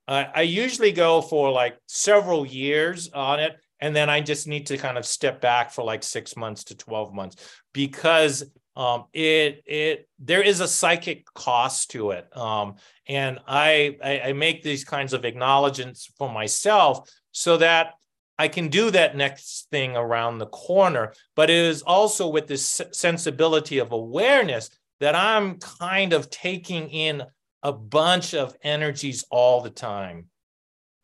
uh, 0.07 0.25
I 0.35 0.41
usually 0.41 0.91
go 0.91 1.21
for 1.21 1.51
like 1.51 1.77
several 1.87 2.45
years 2.45 3.09
on 3.13 3.39
it. 3.39 3.55
And 3.81 3.95
then 3.95 4.09
I 4.09 4.21
just 4.21 4.47
need 4.47 4.67
to 4.67 4.77
kind 4.77 4.97
of 4.97 5.05
step 5.05 5.41
back 5.41 5.71
for 5.71 5.83
like 5.83 6.03
six 6.03 6.37
months 6.37 6.63
to 6.65 6.75
12 6.75 7.13
months 7.13 7.35
because 7.73 8.43
um, 8.75 9.05
it 9.11 9.63
it 9.65 10.07
there 10.19 10.41
is 10.41 10.61
a 10.61 10.67
psychic 10.67 11.25
cost 11.33 11.91
to 11.91 12.11
it. 12.11 12.25
Um, 12.37 12.75
and 13.07 13.39
I, 13.47 13.97
I 14.03 14.19
I 14.29 14.33
make 14.33 14.63
these 14.63 14.85
kinds 14.85 15.13
of 15.13 15.25
acknowledgments 15.25 16.09
for 16.17 16.31
myself 16.31 17.09
so 17.31 17.57
that 17.57 17.95
I 18.37 18.47
can 18.47 18.69
do 18.69 18.91
that 18.91 19.17
next 19.17 19.67
thing 19.71 19.95
around 19.95 20.37
the 20.37 20.47
corner. 20.47 21.13
But 21.35 21.49
it 21.49 21.57
is 21.57 21.81
also 21.81 22.27
with 22.27 22.47
this 22.47 22.81
sensibility 22.91 23.79
of 23.79 23.91
awareness 23.91 24.69
that 24.99 25.15
I'm 25.15 25.59
kind 25.59 26.13
of 26.13 26.29
taking 26.29 26.89
in 26.89 27.23
a 27.63 27.73
bunch 27.73 28.33
of 28.33 28.55
energies 28.63 29.25
all 29.29 29.61
the 29.61 29.69
time. 29.69 30.27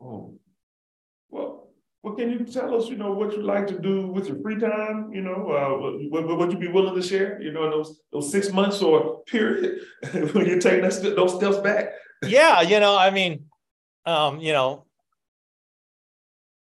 Oh, 0.00 0.38
well, 2.08 2.16
can 2.16 2.30
you 2.30 2.44
tell 2.44 2.74
us? 2.74 2.88
You 2.88 2.96
know 2.96 3.12
what 3.12 3.32
you 3.32 3.42
like 3.42 3.66
to 3.68 3.78
do 3.78 4.06
with 4.06 4.28
your 4.28 4.40
free 4.40 4.58
time. 4.58 5.12
You 5.12 5.22
know, 5.22 5.50
uh, 5.50 6.08
what 6.10 6.38
would 6.38 6.52
you 6.52 6.58
be 6.58 6.68
willing 6.68 6.94
to 6.94 7.02
share? 7.02 7.40
You 7.40 7.52
know, 7.52 7.64
in 7.64 7.70
those 7.70 8.00
those 8.12 8.30
six 8.30 8.52
months 8.52 8.82
or 8.82 9.22
period 9.24 9.80
when 10.12 10.46
you're 10.46 10.60
taking 10.60 10.82
that, 10.82 11.14
those 11.16 11.34
steps 11.36 11.58
back. 11.58 11.92
yeah, 12.22 12.60
you 12.62 12.80
know, 12.80 12.96
I 12.96 13.10
mean, 13.10 13.46
um, 14.06 14.40
you 14.40 14.52
know, 14.52 14.86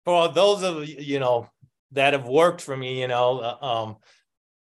for 0.05 0.29
those 0.29 0.63
of 0.63 0.87
you 0.87 1.19
know 1.19 1.49
that 1.91 2.13
have 2.13 2.27
worked 2.27 2.61
for 2.61 2.75
me, 2.75 3.01
you 3.01 3.07
know, 3.07 3.39
uh, 3.39 3.65
um, 3.65 3.97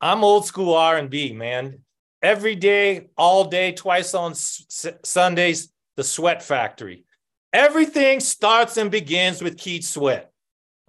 I'm 0.01 0.23
old 0.23 0.45
school 0.45 0.75
R 0.75 0.97
and 0.97 1.09
B, 1.09 1.33
man 1.33 1.79
every 2.21 2.55
day, 2.55 3.09
all 3.17 3.45
day, 3.45 3.71
twice 3.71 4.13
on 4.13 4.31
S- 4.31 4.87
Sundays, 5.03 5.71
the 5.95 6.03
Sweat 6.03 6.43
Factory. 6.43 7.05
Everything 7.53 8.19
starts 8.19 8.77
and 8.77 8.91
begins 8.91 9.41
with 9.41 9.57
Keith 9.57 9.85
Sweat. 9.85 10.28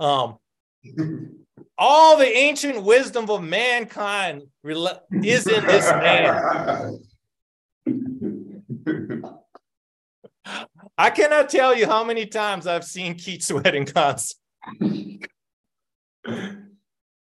Um, 0.00 0.38
all 1.76 2.16
the 2.16 2.26
ancient 2.26 2.82
wisdom 2.82 3.28
of 3.28 3.42
mankind 3.42 4.44
is 4.64 5.46
in 5.46 5.66
this 5.66 5.90
man. 5.90 6.98
I 10.96 11.10
cannot 11.10 11.50
tell 11.50 11.76
you 11.76 11.86
how 11.86 12.02
many 12.02 12.24
times 12.26 12.66
I've 12.66 12.84
seen 12.84 13.14
Keith 13.14 13.42
Sweat 13.42 13.74
in 13.74 13.84
concert. 13.84 14.36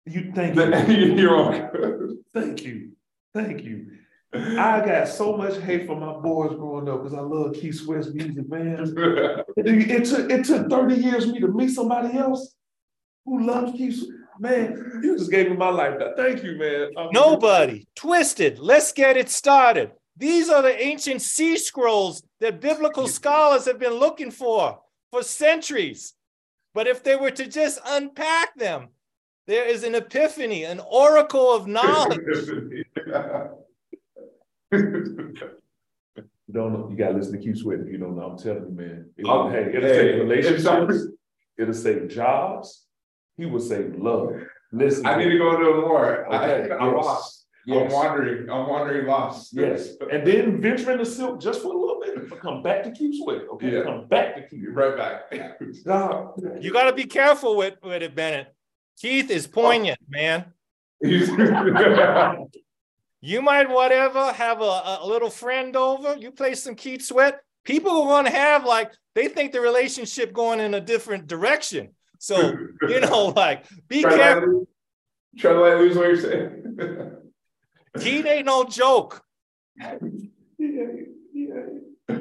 You 0.06 0.32
thank 0.34 0.56
you. 0.56 0.66
You're 1.16 1.36
on. 1.36 2.20
Thank 2.34 2.64
you. 2.64 2.92
Thank 3.34 3.64
you. 3.64 3.92
I 4.34 4.82
got 4.86 5.08
so 5.10 5.36
much 5.36 5.58
hate 5.58 5.86
from 5.86 6.00
my 6.00 6.14
boys 6.14 6.56
growing 6.56 6.88
up 6.88 7.04
because 7.04 7.18
I 7.18 7.22
love 7.22 7.54
Keith 7.54 7.76
Sweat's 7.76 8.14
music, 8.14 8.48
man. 8.50 8.78
it, 9.58 9.68
it, 9.68 10.06
took 10.06 10.32
it 10.32 10.46
took 10.46 10.70
30 10.70 10.96
years 10.96 11.26
for 11.26 11.32
me 11.32 11.40
to 11.42 11.50
meet 11.50 11.72
somebody 11.72 12.18
else 12.18 12.56
who 13.26 13.46
loves 13.46 13.74
Keith 13.74 13.98
Sweat. 13.98 14.18
Man, 14.40 15.02
you 15.04 15.18
just 15.18 15.30
gave 15.30 15.52
me 15.52 15.58
my 15.58 15.70
life. 15.70 16.00
Thank 16.18 16.44
you, 16.44 16.56
man. 16.56 16.90
I'm 16.98 17.10
Nobody. 17.12 17.86
Twisted. 17.96 18.58
Let's 18.58 18.92
get 18.92 19.18
it 19.18 19.30
started. 19.30 19.92
These 20.18 20.50
are 20.50 20.62
the 20.62 20.82
ancient 20.82 21.22
sea 21.22 21.58
scrolls 21.58 22.24
that 22.40 22.62
biblical 22.62 23.08
scholars 23.08 23.66
have 23.66 23.80
been 23.80 23.94
looking 23.94 24.32
for 24.32 24.80
for 25.12 25.24
centuries. 25.24 26.14
But 26.74 26.88
if 26.88 27.04
they 27.04 27.16
were 27.16 27.32
to 27.32 27.48
just 27.48 27.80
unpack 27.86 28.56
them, 28.56 28.90
there 29.48 29.66
is 29.66 29.84
an 29.84 29.96
epiphany, 29.96 30.64
an 30.64 30.80
oracle 30.80 31.54
of 31.54 31.68
knowledge. 31.78 32.20
you 34.72 35.34
don't 36.52 36.74
know. 36.74 36.88
You 36.90 36.98
gotta 36.98 37.16
listen 37.16 37.34
to 37.34 37.40
Keith 37.40 37.58
Sweat 37.58 37.80
if 37.80 37.88
you 37.88 37.98
don't 37.98 38.16
know. 38.16 38.24
I'm 38.24 38.38
telling 38.38 38.66
you, 38.66 38.76
man. 38.76 39.10
It 39.18 39.26
oh, 39.28 39.46
will, 39.46 39.52
hey, 39.52 39.70
it'll 39.70 39.82
hey, 39.82 39.96
save 39.96 40.20
relationships. 40.22 41.08
It'll 41.58 41.74
save 41.74 42.10
jobs. 42.10 42.86
He 43.38 43.46
will 43.46 43.60
save 43.60 43.96
love. 43.98 44.34
Listen. 44.72 45.06
I 45.06 45.18
need 45.18 45.30
to 45.30 45.38
go 45.38 45.56
into 45.56 45.82
more. 45.82 46.26
Okay, 46.28 46.36
I, 46.36 46.76
am 46.76 46.96
yes. 46.96 47.06
lost. 47.06 47.46
Yes. 47.66 47.92
I'm 47.92 47.92
wandering. 47.92 48.50
I'm 48.50 48.68
wandering 48.68 49.08
lost. 49.08 49.54
Yes. 49.54 49.90
And 50.12 50.26
then 50.26 50.62
venture 50.62 50.92
into 50.92 51.06
silk 51.06 51.40
just 51.42 51.62
for 51.62 51.74
a 51.74 51.78
little 51.78 52.00
bit. 52.02 52.30
But 52.30 52.40
come 52.40 52.64
back 52.64 52.84
to 52.84 52.92
Keith 52.92 53.22
Sweat. 53.24 53.42
Okay. 53.54 53.74
Yeah. 53.74 53.84
Come 53.84 54.08
back 54.08 54.36
to 54.36 54.48
Keith. 54.48 54.70
Right 54.72 54.98
back. 54.98 55.32
you 56.62 56.72
got 56.72 56.86
to 56.86 56.94
be 56.94 57.06
careful 57.06 57.56
with, 57.58 57.76
with 57.84 58.02
it, 58.02 58.16
Bennett. 58.16 58.54
Keith 59.00 59.30
is 59.30 59.48
poignant, 59.48 60.00
man. 60.10 60.46
you 63.22 63.42
might 63.42 63.70
whatever 63.70 64.34
have 64.34 64.62
a, 64.62 65.00
a 65.02 65.08
little 65.08 65.30
friend 65.30 65.76
over. 65.76 66.18
You 66.18 66.32
play 66.32 66.56
some 66.56 66.76
Keith 66.76 67.04
Sweat. 67.04 67.40
People 67.64 67.92
are 67.92 68.08
going 68.08 68.26
to 68.26 68.32
have 68.32 68.66
like 68.66 68.92
they 69.14 69.28
think 69.28 69.52
the 69.52 69.62
relationship 69.62 70.34
going 70.34 70.60
in 70.60 70.74
a 70.74 70.82
different 70.82 71.28
direction. 71.28 71.90
So 72.18 72.54
you 72.82 73.00
know, 73.00 73.28
like 73.28 73.66
be 73.88 74.02
try 74.02 74.18
careful. 74.18 74.68
try 75.38 75.54
to 75.54 75.62
let 75.62 75.78
lose 75.78 75.96
what 75.96 76.08
you're 76.08 76.18
saying. 76.18 77.18
Keith 78.00 78.26
ain't 78.26 78.46
no 78.46 78.64
joke. 78.64 79.22
Yeah, 79.78 79.98
yeah. 81.34 82.18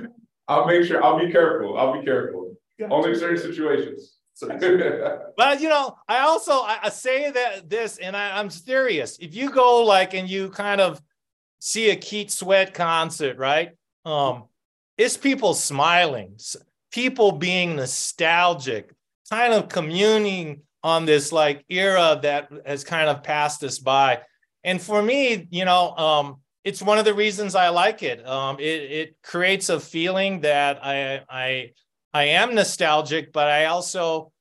I'll 0.49 0.67
make 0.67 0.85
sure. 0.85 1.03
I'll 1.03 1.19
be 1.19 1.31
careful. 1.31 1.79
I'll 1.79 1.99
be 1.99 2.05
careful. 2.05 2.57
Only 2.91 3.15
certain 3.15 3.39
situations. 3.39 4.20
but 5.37 5.61
you 5.61 5.69
know, 5.69 5.97
I 6.09 6.21
also 6.21 6.53
I, 6.53 6.79
I 6.85 6.89
say 6.89 7.31
that 7.31 7.69
this, 7.69 7.99
and 7.99 8.17
I, 8.17 8.39
I'm 8.39 8.51
serious. 8.51 9.19
If 9.19 9.35
you 9.35 9.51
go 9.51 9.85
like 9.85 10.15
and 10.15 10.29
you 10.29 10.51
kind 10.51 10.81
of 10.81 11.01
see 11.59 11.91
a 11.91 11.97
Keith 11.97 12.31
Sweat 12.31 12.75
concert, 12.75 13.39
right? 13.39 13.71
Um, 14.05 14.45
it's 14.97 15.17
people 15.17 15.55
smiling, 15.55 16.37
people 16.91 17.33
being 17.33 17.77
nostalgic, 17.77 18.93
kind 19.31 19.53
of 19.53 19.69
communing 19.69 20.63
on 20.83 21.05
this 21.05 21.33
like 21.33 21.65
era 21.69 22.19
that 22.23 22.51
has 22.65 22.85
kind 22.85 23.09
of 23.09 23.23
passed 23.23 23.63
us 23.63 23.79
by. 23.79 24.21
And 24.65 24.81
for 24.81 25.03
me, 25.03 25.47
you 25.51 25.65
know, 25.65 25.97
um, 25.97 26.37
it's 26.65 26.83
one 26.83 26.99
of 26.99 27.05
the 27.05 27.15
reasons 27.15 27.55
I 27.55 27.69
like 27.69 28.03
it. 28.03 28.27
Um, 28.27 28.59
it, 28.59 28.63
it 28.63 29.17
creates 29.23 29.69
a 29.69 29.81
feeling 29.81 30.41
that 30.41 30.85
I 30.85 31.23
I 31.29 31.73
I 32.13 32.25
am 32.25 32.55
nostalgic, 32.55 33.33
but 33.33 33.49
I 33.49 33.67
also 33.67 34.33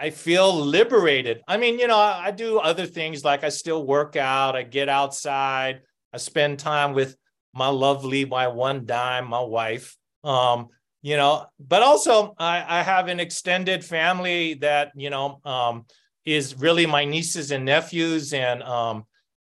I 0.00 0.10
feel 0.10 0.54
liberated. 0.54 1.42
I 1.48 1.56
mean, 1.56 1.78
you 1.78 1.88
know, 1.88 1.98
I, 1.98 2.26
I 2.26 2.30
do 2.30 2.58
other 2.58 2.86
things 2.86 3.24
like 3.24 3.42
I 3.42 3.48
still 3.48 3.84
work 3.84 4.14
out, 4.16 4.54
I 4.54 4.62
get 4.62 4.88
outside, 4.88 5.80
I 6.12 6.18
spend 6.18 6.60
time 6.60 6.94
with 6.94 7.16
my 7.52 7.68
lovely, 7.68 8.24
my 8.24 8.46
one 8.46 8.86
dime, 8.86 9.28
my 9.28 9.40
wife. 9.40 9.96
Um, 10.22 10.68
you 11.02 11.16
know, 11.16 11.46
but 11.58 11.82
also 11.82 12.34
I, 12.38 12.80
I 12.80 12.82
have 12.82 13.08
an 13.08 13.20
extended 13.20 13.84
family 13.84 14.54
that, 14.54 14.92
you 14.94 15.10
know, 15.10 15.40
um, 15.44 15.86
is 16.24 16.56
really 16.56 16.86
my 16.86 17.04
nieces 17.04 17.50
and 17.50 17.64
nephews. 17.64 18.32
And 18.32 18.62
um, 18.62 19.04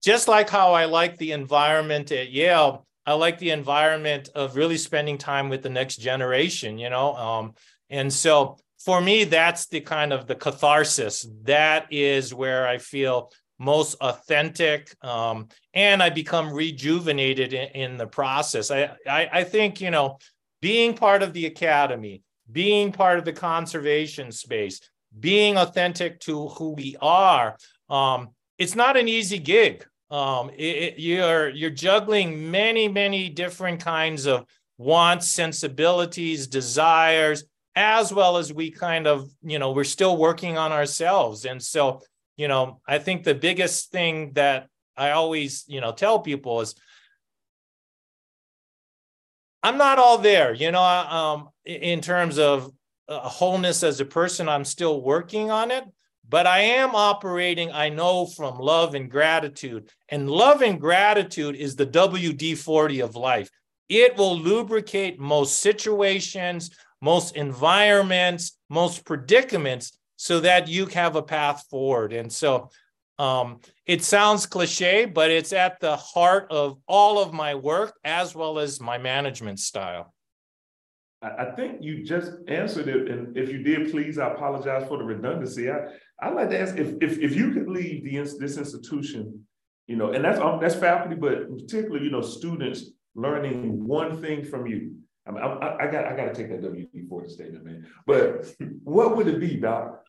just 0.03 0.27
like 0.27 0.49
how 0.49 0.73
I 0.73 0.85
like 0.85 1.17
the 1.17 1.31
environment 1.31 2.11
at 2.11 2.31
Yale, 2.31 2.85
I 3.09 3.13
like 3.13 3.39
the 3.39 3.49
environment 3.49 4.29
of 4.35 4.55
really 4.55 4.77
spending 4.77 5.17
time 5.17 5.49
with 5.49 5.63
the 5.63 5.69
next 5.69 5.97
generation, 5.97 6.77
you 6.77 6.91
know. 6.91 7.15
Um, 7.15 7.55
and 7.89 8.13
so 8.13 8.57
for 8.85 9.01
me, 9.01 9.23
that's 9.23 9.65
the 9.65 9.81
kind 9.81 10.13
of 10.13 10.27
the 10.27 10.35
catharsis. 10.35 11.27
That 11.41 11.87
is 11.91 12.35
where 12.35 12.67
I 12.67 12.77
feel 12.77 13.31
most 13.57 13.95
authentic 13.99 14.95
um, 15.03 15.47
and 15.73 16.03
I 16.03 16.11
become 16.11 16.53
rejuvenated 16.53 17.53
in, 17.53 17.69
in 17.69 17.97
the 17.97 18.05
process. 18.05 18.69
I, 18.69 18.91
I, 19.07 19.29
I 19.33 19.43
think, 19.43 19.81
you 19.81 19.89
know, 19.89 20.19
being 20.61 20.93
part 20.93 21.23
of 21.23 21.33
the 21.33 21.47
academy, 21.47 22.21
being 22.51 22.91
part 22.91 23.17
of 23.17 23.25
the 23.25 23.33
conservation 23.33 24.31
space, 24.31 24.81
being 25.19 25.57
authentic 25.57 26.19
to 26.21 26.49
who 26.49 26.73
we 26.73 26.95
are, 27.01 27.57
um, 27.89 28.29
it's 28.59 28.75
not 28.75 28.97
an 28.97 29.07
easy 29.07 29.39
gig. 29.39 29.83
Um, 30.11 30.49
it, 30.51 30.63
it, 30.63 30.99
you're 30.99 31.49
you're 31.49 31.69
juggling 31.69 32.49
many 32.49 32.87
many 32.87 33.29
different 33.29 33.81
kinds 33.81 34.25
of 34.25 34.45
wants, 34.77 35.29
sensibilities, 35.29 36.47
desires, 36.47 37.43
as 37.75 38.11
well 38.11 38.37
as 38.37 38.51
we 38.51 38.71
kind 38.71 39.07
of 39.07 39.29
you 39.43 39.59
know 39.59 39.71
we're 39.71 39.83
still 39.83 40.17
working 40.17 40.57
on 40.57 40.71
ourselves. 40.71 41.45
And 41.45 41.61
so 41.61 42.01
you 42.37 42.47
know 42.47 42.81
I 42.87 42.97
think 42.97 43.23
the 43.23 43.35
biggest 43.35 43.91
thing 43.91 44.33
that 44.33 44.67
I 44.97 45.11
always 45.11 45.63
you 45.67 45.81
know 45.81 45.91
tell 45.91 46.19
people 46.19 46.61
is 46.61 46.75
I'm 49.61 49.77
not 49.77 49.99
all 49.99 50.17
there, 50.17 50.53
you 50.53 50.71
know, 50.71 50.81
um, 50.81 51.49
in 51.65 52.01
terms 52.01 52.39
of 52.39 52.71
uh, 53.07 53.19
wholeness 53.19 53.83
as 53.83 53.99
a 53.99 54.05
person. 54.05 54.47
I'm 54.47 54.63
still 54.63 55.01
working 55.01 55.51
on 55.51 55.71
it, 55.71 55.83
but 56.29 56.45
I 56.45 56.59
am 56.61 56.93
operating, 56.93 57.71
I 57.71 57.89
know, 57.89 58.27
from 58.27 58.59
love 58.59 58.93
and 58.93 59.09
gratitude. 59.09 59.89
And 60.09 60.29
love 60.29 60.61
and 60.61 60.79
gratitude 60.79 61.55
is 61.55 61.75
the 61.75 61.87
WD 61.87 62.57
40 62.57 62.99
of 62.99 63.15
life. 63.15 63.49
It 63.89 64.15
will 64.15 64.37
lubricate 64.37 65.19
most 65.19 65.59
situations, 65.59 66.69
most 67.01 67.35
environments, 67.35 68.57
most 68.69 69.03
predicaments 69.05 69.97
so 70.17 70.39
that 70.41 70.67
you 70.67 70.85
have 70.87 71.15
a 71.15 71.23
path 71.23 71.65
forward. 71.69 72.13
And 72.13 72.31
so 72.31 72.69
um, 73.17 73.61
it 73.87 74.03
sounds 74.03 74.45
cliche, 74.45 75.05
but 75.05 75.31
it's 75.31 75.51
at 75.51 75.79
the 75.79 75.97
heart 75.97 76.47
of 76.51 76.77
all 76.87 77.19
of 77.19 77.33
my 77.33 77.55
work 77.55 77.97
as 78.03 78.35
well 78.35 78.59
as 78.59 78.79
my 78.79 78.99
management 78.99 79.59
style. 79.59 80.13
I 81.21 81.51
think 81.57 81.79
you 81.81 82.05
just 82.05 82.31
answered 82.47 82.87
it, 82.87 83.09
and 83.11 83.35
if 83.35 83.49
you 83.51 83.61
did, 83.61 83.91
please, 83.91 84.17
I 84.17 84.31
apologize 84.31 84.87
for 84.87 84.97
the 84.97 85.03
redundancy. 85.03 85.69
I 85.69 85.87
I'd 86.21 86.33
like 86.33 86.49
to 86.49 86.59
ask 86.59 86.77
if 86.77 86.95
if, 87.01 87.19
if 87.19 87.35
you 87.35 87.51
could 87.51 87.67
leave 87.67 88.03
the 88.03 88.37
this 88.39 88.57
institution, 88.57 89.45
you 89.87 89.95
know, 89.95 90.11
and 90.11 90.23
that's 90.23 90.39
um, 90.39 90.59
that's 90.59 90.75
faculty, 90.75 91.15
but 91.15 91.49
particularly, 91.49 92.05
you 92.05 92.11
know, 92.11 92.21
students 92.21 92.91
learning 93.15 93.85
one 93.85 94.21
thing 94.21 94.43
from 94.43 94.67
you. 94.67 94.95
I, 95.27 95.31
mean, 95.31 95.41
I, 95.41 95.77
I 95.81 95.91
got 95.91 96.05
I 96.05 96.15
got 96.15 96.25
to 96.25 96.33
take 96.33 96.49
that 96.49 96.61
WD 96.61 97.07
forty 97.07 97.29
statement, 97.29 97.65
man. 97.65 97.87
But 98.05 98.47
what 98.83 99.15
would 99.15 99.27
it 99.27 99.39
be, 99.39 99.55
Doc? 99.57 100.03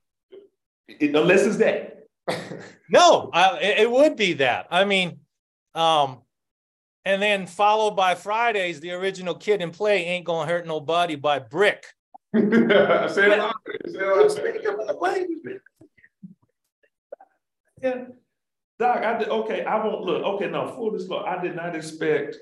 It, 0.89 1.15
unless 1.15 1.43
it's 1.43 1.59
that 1.59 2.01
no, 2.89 3.31
I, 3.33 3.59
it 3.61 3.91
would 3.91 4.17
be 4.17 4.35
that. 4.35 4.67
I 4.71 4.85
mean, 4.85 5.21
um, 5.75 6.19
and 7.05 7.21
then 7.23 7.47
followed 7.47 7.93
by 7.93 8.15
Fridays, 8.15 8.81
the 8.81 8.93
original 8.93 9.35
Kid 9.35 9.63
'n 9.63 9.71
Play 9.71 10.05
ain't 10.05 10.25
gonna 10.25 10.51
hurt 10.51 10.67
nobody 10.67 11.17
by 11.17 11.39
Brick. 11.39 11.85
Say 12.35 12.41
it 12.41 13.41
Yeah. 17.83 18.05
Doc, 18.79 19.05
I 19.05 19.19
did 19.19 19.29
okay. 19.29 19.65
I 19.65 19.85
won't 19.85 20.05
look. 20.05 20.23
Okay, 20.23 20.51
now 20.51 20.69
full 20.69 20.91
disclosure, 20.91 21.27
I 21.27 21.43
did 21.43 21.55
not 21.55 21.77
expect 21.77 22.37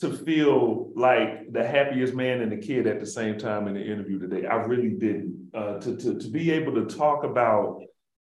to 0.00 0.12
feel 0.12 0.90
like 0.94 1.52
the 1.52 1.66
happiest 1.66 2.14
man 2.14 2.40
and 2.40 2.50
the 2.50 2.56
kid 2.56 2.86
at 2.86 3.00
the 3.00 3.06
same 3.06 3.38
time 3.38 3.68
in 3.68 3.74
the 3.74 3.84
interview 3.84 4.18
today. 4.18 4.46
I 4.46 4.56
really 4.56 4.90
didn't. 4.90 5.50
Uh, 5.54 5.78
to, 5.80 5.96
to, 5.96 6.18
to 6.18 6.28
be 6.28 6.50
able 6.50 6.74
to 6.74 6.84
talk 6.94 7.24
about 7.24 7.80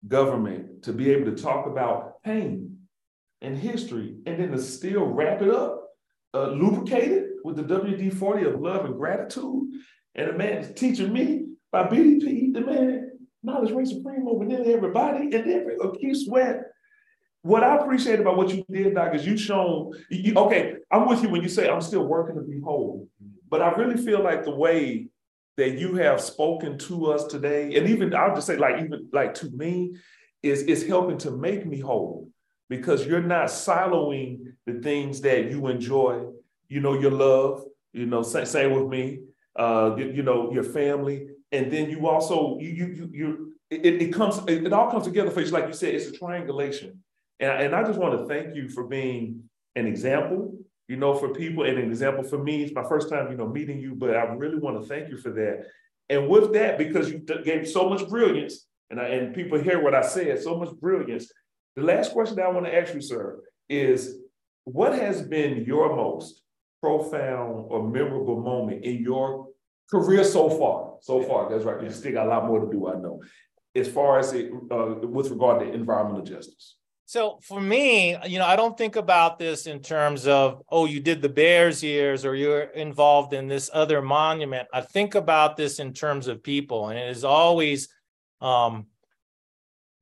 government 0.07 0.83
to 0.83 0.93
be 0.93 1.11
able 1.11 1.33
to 1.33 1.41
talk 1.41 1.65
about 1.65 2.21
pain 2.23 2.77
and 3.41 3.57
history 3.57 4.15
and 4.25 4.39
then 4.39 4.51
to 4.51 4.61
still 4.61 5.05
wrap 5.05 5.41
it 5.41 5.49
up, 5.49 5.89
uh, 6.33 6.49
lubricated 6.49 7.25
with 7.43 7.55
the 7.55 7.63
WD 7.63 8.13
40 8.13 8.45
of 8.45 8.61
love 8.61 8.85
and 8.85 8.97
gratitude. 8.97 9.71
And 10.15 10.29
the 10.29 10.33
man 10.33 10.73
teaching 10.73 11.13
me 11.13 11.45
by 11.71 11.87
BDP, 11.87 12.53
the 12.53 12.61
man, 12.61 13.08
knowledge 13.43 13.71
reigns 13.71 13.91
supreme 13.91 14.27
over 14.27 14.45
nearly 14.45 14.73
everybody. 14.73 15.35
And 15.35 15.49
then 15.49 15.77
a 15.81 15.97
Keith 15.97 16.25
Sweat. 16.25 16.63
What 17.41 17.63
I 17.63 17.77
appreciate 17.77 18.19
about 18.19 18.35
what 18.35 18.53
you 18.53 18.65
did, 18.69 18.95
Doc, 18.95 19.15
is 19.15 19.25
you 19.25 19.37
shown, 19.37 19.93
you, 20.09 20.33
okay, 20.35 20.75
I'm 20.91 21.07
with 21.07 21.23
you 21.23 21.29
when 21.29 21.41
you 21.41 21.47
say 21.47 21.69
I'm 21.69 21.79
still 21.79 22.05
working 22.05 22.35
to 22.35 22.41
be 22.41 22.59
whole. 22.59 23.07
But 23.49 23.61
I 23.61 23.71
really 23.71 23.95
feel 23.95 24.21
like 24.21 24.43
the 24.43 24.55
way 24.55 25.07
that 25.55 25.77
you 25.77 25.95
have 25.95 26.19
spoken 26.19 26.77
to 26.79 27.11
us 27.11 27.25
today, 27.25 27.75
and 27.75 27.87
even 27.87 28.13
I'll 28.13 28.35
just 28.35 28.47
say, 28.47 28.57
like, 28.57 28.83
even 28.83 29.09
like 29.13 29.33
to 29.35 29.49
me, 29.51 29.95
is 30.43 30.63
is 30.63 30.87
helping 30.87 31.17
to 31.19 31.31
make 31.31 31.65
me 31.65 31.79
whole 31.79 32.29
because 32.69 33.05
you're 33.05 33.21
not 33.21 33.47
siloing 33.47 34.53
the 34.65 34.79
things 34.81 35.21
that 35.21 35.49
you 35.49 35.67
enjoy, 35.67 36.25
you 36.67 36.79
know, 36.79 36.93
your 36.93 37.11
love, 37.11 37.63
you 37.93 38.05
know, 38.05 38.21
say, 38.21 38.45
say 38.45 38.67
with 38.67 38.87
me, 38.87 39.19
uh, 39.55 39.95
you, 39.97 40.11
you, 40.11 40.23
know, 40.23 40.51
your 40.53 40.63
family, 40.63 41.27
and 41.51 41.71
then 41.71 41.89
you 41.89 42.07
also 42.07 42.57
you 42.59 42.69
you 42.69 42.87
you, 42.87 43.09
you 43.11 43.53
it, 43.69 44.01
it 44.01 44.13
comes 44.13 44.39
it, 44.47 44.65
it 44.65 44.73
all 44.73 44.89
comes 44.89 45.05
together 45.05 45.31
for 45.31 45.41
you. 45.41 45.47
Like 45.47 45.67
you 45.67 45.73
said, 45.73 45.95
it's 45.95 46.07
a 46.07 46.11
triangulation, 46.11 47.03
and 47.39 47.51
and 47.51 47.75
I 47.75 47.83
just 47.83 47.99
want 47.99 48.19
to 48.19 48.25
thank 48.25 48.55
you 48.55 48.69
for 48.69 48.85
being 48.85 49.43
an 49.75 49.87
example 49.87 50.59
you 50.89 50.97
know, 50.97 51.13
for 51.13 51.29
people. 51.29 51.63
And 51.63 51.77
an 51.77 51.89
example 51.89 52.23
for 52.23 52.43
me, 52.43 52.63
it's 52.63 52.73
my 52.73 52.83
first 52.83 53.09
time, 53.09 53.31
you 53.31 53.37
know, 53.37 53.47
meeting 53.47 53.79
you, 53.79 53.95
but 53.95 54.17
I 54.17 54.23
really 54.23 54.57
want 54.57 54.81
to 54.81 54.87
thank 54.87 55.07
you 55.07 55.17
for 55.17 55.29
that. 55.29 55.67
And 56.09 56.27
with 56.27 56.51
that, 56.53 56.79
because 56.79 57.09
you 57.11 57.19
gave 57.19 57.69
so 57.69 57.87
much 57.87 58.09
brilliance, 58.09 58.65
and 58.89 58.99
I, 58.99 59.09
and 59.09 59.35
people 59.35 59.61
hear 59.61 59.81
what 59.81 59.93
I 59.93 60.01
said, 60.01 60.41
so 60.41 60.57
much 60.57 60.73
brilliance. 60.81 61.31
The 61.75 61.83
last 61.83 62.11
question 62.11 62.37
that 62.37 62.47
I 62.47 62.49
want 62.49 62.65
to 62.65 62.75
ask 62.75 62.95
you, 62.95 63.01
sir, 63.01 63.39
is 63.69 64.17
what 64.63 64.93
has 64.93 65.21
been 65.21 65.63
your 65.63 65.95
most 65.95 66.41
profound 66.81 67.65
or 67.69 67.87
memorable 67.87 68.41
moment 68.41 68.83
in 68.83 69.03
your 69.03 69.48
career 69.91 70.23
so 70.23 70.49
far? 70.49 70.97
So 71.01 71.21
far, 71.23 71.49
that's 71.49 71.63
right. 71.65 71.81
You 71.81 71.89
still 71.91 72.13
got 72.13 72.27
a 72.27 72.29
lot 72.29 72.45
more 72.45 72.59
to 72.59 72.71
do, 72.71 72.87
I 72.87 72.95
know. 72.95 73.21
As 73.75 73.87
far 73.87 74.19
as 74.19 74.33
it, 74.33 74.51
uh, 74.71 74.95
with 75.07 75.29
regard 75.29 75.61
to 75.61 75.71
environmental 75.71 76.23
justice. 76.23 76.75
So 77.05 77.39
for 77.41 77.59
me, 77.59 78.15
you 78.27 78.37
know, 78.37 78.45
I 78.45 78.55
don't 78.55 78.77
think 78.77 78.95
about 78.95 79.39
this 79.39 79.65
in 79.65 79.81
terms 79.81 80.27
of, 80.27 80.61
oh, 80.69 80.85
you 80.85 80.99
did 80.99 81.23
the 81.23 81.29
Bears 81.29 81.83
Ears 81.83 82.23
or 82.23 82.35
you're 82.35 82.61
involved 82.61 83.33
in 83.33 83.47
this 83.47 83.69
other 83.73 83.99
monument. 83.99 84.67
I 84.71 84.81
think 84.81 85.15
about 85.15 85.57
this 85.57 85.79
in 85.79 85.93
terms 85.93 86.27
of 86.27 86.43
people, 86.43 86.89
and 86.89 86.99
it 86.99 87.09
is 87.09 87.23
always 87.23 87.89
um, 88.41 88.85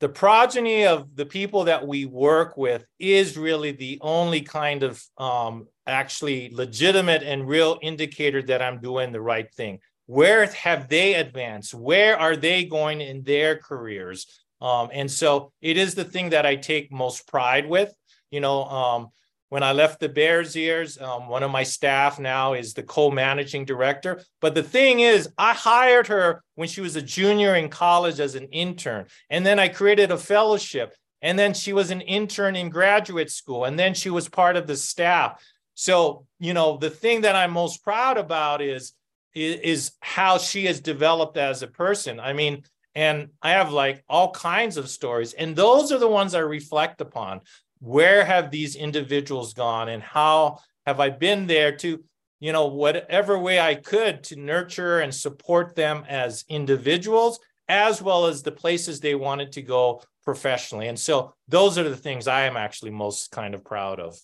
the 0.01 0.09
progeny 0.09 0.85
of 0.85 1.15
the 1.15 1.25
people 1.25 1.63
that 1.63 1.87
we 1.87 2.03
work 2.05 2.57
with 2.57 2.85
is 2.99 3.37
really 3.37 3.71
the 3.71 3.99
only 4.01 4.41
kind 4.41 4.83
of 4.83 5.01
um, 5.17 5.67
actually 5.87 6.49
legitimate 6.53 7.23
and 7.23 7.47
real 7.47 7.79
indicator 7.81 8.41
that 8.43 8.61
I'm 8.61 8.79
doing 8.79 9.11
the 9.11 9.21
right 9.21 9.51
thing. 9.53 9.79
Where 10.05 10.45
have 10.45 10.87
they 10.87 11.15
advanced? 11.15 11.73
Where 11.73 12.17
are 12.17 12.35
they 12.35 12.65
going 12.65 13.01
in 13.01 13.23
their 13.23 13.57
careers? 13.57 14.25
Um, 14.61 14.89
and 14.93 15.09
so 15.09 15.51
it 15.61 15.77
is 15.77 15.95
the 15.95 16.05
thing 16.05 16.29
that 16.29 16.45
I 16.45 16.55
take 16.55 16.91
most 16.91 17.27
pride 17.27 17.67
with. 17.67 17.93
You 18.31 18.39
know, 18.39 18.63
um, 18.65 19.07
when 19.49 19.63
I 19.63 19.71
left 19.71 19.99
the 19.99 20.09
Bears 20.09 20.55
Ears, 20.55 20.99
um, 20.99 21.27
one 21.27 21.43
of 21.43 21.51
my 21.51 21.63
staff 21.63 22.19
now 22.19 22.53
is 22.53 22.73
the 22.73 22.83
co-managing 22.83 23.65
director. 23.65 24.21
But 24.41 24.55
the 24.55 24.63
thing 24.63 24.99
is, 24.99 25.29
I 25.37 25.53
hired 25.53 26.07
her 26.07 26.43
when 26.55 26.67
she 26.67 26.81
was 26.81 26.95
a 26.95 27.01
junior 27.01 27.55
in 27.55 27.69
college 27.69 28.19
as 28.19 28.35
an 28.35 28.47
intern, 28.51 29.05
and 29.29 29.45
then 29.45 29.59
I 29.59 29.69
created 29.69 30.11
a 30.11 30.17
fellowship, 30.17 30.93
and 31.21 31.39
then 31.39 31.53
she 31.53 31.71
was 31.71 31.91
an 31.91 32.01
intern 32.01 32.55
in 32.55 32.69
graduate 32.69 33.31
school, 33.31 33.63
and 33.65 33.79
then 33.79 33.93
she 33.93 34.09
was 34.09 34.27
part 34.27 34.57
of 34.57 34.67
the 34.67 34.75
staff. 34.75 35.41
So, 35.79 36.25
you 36.39 36.55
know, 36.55 36.77
the 36.77 36.89
thing 36.89 37.21
that 37.21 37.35
I'm 37.35 37.51
most 37.51 37.83
proud 37.83 38.17
about 38.17 38.63
is 38.63 38.93
is, 39.35 39.91
how 39.99 40.39
she 40.39 40.65
has 40.65 40.79
developed 40.79 41.37
as 41.37 41.61
a 41.61 41.67
person. 41.67 42.19
I 42.19 42.33
mean, 42.33 42.63
and 42.95 43.29
I 43.43 43.51
have 43.51 43.71
like 43.71 44.03
all 44.09 44.31
kinds 44.31 44.77
of 44.77 44.89
stories. 44.89 45.33
And 45.33 45.55
those 45.55 45.91
are 45.91 45.99
the 45.99 46.07
ones 46.07 46.33
I 46.33 46.39
reflect 46.39 46.99
upon. 46.99 47.41
Where 47.77 48.25
have 48.25 48.49
these 48.49 48.75
individuals 48.75 49.53
gone 49.53 49.89
and 49.89 50.01
how 50.01 50.57
have 50.87 50.99
I 50.99 51.11
been 51.11 51.45
there 51.45 51.75
to, 51.77 52.03
you 52.39 52.51
know, 52.51 52.65
whatever 52.65 53.37
way 53.37 53.59
I 53.59 53.75
could 53.75 54.23
to 54.23 54.35
nurture 54.35 55.01
and 55.01 55.13
support 55.13 55.75
them 55.75 56.03
as 56.09 56.43
individuals, 56.49 57.39
as 57.67 58.01
well 58.01 58.25
as 58.25 58.41
the 58.41 58.51
places 58.51 58.99
they 58.99 59.13
wanted 59.13 59.51
to 59.51 59.61
go 59.61 60.01
professionally. 60.23 60.87
And 60.87 60.97
so 60.97 61.35
those 61.47 61.77
are 61.77 61.87
the 61.87 61.95
things 61.95 62.27
I 62.27 62.45
am 62.45 62.57
actually 62.57 62.91
most 62.91 63.29
kind 63.29 63.53
of 63.53 63.63
proud 63.63 63.99
of. 63.99 64.17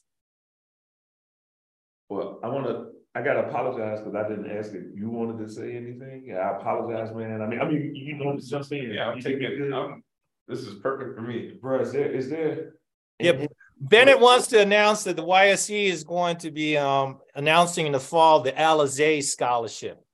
Well, 2.13 2.39
I 2.43 2.47
want 2.47 2.67
to 2.67 2.85
I 3.15 3.21
gotta 3.21 3.47
apologize 3.47 3.99
because 3.99 4.15
I 4.15 4.27
didn't 4.27 4.49
ask 4.49 4.71
if 4.73 4.83
you 4.95 5.09
wanted 5.09 5.45
to 5.45 5.51
say 5.51 5.75
anything. 5.75 6.25
Yeah, 6.27 6.37
I 6.37 6.57
apologize, 6.57 7.13
man. 7.13 7.41
I 7.41 7.47
mean, 7.47 7.59
I 7.59 7.65
mean, 7.65 7.95
you 7.95 8.15
know, 8.15 8.37
just 8.39 8.69
saying. 8.69 8.91
Yeah, 8.91 9.07
I'm 9.09 9.19
taking 9.19 9.43
it. 9.43 9.73
I'm, 9.73 10.03
this 10.47 10.59
is 10.59 10.79
perfect 10.79 11.15
for 11.15 11.21
me. 11.21 11.53
Bro, 11.61 11.81
is 11.81 11.91
there, 11.91 12.11
is 12.11 12.29
there? 12.29 12.73
Yep. 13.19 13.51
Bennett 13.79 14.19
wants 14.19 14.47
to 14.47 14.61
announce 14.61 15.03
that 15.03 15.15
the 15.15 15.23
YSE 15.23 15.85
is 15.85 16.03
going 16.03 16.37
to 16.37 16.51
be 16.51 16.77
um, 16.77 17.19
announcing 17.35 17.85
in 17.85 17.91
the 17.91 17.99
fall 17.99 18.41
the 18.41 18.51
Alizé 18.51 19.23
Scholarship. 19.23 19.99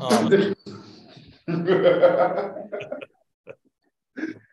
Um, 0.00 0.30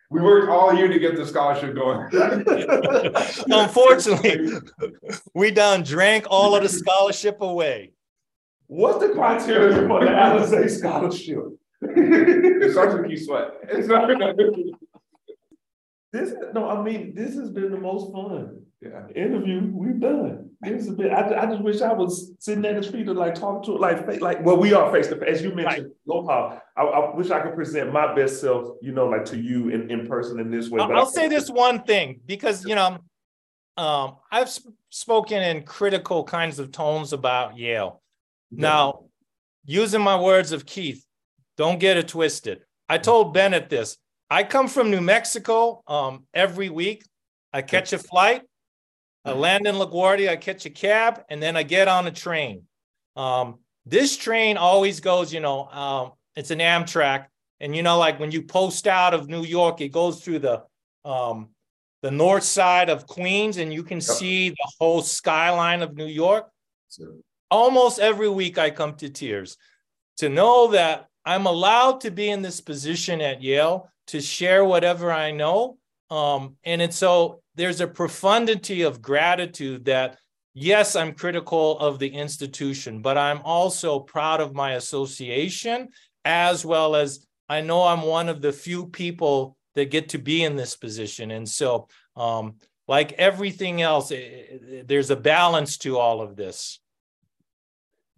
we 0.10 0.22
worked 0.22 0.50
all 0.50 0.74
year 0.74 0.88
to 0.88 1.00
get 1.00 1.16
the 1.16 1.26
scholarship 1.26 1.76
going. 1.76 2.10
Unfortunately, 3.52 4.60
we 5.34 5.52
done 5.52 5.84
drank 5.84 6.26
all 6.30 6.56
of 6.56 6.64
the 6.64 6.70
scholarship 6.70 7.42
away. 7.42 7.92
What's 8.68 9.00
the 9.00 9.10
criteria 9.14 9.88
for 9.88 10.04
the 10.04 10.12
Alizé 10.12 10.70
Scholarship? 10.70 11.60
it 11.82 12.72
starts 12.72 12.96
with 12.96 13.10
you 13.10 13.18
sweat. 13.18 13.52
It's 13.64 13.88
not 13.88 14.10
This 16.12 16.34
no, 16.54 16.70
I 16.70 16.82
mean 16.84 17.14
this 17.16 17.36
has 17.36 17.50
been 17.52 17.72
the 17.72 17.80
most 17.80 18.12
fun 18.12 18.62
yeah. 18.82 19.08
interview 19.16 19.70
we've 19.74 20.00
done. 20.00 20.50
This 20.62 20.86
has 20.88 20.96
been. 20.96 21.12
I, 21.12 21.42
I 21.42 21.46
just 21.46 21.62
wish 21.62 21.82
I 21.82 21.94
was 21.94 22.34
sitting 22.40 22.66
at 22.66 22.76
his 22.76 22.88
feet 22.88 23.06
to 23.06 23.14
like 23.14 23.36
talk 23.36 23.64
to 23.66 23.74
like 23.74 24.22
like. 24.22 24.44
Well, 24.44 24.58
we 24.58 24.74
are 24.74 24.92
face 24.92 25.08
to 25.08 25.16
face. 25.18 25.38
As 25.38 25.42
you 25.42 25.54
mentioned, 25.54 25.92
Loha. 26.08 26.62
I, 26.78 26.82
I, 26.82 27.16
wish 27.16 27.30
I 27.30 27.42
could 27.42 27.56
present 27.56 27.92
my 27.92 28.16
best 28.16 28.40
self, 28.40 28.78
you 28.82 28.94
know, 28.94 29.08
like 29.08 29.26
to 29.26 29.38
you 29.38 29.70
in, 29.70 29.92
in 29.92 30.08
person 30.08 30.40
in 30.40 30.50
this 30.50 30.70
way. 30.70 30.82
I'll, 30.82 30.94
I'll 30.94 31.06
say 31.06 31.28
this 31.28 31.50
one 31.50 31.84
thing 31.84 32.22
because 32.26 32.66
you 32.66 32.76
know, 32.76 33.00
um, 33.78 34.16
I've 34.32 34.50
sp- 34.52 34.76
spoken 34.90 35.42
in 35.42 35.64
critical 35.64 36.24
kinds 36.24 36.60
of 36.60 36.72
tones 36.72 37.14
about 37.14 37.58
Yale. 37.58 38.02
Yeah. 38.52 38.62
Now, 38.62 39.04
using 39.66 40.02
my 40.02 40.20
words 40.20 40.52
of 40.52 40.66
Keith, 40.66 41.06
don't 41.58 41.80
get 41.80 41.98
it 41.98 42.08
twisted. 42.08 42.62
I 42.88 42.98
told 42.98 43.34
Bennett 43.34 43.70
this. 43.70 43.98
I 44.30 44.44
come 44.44 44.68
from 44.68 44.92
New 44.92 45.02
Mexico 45.02 45.84
um, 45.88 46.26
every 46.34 46.70
week. 46.70 47.04
I 47.52 47.62
catch 47.62 47.94
a 47.94 47.98
flight, 47.98 48.44
I 49.30 49.34
land 49.34 49.68
in 49.68 49.76
LaGuardia, 49.76 50.30
I 50.30 50.36
catch 50.36 50.66
a 50.66 50.70
cab, 50.70 51.24
and 51.30 51.42
then 51.42 51.56
I 51.56 51.64
get 51.64 51.88
on 51.88 52.08
a 52.08 52.12
train. 52.12 52.64
Um, 53.16 53.60
this 53.86 54.18
train 54.18 54.58
always 54.58 55.00
goes, 55.00 55.34
you 55.34 55.40
know, 55.40 55.68
um, 55.68 56.12
it's 56.36 56.52
an 56.52 56.60
Amtrak, 56.60 57.26
and 57.60 57.76
you 57.76 57.84
know, 57.84 57.98
like 57.98 58.20
when 58.20 58.32
you 58.32 58.44
post 58.44 58.88
out 58.88 59.14
of 59.14 59.28
New 59.28 59.44
York, 59.44 59.82
it 59.82 59.90
goes 59.90 60.24
through 60.24 60.40
the 60.40 60.64
um, 61.04 61.50
the 62.02 62.12
north 62.12 62.44
side 62.44 62.90
of 62.90 63.08
Queens, 63.08 63.58
and 63.58 63.74
you 63.74 63.84
can 63.84 63.98
yep. 63.98 64.04
see 64.04 64.50
the 64.50 64.72
whole 64.80 65.02
skyline 65.02 65.82
of 65.82 65.96
New 65.96 66.06
York. 66.06 66.50
Sure. 66.90 67.16
Almost 67.52 68.00
every 68.00 68.30
week, 68.30 68.58
I 68.58 68.70
come 68.70 68.96
to 68.96 69.10
tears 69.10 69.58
to 70.18 70.30
know 70.30 70.68
that 70.68 71.08
I'm 71.26 71.46
allowed 71.46 72.02
to 72.02 72.12
be 72.12 72.30
in 72.30 72.42
this 72.42 72.62
position 72.62 73.22
at 73.22 73.42
Yale 73.42 73.90
to 74.08 74.22
share 74.22 74.64
whatever 74.64 75.12
I 75.12 75.32
know. 75.32 75.79
Um, 76.10 76.56
and 76.64 76.82
it's 76.82 76.98
so 76.98 77.42
there's 77.56 77.82
a 77.82 77.88
profundity 77.88 78.82
of 78.84 79.02
gratitude 79.02 79.86
that, 79.86 80.18
yes, 80.54 80.96
I'm 80.96 81.14
critical 81.14 81.78
of 81.80 82.00
the 82.00 82.08
institution, 82.08 83.02
but 83.02 83.18
I'm 83.18 83.42
also 83.44 84.00
proud 84.00 84.42
of 84.42 84.56
my 84.56 84.74
association, 84.74 85.90
as 86.26 86.66
well 86.66 86.96
as 86.96 87.26
I 87.48 87.62
know 87.62 87.84
I'm 87.84 88.02
one 88.02 88.30
of 88.30 88.42
the 88.42 88.52
few 88.52 88.88
people 88.88 89.56
that 89.76 89.92
get 89.92 90.10
to 90.10 90.18
be 90.18 90.44
in 90.44 90.56
this 90.56 90.76
position. 90.76 91.32
And 91.32 91.48
so, 91.48 91.88
um, 92.16 92.56
like 92.88 93.14
everything 93.14 93.82
else, 93.82 94.10
it, 94.12 94.88
there's 94.88 95.12
a 95.12 95.16
balance 95.16 95.78
to 95.80 95.98
all 95.98 96.22
of 96.22 96.36
this 96.36 96.80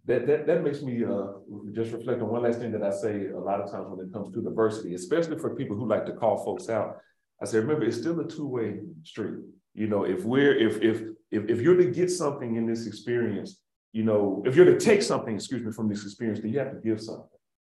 that, 0.04 0.26
that, 0.26 0.46
that 0.46 0.64
makes 0.64 0.82
me 0.82 1.04
uh, 1.04 1.26
just 1.72 1.92
reflect 1.92 2.20
on 2.20 2.28
one 2.28 2.42
last 2.42 2.58
thing 2.58 2.72
that 2.72 2.82
I 2.82 2.90
say 2.90 3.28
a 3.28 3.38
lot 3.38 3.60
of 3.60 3.70
times 3.70 3.86
when 3.88 4.04
it 4.04 4.12
comes 4.12 4.34
to 4.34 4.42
diversity, 4.42 4.94
especially 4.94 5.38
for 5.38 5.54
people 5.54 5.76
who 5.76 5.86
like 5.86 6.06
to 6.06 6.12
call 6.12 6.44
folks 6.44 6.68
out. 6.68 6.98
I 7.42 7.44
say, 7.44 7.58
remember, 7.58 7.84
it's 7.84 7.98
still 7.98 8.20
a 8.20 8.28
two-way 8.28 8.78
street. 9.02 9.40
You 9.74 9.88
know, 9.88 10.04
if 10.04 10.24
we're 10.24 10.56
if 10.56 10.80
if 10.80 11.02
if 11.30 11.50
if 11.50 11.60
you're 11.60 11.76
to 11.76 11.90
get 11.90 12.10
something 12.10 12.56
in 12.56 12.66
this 12.66 12.86
experience, 12.86 13.58
you 13.92 14.04
know, 14.04 14.42
if 14.46 14.54
you're 14.54 14.64
to 14.66 14.78
take 14.78 15.02
something, 15.02 15.34
excuse 15.34 15.62
me, 15.62 15.72
from 15.72 15.88
this 15.88 16.04
experience, 16.04 16.40
then 16.40 16.52
you 16.52 16.58
have 16.60 16.70
to 16.70 16.80
give 16.80 17.00
something. 17.00 17.26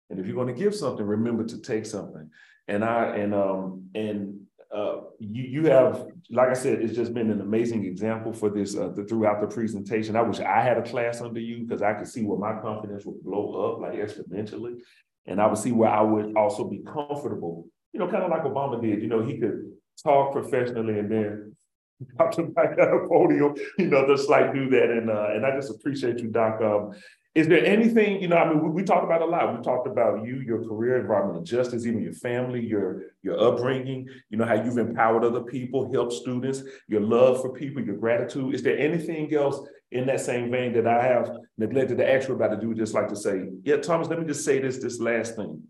And 0.10 0.20
if 0.20 0.26
you're 0.26 0.36
going 0.36 0.54
to 0.54 0.60
give 0.60 0.74
something, 0.74 1.06
remember 1.06 1.44
to 1.46 1.62
take 1.62 1.86
something. 1.86 2.30
And 2.68 2.84
I 2.84 3.16
and 3.16 3.34
um 3.34 3.90
and 3.94 4.42
uh, 4.74 5.02
you, 5.20 5.44
you 5.44 5.66
have, 5.66 6.06
like 6.30 6.50
I 6.50 6.54
said, 6.54 6.82
it's 6.82 6.94
just 6.94 7.14
been 7.14 7.32
an 7.32 7.42
amazing 7.42 7.86
example 7.86 8.32
for 8.32 8.50
this 8.50 8.78
uh, 8.78 8.90
the, 8.90 9.04
throughout 9.04 9.42
the 9.42 9.48
presentation. 9.48 10.16
I 10.16 10.22
wish 10.22 10.40
I 10.40 10.62
had 10.62 10.78
a 10.78 10.84
class 10.84 11.22
under 11.22 11.40
you 11.40 11.66
because 11.66 11.82
I 11.82 11.94
could 11.94 12.08
see 12.08 12.24
where 12.24 12.38
my 12.38 12.62
confidence 12.62 13.06
would 13.06 13.24
blow 13.24 13.74
up 13.74 13.82
like 13.82 13.94
exponentially. 13.94 14.78
And 15.26 15.42
I 15.42 15.48
would 15.48 15.58
see 15.58 15.72
where 15.72 15.90
I 15.90 16.02
would 16.02 16.36
also 16.38 16.64
be 16.64 16.80
comfortable, 16.80 17.68
you 17.94 18.00
know, 18.00 18.08
kind 18.08 18.24
of 18.24 18.32
like 18.32 18.44
Obama 18.44 18.82
did. 18.82 19.02
You 19.02 19.08
know, 19.08 19.24
he 19.24 19.38
could 19.38 19.72
talk 20.04 20.32
professionally 20.32 21.00
and 21.00 21.12
then 21.12 21.56
pop 22.18 22.32
to 22.32 22.44
back 22.44 22.78
at 22.80 22.94
a 22.94 23.08
podium, 23.08 23.56
you 23.78 23.88
know, 23.88 24.08
just 24.08 24.30
like 24.30 24.54
do 24.54 24.70
that. 24.70 24.90
And 24.90 25.10
uh, 25.10 25.30
and 25.34 25.46
I 25.46 25.56
just 25.56 25.72
appreciate 25.72 26.20
you, 26.20 26.30
Doc. 26.30 26.62
Um, 26.62 26.94
is 27.36 27.48
there 27.48 27.64
anything, 27.64 28.22
you 28.22 28.28
know, 28.28 28.38
I 28.38 28.50
mean, 28.50 28.62
we, 28.62 28.70
we 28.70 28.84
talked 28.84 29.04
about 29.04 29.22
a 29.22 29.26
lot. 29.26 29.56
We 29.56 29.64
talked 29.64 29.88
about 29.88 30.26
you, 30.26 30.38
your 30.40 30.64
career, 30.64 31.00
environmental 31.00 31.44
justice, 31.44 31.86
even 31.86 32.02
your 32.02 32.14
family, 32.14 32.66
your 32.66 33.04
your 33.22 33.40
upbringing, 33.40 34.08
you 34.30 34.38
know, 34.38 34.46
how 34.46 34.56
you've 34.56 34.78
empowered 34.78 35.24
other 35.24 35.42
people, 35.42 35.92
helped 35.94 36.14
students, 36.14 36.64
your 36.88 37.02
love 37.02 37.42
for 37.42 37.54
people, 37.54 37.84
your 37.84 37.98
gratitude. 37.98 38.56
Is 38.56 38.64
there 38.64 38.78
anything 38.78 39.34
else 39.34 39.60
in 39.92 40.08
that 40.08 40.22
same 40.22 40.52
vein 40.52 40.74
that 40.74 40.88
I 40.88 41.04
have 41.04 41.32
neglected 41.58 41.98
to 42.00 42.12
ask 42.12 42.28
you 42.28 42.36
about 42.36 42.50
to 42.50 42.58
do? 42.60 42.74
Just 42.74 42.94
like 42.94 43.08
to 43.10 43.16
say, 43.16 43.46
yeah, 43.64 43.78
Thomas, 43.78 44.08
let 44.08 44.20
me 44.20 44.26
just 44.26 44.44
say 44.44 44.60
this, 44.60 44.78
this 44.78 45.00
last 45.00 45.36
thing. 45.36 45.64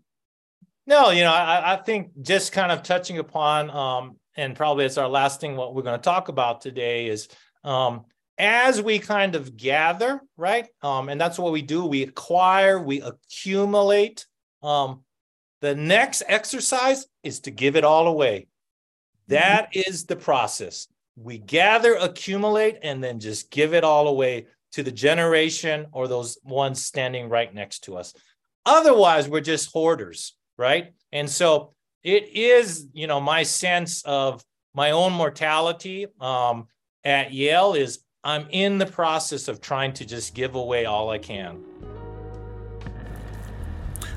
No, 0.86 1.10
you 1.10 1.22
know, 1.22 1.32
I, 1.32 1.74
I 1.74 1.76
think 1.76 2.10
just 2.22 2.52
kind 2.52 2.72
of 2.72 2.82
touching 2.82 3.18
upon, 3.18 3.70
um, 3.70 4.16
and 4.36 4.56
probably 4.56 4.84
it's 4.84 4.98
our 4.98 5.08
last 5.08 5.40
thing, 5.40 5.56
what 5.56 5.74
we're 5.74 5.82
going 5.82 5.98
to 5.98 6.02
talk 6.02 6.28
about 6.28 6.60
today 6.60 7.06
is 7.06 7.28
um, 7.64 8.04
as 8.38 8.80
we 8.80 8.98
kind 8.98 9.34
of 9.34 9.56
gather, 9.56 10.20
right? 10.36 10.66
Um, 10.82 11.08
and 11.08 11.20
that's 11.20 11.38
what 11.38 11.52
we 11.52 11.62
do. 11.62 11.84
We 11.84 12.02
acquire, 12.02 12.80
we 12.80 13.02
accumulate. 13.02 14.26
Um, 14.62 15.04
the 15.60 15.74
next 15.74 16.22
exercise 16.26 17.06
is 17.22 17.40
to 17.40 17.50
give 17.50 17.76
it 17.76 17.84
all 17.84 18.08
away. 18.08 18.48
That 19.28 19.76
is 19.76 20.06
the 20.06 20.16
process. 20.16 20.88
We 21.16 21.38
gather, 21.38 21.94
accumulate, 21.94 22.78
and 22.82 23.04
then 23.04 23.20
just 23.20 23.50
give 23.50 23.74
it 23.74 23.84
all 23.84 24.08
away 24.08 24.46
to 24.72 24.82
the 24.82 24.90
generation 24.90 25.86
or 25.92 26.08
those 26.08 26.38
ones 26.42 26.84
standing 26.84 27.28
right 27.28 27.52
next 27.52 27.80
to 27.80 27.96
us. 27.96 28.14
Otherwise, 28.64 29.28
we're 29.28 29.40
just 29.40 29.70
hoarders, 29.72 30.34
right? 30.60 30.92
And 31.10 31.28
so 31.28 31.72
it 32.04 32.28
is, 32.34 32.86
you 32.92 33.06
know, 33.06 33.20
my 33.20 33.42
sense 33.42 34.02
of 34.02 34.44
my 34.74 34.90
own 34.90 35.12
mortality 35.12 36.06
um, 36.20 36.66
at 37.02 37.32
Yale 37.32 37.72
is 37.72 38.00
I'm 38.22 38.46
in 38.50 38.76
the 38.76 38.86
process 38.86 39.48
of 39.48 39.62
trying 39.62 39.94
to 39.94 40.04
just 40.04 40.34
give 40.34 40.54
away 40.54 40.84
all 40.84 41.08
I 41.08 41.18
can. 41.18 41.64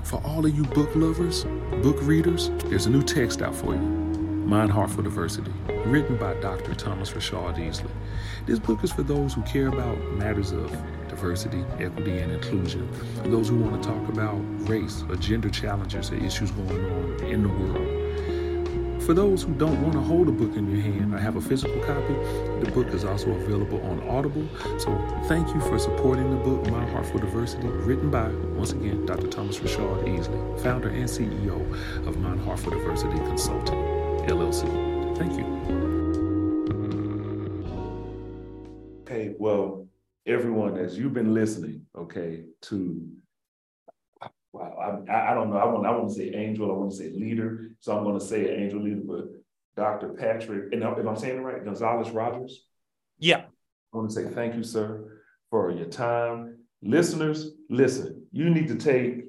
For 0.03 0.21
all 0.25 0.45
of 0.45 0.55
you 0.55 0.63
book 0.65 0.93
lovers, 0.95 1.45
book 1.81 1.97
readers, 2.01 2.51
there's 2.65 2.85
a 2.87 2.89
new 2.89 3.01
text 3.01 3.41
out 3.41 3.55
for 3.55 3.73
you 3.73 3.79
My 3.79 4.67
Heart 4.67 4.91
for 4.91 5.01
Diversity, 5.01 5.51
written 5.85 6.17
by 6.17 6.33
Dr. 6.41 6.75
Thomas 6.75 7.11
Rashad 7.11 7.55
Easley. 7.55 7.89
This 8.45 8.59
book 8.59 8.83
is 8.83 8.91
for 8.91 9.03
those 9.03 9.33
who 9.33 9.41
care 9.43 9.69
about 9.69 9.97
matters 10.11 10.51
of 10.51 10.69
diversity, 11.24 11.63
equity, 11.80 12.17
and 12.17 12.34
inclusion, 12.34 12.86
those 13.32 13.47
who 13.47 13.57
want 13.57 13.82
to 13.82 13.89
talk 13.89 14.09
about 14.09 14.36
race 14.67 15.05
or 15.07 15.15
gender 15.15 15.49
challenges 15.49 16.11
or 16.11 16.15
issues 16.15 16.51
going 16.51 16.86
on 16.91 17.24
in 17.24 17.43
the 17.43 17.47
world. 17.47 19.01
For 19.03 19.13
those 19.13 19.43
who 19.43 19.53
don't 19.53 19.82
want 19.82 19.93
to 19.93 20.01
hold 20.01 20.28
a 20.28 20.34
book 20.34 20.57
in 20.57 20.69
your 20.69 20.82
hand 20.82 21.13
or 21.13 21.17
have 21.17 21.38
a 21.38 21.41
physical 21.41 21.80
copy, 21.84 22.13
the 22.61 22.69
book 22.74 22.88
is 22.88 23.05
also 23.05 23.32
available 23.32 23.82
on 23.86 24.05
Audible. 24.09 24.45
So 24.78 24.93
thank 25.30 25.47
you 25.55 25.61
for 25.61 25.80
supporting 25.80 26.30
the 26.30 26.43
book, 26.43 26.69
My 26.69 26.86
Heart 26.91 27.05
for 27.05 27.19
Diversity, 27.19 27.67
written 27.67 28.11
by, 28.11 28.28
once 28.57 28.74
again, 28.74 29.05
Dr. 29.05 29.28
Thomas 29.28 29.59
Rashad 29.59 30.03
Easley, 30.03 30.61
founder 30.61 30.89
and 30.89 31.05
CEO 31.05 31.57
of 32.05 32.17
My 32.17 32.36
Heart 32.43 32.59
for 32.59 32.71
Diversity 32.71 33.17
Consulting, 33.19 33.80
LLC. 34.28 34.67
Thank 35.17 35.39
you. 35.39 35.45
Okay, 39.03 39.34
well, 39.38 39.88
everyone, 40.26 40.78
as 40.78 40.97
you've 40.97 41.13
been 41.13 41.34
listening, 41.34 41.86
okay, 41.97 42.43
to 42.63 43.07
wow, 44.51 45.03
I, 45.09 45.32
I 45.32 45.34
don't 45.34 45.49
know. 45.49 45.57
I 45.57 45.65
want 45.65 45.86
I 45.86 45.91
want 45.91 46.09
to 46.09 46.15
say 46.15 46.30
angel. 46.34 46.71
I 46.71 46.76
want 46.76 46.91
to 46.91 46.97
say 46.97 47.09
leader. 47.11 47.71
So 47.80 47.97
I'm 47.97 48.03
going 48.03 48.19
to 48.19 48.26
say 48.26 48.49
angel 48.55 48.82
leader, 48.82 49.01
but 49.05 49.26
Dr. 49.76 50.09
Patrick, 50.09 50.74
and 50.74 50.84
if 50.84 51.07
I'm 51.07 51.15
saying 51.15 51.38
it 51.38 51.41
right, 51.41 51.63
Gonzalez 51.63 52.11
Rogers. 52.11 52.65
Yeah. 53.19 53.43
I 53.93 53.97
want 53.97 54.09
to 54.09 54.15
say 54.15 54.26
thank 54.26 54.55
you, 54.55 54.63
sir, 54.63 55.21
for 55.49 55.71
your 55.71 55.86
time. 55.86 56.57
Listeners, 56.82 57.51
listen. 57.69 58.26
You 58.32 58.49
need 58.49 58.67
to 58.67 58.76
take 58.76 59.26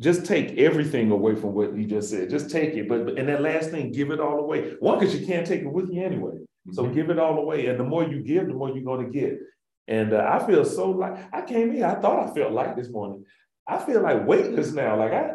just 0.00 0.24
take 0.24 0.56
everything 0.58 1.10
away 1.10 1.34
from 1.34 1.54
what 1.54 1.76
you 1.76 1.84
just 1.84 2.10
said. 2.10 2.30
Just 2.30 2.50
take 2.50 2.74
it. 2.74 2.88
But, 2.88 3.04
but 3.04 3.18
and 3.18 3.28
that 3.28 3.42
last 3.42 3.70
thing, 3.70 3.90
give 3.90 4.10
it 4.10 4.20
all 4.20 4.38
away. 4.38 4.74
One, 4.78 4.98
because 4.98 5.18
you 5.18 5.26
can't 5.26 5.46
take 5.46 5.62
it 5.62 5.72
with 5.72 5.90
you 5.90 6.02
anyway. 6.02 6.34
So 6.70 6.84
mm-hmm. 6.84 6.94
give 6.94 7.10
it 7.10 7.18
all 7.18 7.38
away. 7.38 7.66
And 7.66 7.80
the 7.80 7.84
more 7.84 8.04
you 8.04 8.22
give, 8.22 8.46
the 8.46 8.54
more 8.54 8.70
you're 8.70 8.84
going 8.84 9.04
to 9.04 9.10
get. 9.10 9.38
And 9.88 10.12
uh, 10.12 10.28
I 10.30 10.46
feel 10.46 10.64
so 10.64 10.90
like 10.90 11.16
I 11.32 11.40
came 11.42 11.72
here. 11.72 11.86
I 11.86 11.94
thought 11.94 12.28
I 12.28 12.34
felt 12.34 12.52
light 12.52 12.76
this 12.76 12.90
morning. 12.90 13.24
I 13.66 13.78
feel 13.78 14.02
like 14.02 14.26
weightless 14.26 14.72
now. 14.72 14.98
Like 14.98 15.12
I, 15.12 15.30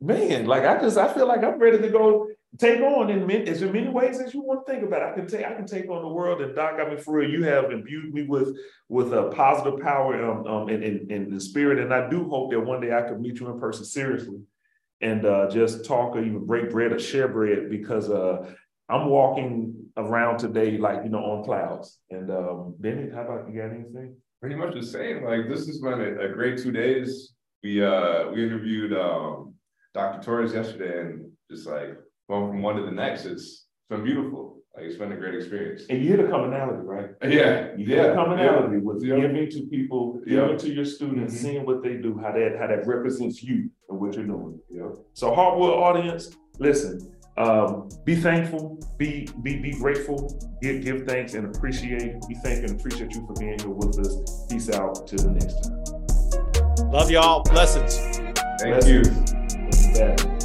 man, 0.00 0.46
like 0.46 0.64
I 0.64 0.78
just 0.80 0.98
I 0.98 1.12
feel 1.12 1.26
like 1.26 1.42
I'm 1.42 1.58
ready 1.58 1.78
to 1.78 1.88
go 1.88 2.28
take 2.58 2.80
on 2.80 3.08
in 3.08 3.26
many, 3.26 3.48
as 3.48 3.62
many 3.62 3.88
ways 3.88 4.20
as 4.20 4.34
you 4.34 4.42
want 4.42 4.66
to 4.66 4.72
think 4.72 4.84
about. 4.86 5.02
It. 5.02 5.12
I 5.12 5.14
can 5.14 5.26
take 5.26 5.46
I 5.46 5.54
can 5.54 5.66
take 5.66 5.88
on 5.88 6.02
the 6.02 6.08
world. 6.08 6.42
And 6.42 6.54
Doc, 6.54 6.74
I 6.78 6.86
mean, 6.86 6.98
for 6.98 7.14
real, 7.14 7.30
you 7.30 7.44
have 7.44 7.72
imbued 7.72 8.12
me 8.12 8.24
with 8.24 8.54
with 8.90 9.14
a 9.14 9.30
positive 9.30 9.80
power 9.80 10.22
um, 10.22 10.46
um 10.46 10.68
and 10.68 10.84
in, 10.84 11.10
in, 11.10 11.24
in 11.24 11.34
the 11.34 11.40
spirit. 11.40 11.78
And 11.78 11.92
I 11.92 12.10
do 12.10 12.28
hope 12.28 12.50
that 12.50 12.60
one 12.60 12.82
day 12.82 12.94
I 12.94 13.02
could 13.02 13.20
meet 13.20 13.40
you 13.40 13.50
in 13.50 13.58
person 13.58 13.86
seriously 13.86 14.40
and 15.00 15.24
uh, 15.24 15.48
just 15.48 15.84
talk 15.84 16.16
or 16.16 16.20
even 16.20 16.44
break 16.44 16.70
bread 16.70 16.92
or 16.92 16.98
share 16.98 17.28
bread 17.28 17.70
because 17.70 18.10
uh, 18.10 18.52
I'm 18.88 19.06
walking 19.06 19.74
around 19.96 20.38
today 20.38 20.78
like 20.78 21.04
you 21.04 21.10
know 21.10 21.18
on 21.24 21.44
clouds. 21.44 21.98
And 22.10 22.30
um, 22.30 22.74
Benny, 22.78 23.10
how 23.14 23.22
about 23.22 23.48
you 23.52 23.60
got 23.60 23.70
anything? 23.70 24.16
Pretty 24.40 24.56
much 24.56 24.74
the 24.74 24.82
same. 24.82 25.24
Like 25.24 25.48
this 25.48 25.66
has 25.66 25.78
been 25.80 26.00
a, 26.00 26.26
a 26.26 26.28
great 26.28 26.58
two 26.58 26.72
days. 26.72 27.34
We 27.62 27.84
uh 27.84 28.30
we 28.30 28.44
interviewed 28.44 28.92
um 28.92 29.54
Dr. 29.94 30.22
Torres 30.22 30.54
yesterday 30.54 31.00
and 31.00 31.30
just 31.50 31.66
like 31.66 31.96
going 32.30 32.50
from 32.50 32.62
one 32.62 32.76
to 32.76 32.82
the 32.82 32.90
next, 32.92 33.24
it's 33.24 33.66
been 33.90 34.04
beautiful. 34.04 34.58
Like 34.76 34.84
it's 34.86 34.96
been 34.96 35.10
a 35.10 35.16
great 35.16 35.34
experience. 35.34 35.82
And 35.90 36.00
you 36.04 36.10
hit 36.10 36.20
a 36.20 36.28
commonality, 36.28 36.82
right? 36.84 37.10
Yeah. 37.28 37.74
You 37.76 37.84
hit 37.84 37.96
yeah, 37.96 38.12
a 38.12 38.14
commonality 38.14 38.76
yeah, 38.76 38.82
with 38.82 39.02
giving 39.02 39.50
to 39.50 39.66
people, 39.66 40.20
giving 40.24 40.56
to 40.56 40.72
your 40.72 40.84
students, 40.84 41.34
Mhm. 41.34 41.38
seeing 41.38 41.66
what 41.66 41.82
they 41.82 41.96
do, 41.96 42.16
how 42.16 42.30
that 42.32 42.56
how 42.60 42.68
that 42.68 42.86
represents 42.86 43.42
you 43.42 43.70
and 43.88 43.98
what 44.00 44.14
you're 44.14 44.24
doing. 44.36 44.60
Yeah. 44.70 44.90
So 45.14 45.32
Heartwood 45.32 45.72
audience, 45.76 46.30
listen, 46.60 47.12
um, 47.38 47.88
be 48.04 48.16
thankful, 48.16 48.78
be 48.96 49.28
be 49.42 49.56
be 49.56 49.70
grateful, 49.72 50.38
give 50.60 50.82
give 50.82 51.06
thanks 51.06 51.34
and 51.34 51.54
appreciate. 51.54 52.16
We 52.28 52.34
thank 52.36 52.64
and 52.64 52.78
appreciate 52.78 53.14
you 53.14 53.24
for 53.26 53.34
being 53.34 53.58
here 53.58 53.70
with 53.70 53.98
us. 54.00 54.46
Peace 54.50 54.70
out. 54.70 55.06
Till 55.06 55.18
the 55.18 55.30
next 55.30 55.62
time. 55.62 56.90
Love 56.90 57.10
y'all. 57.10 57.42
Blessings. 57.44 57.96
Thank 58.60 58.86
you. 58.86 59.02
Blessings. 59.02 59.98
Back. 59.98 60.37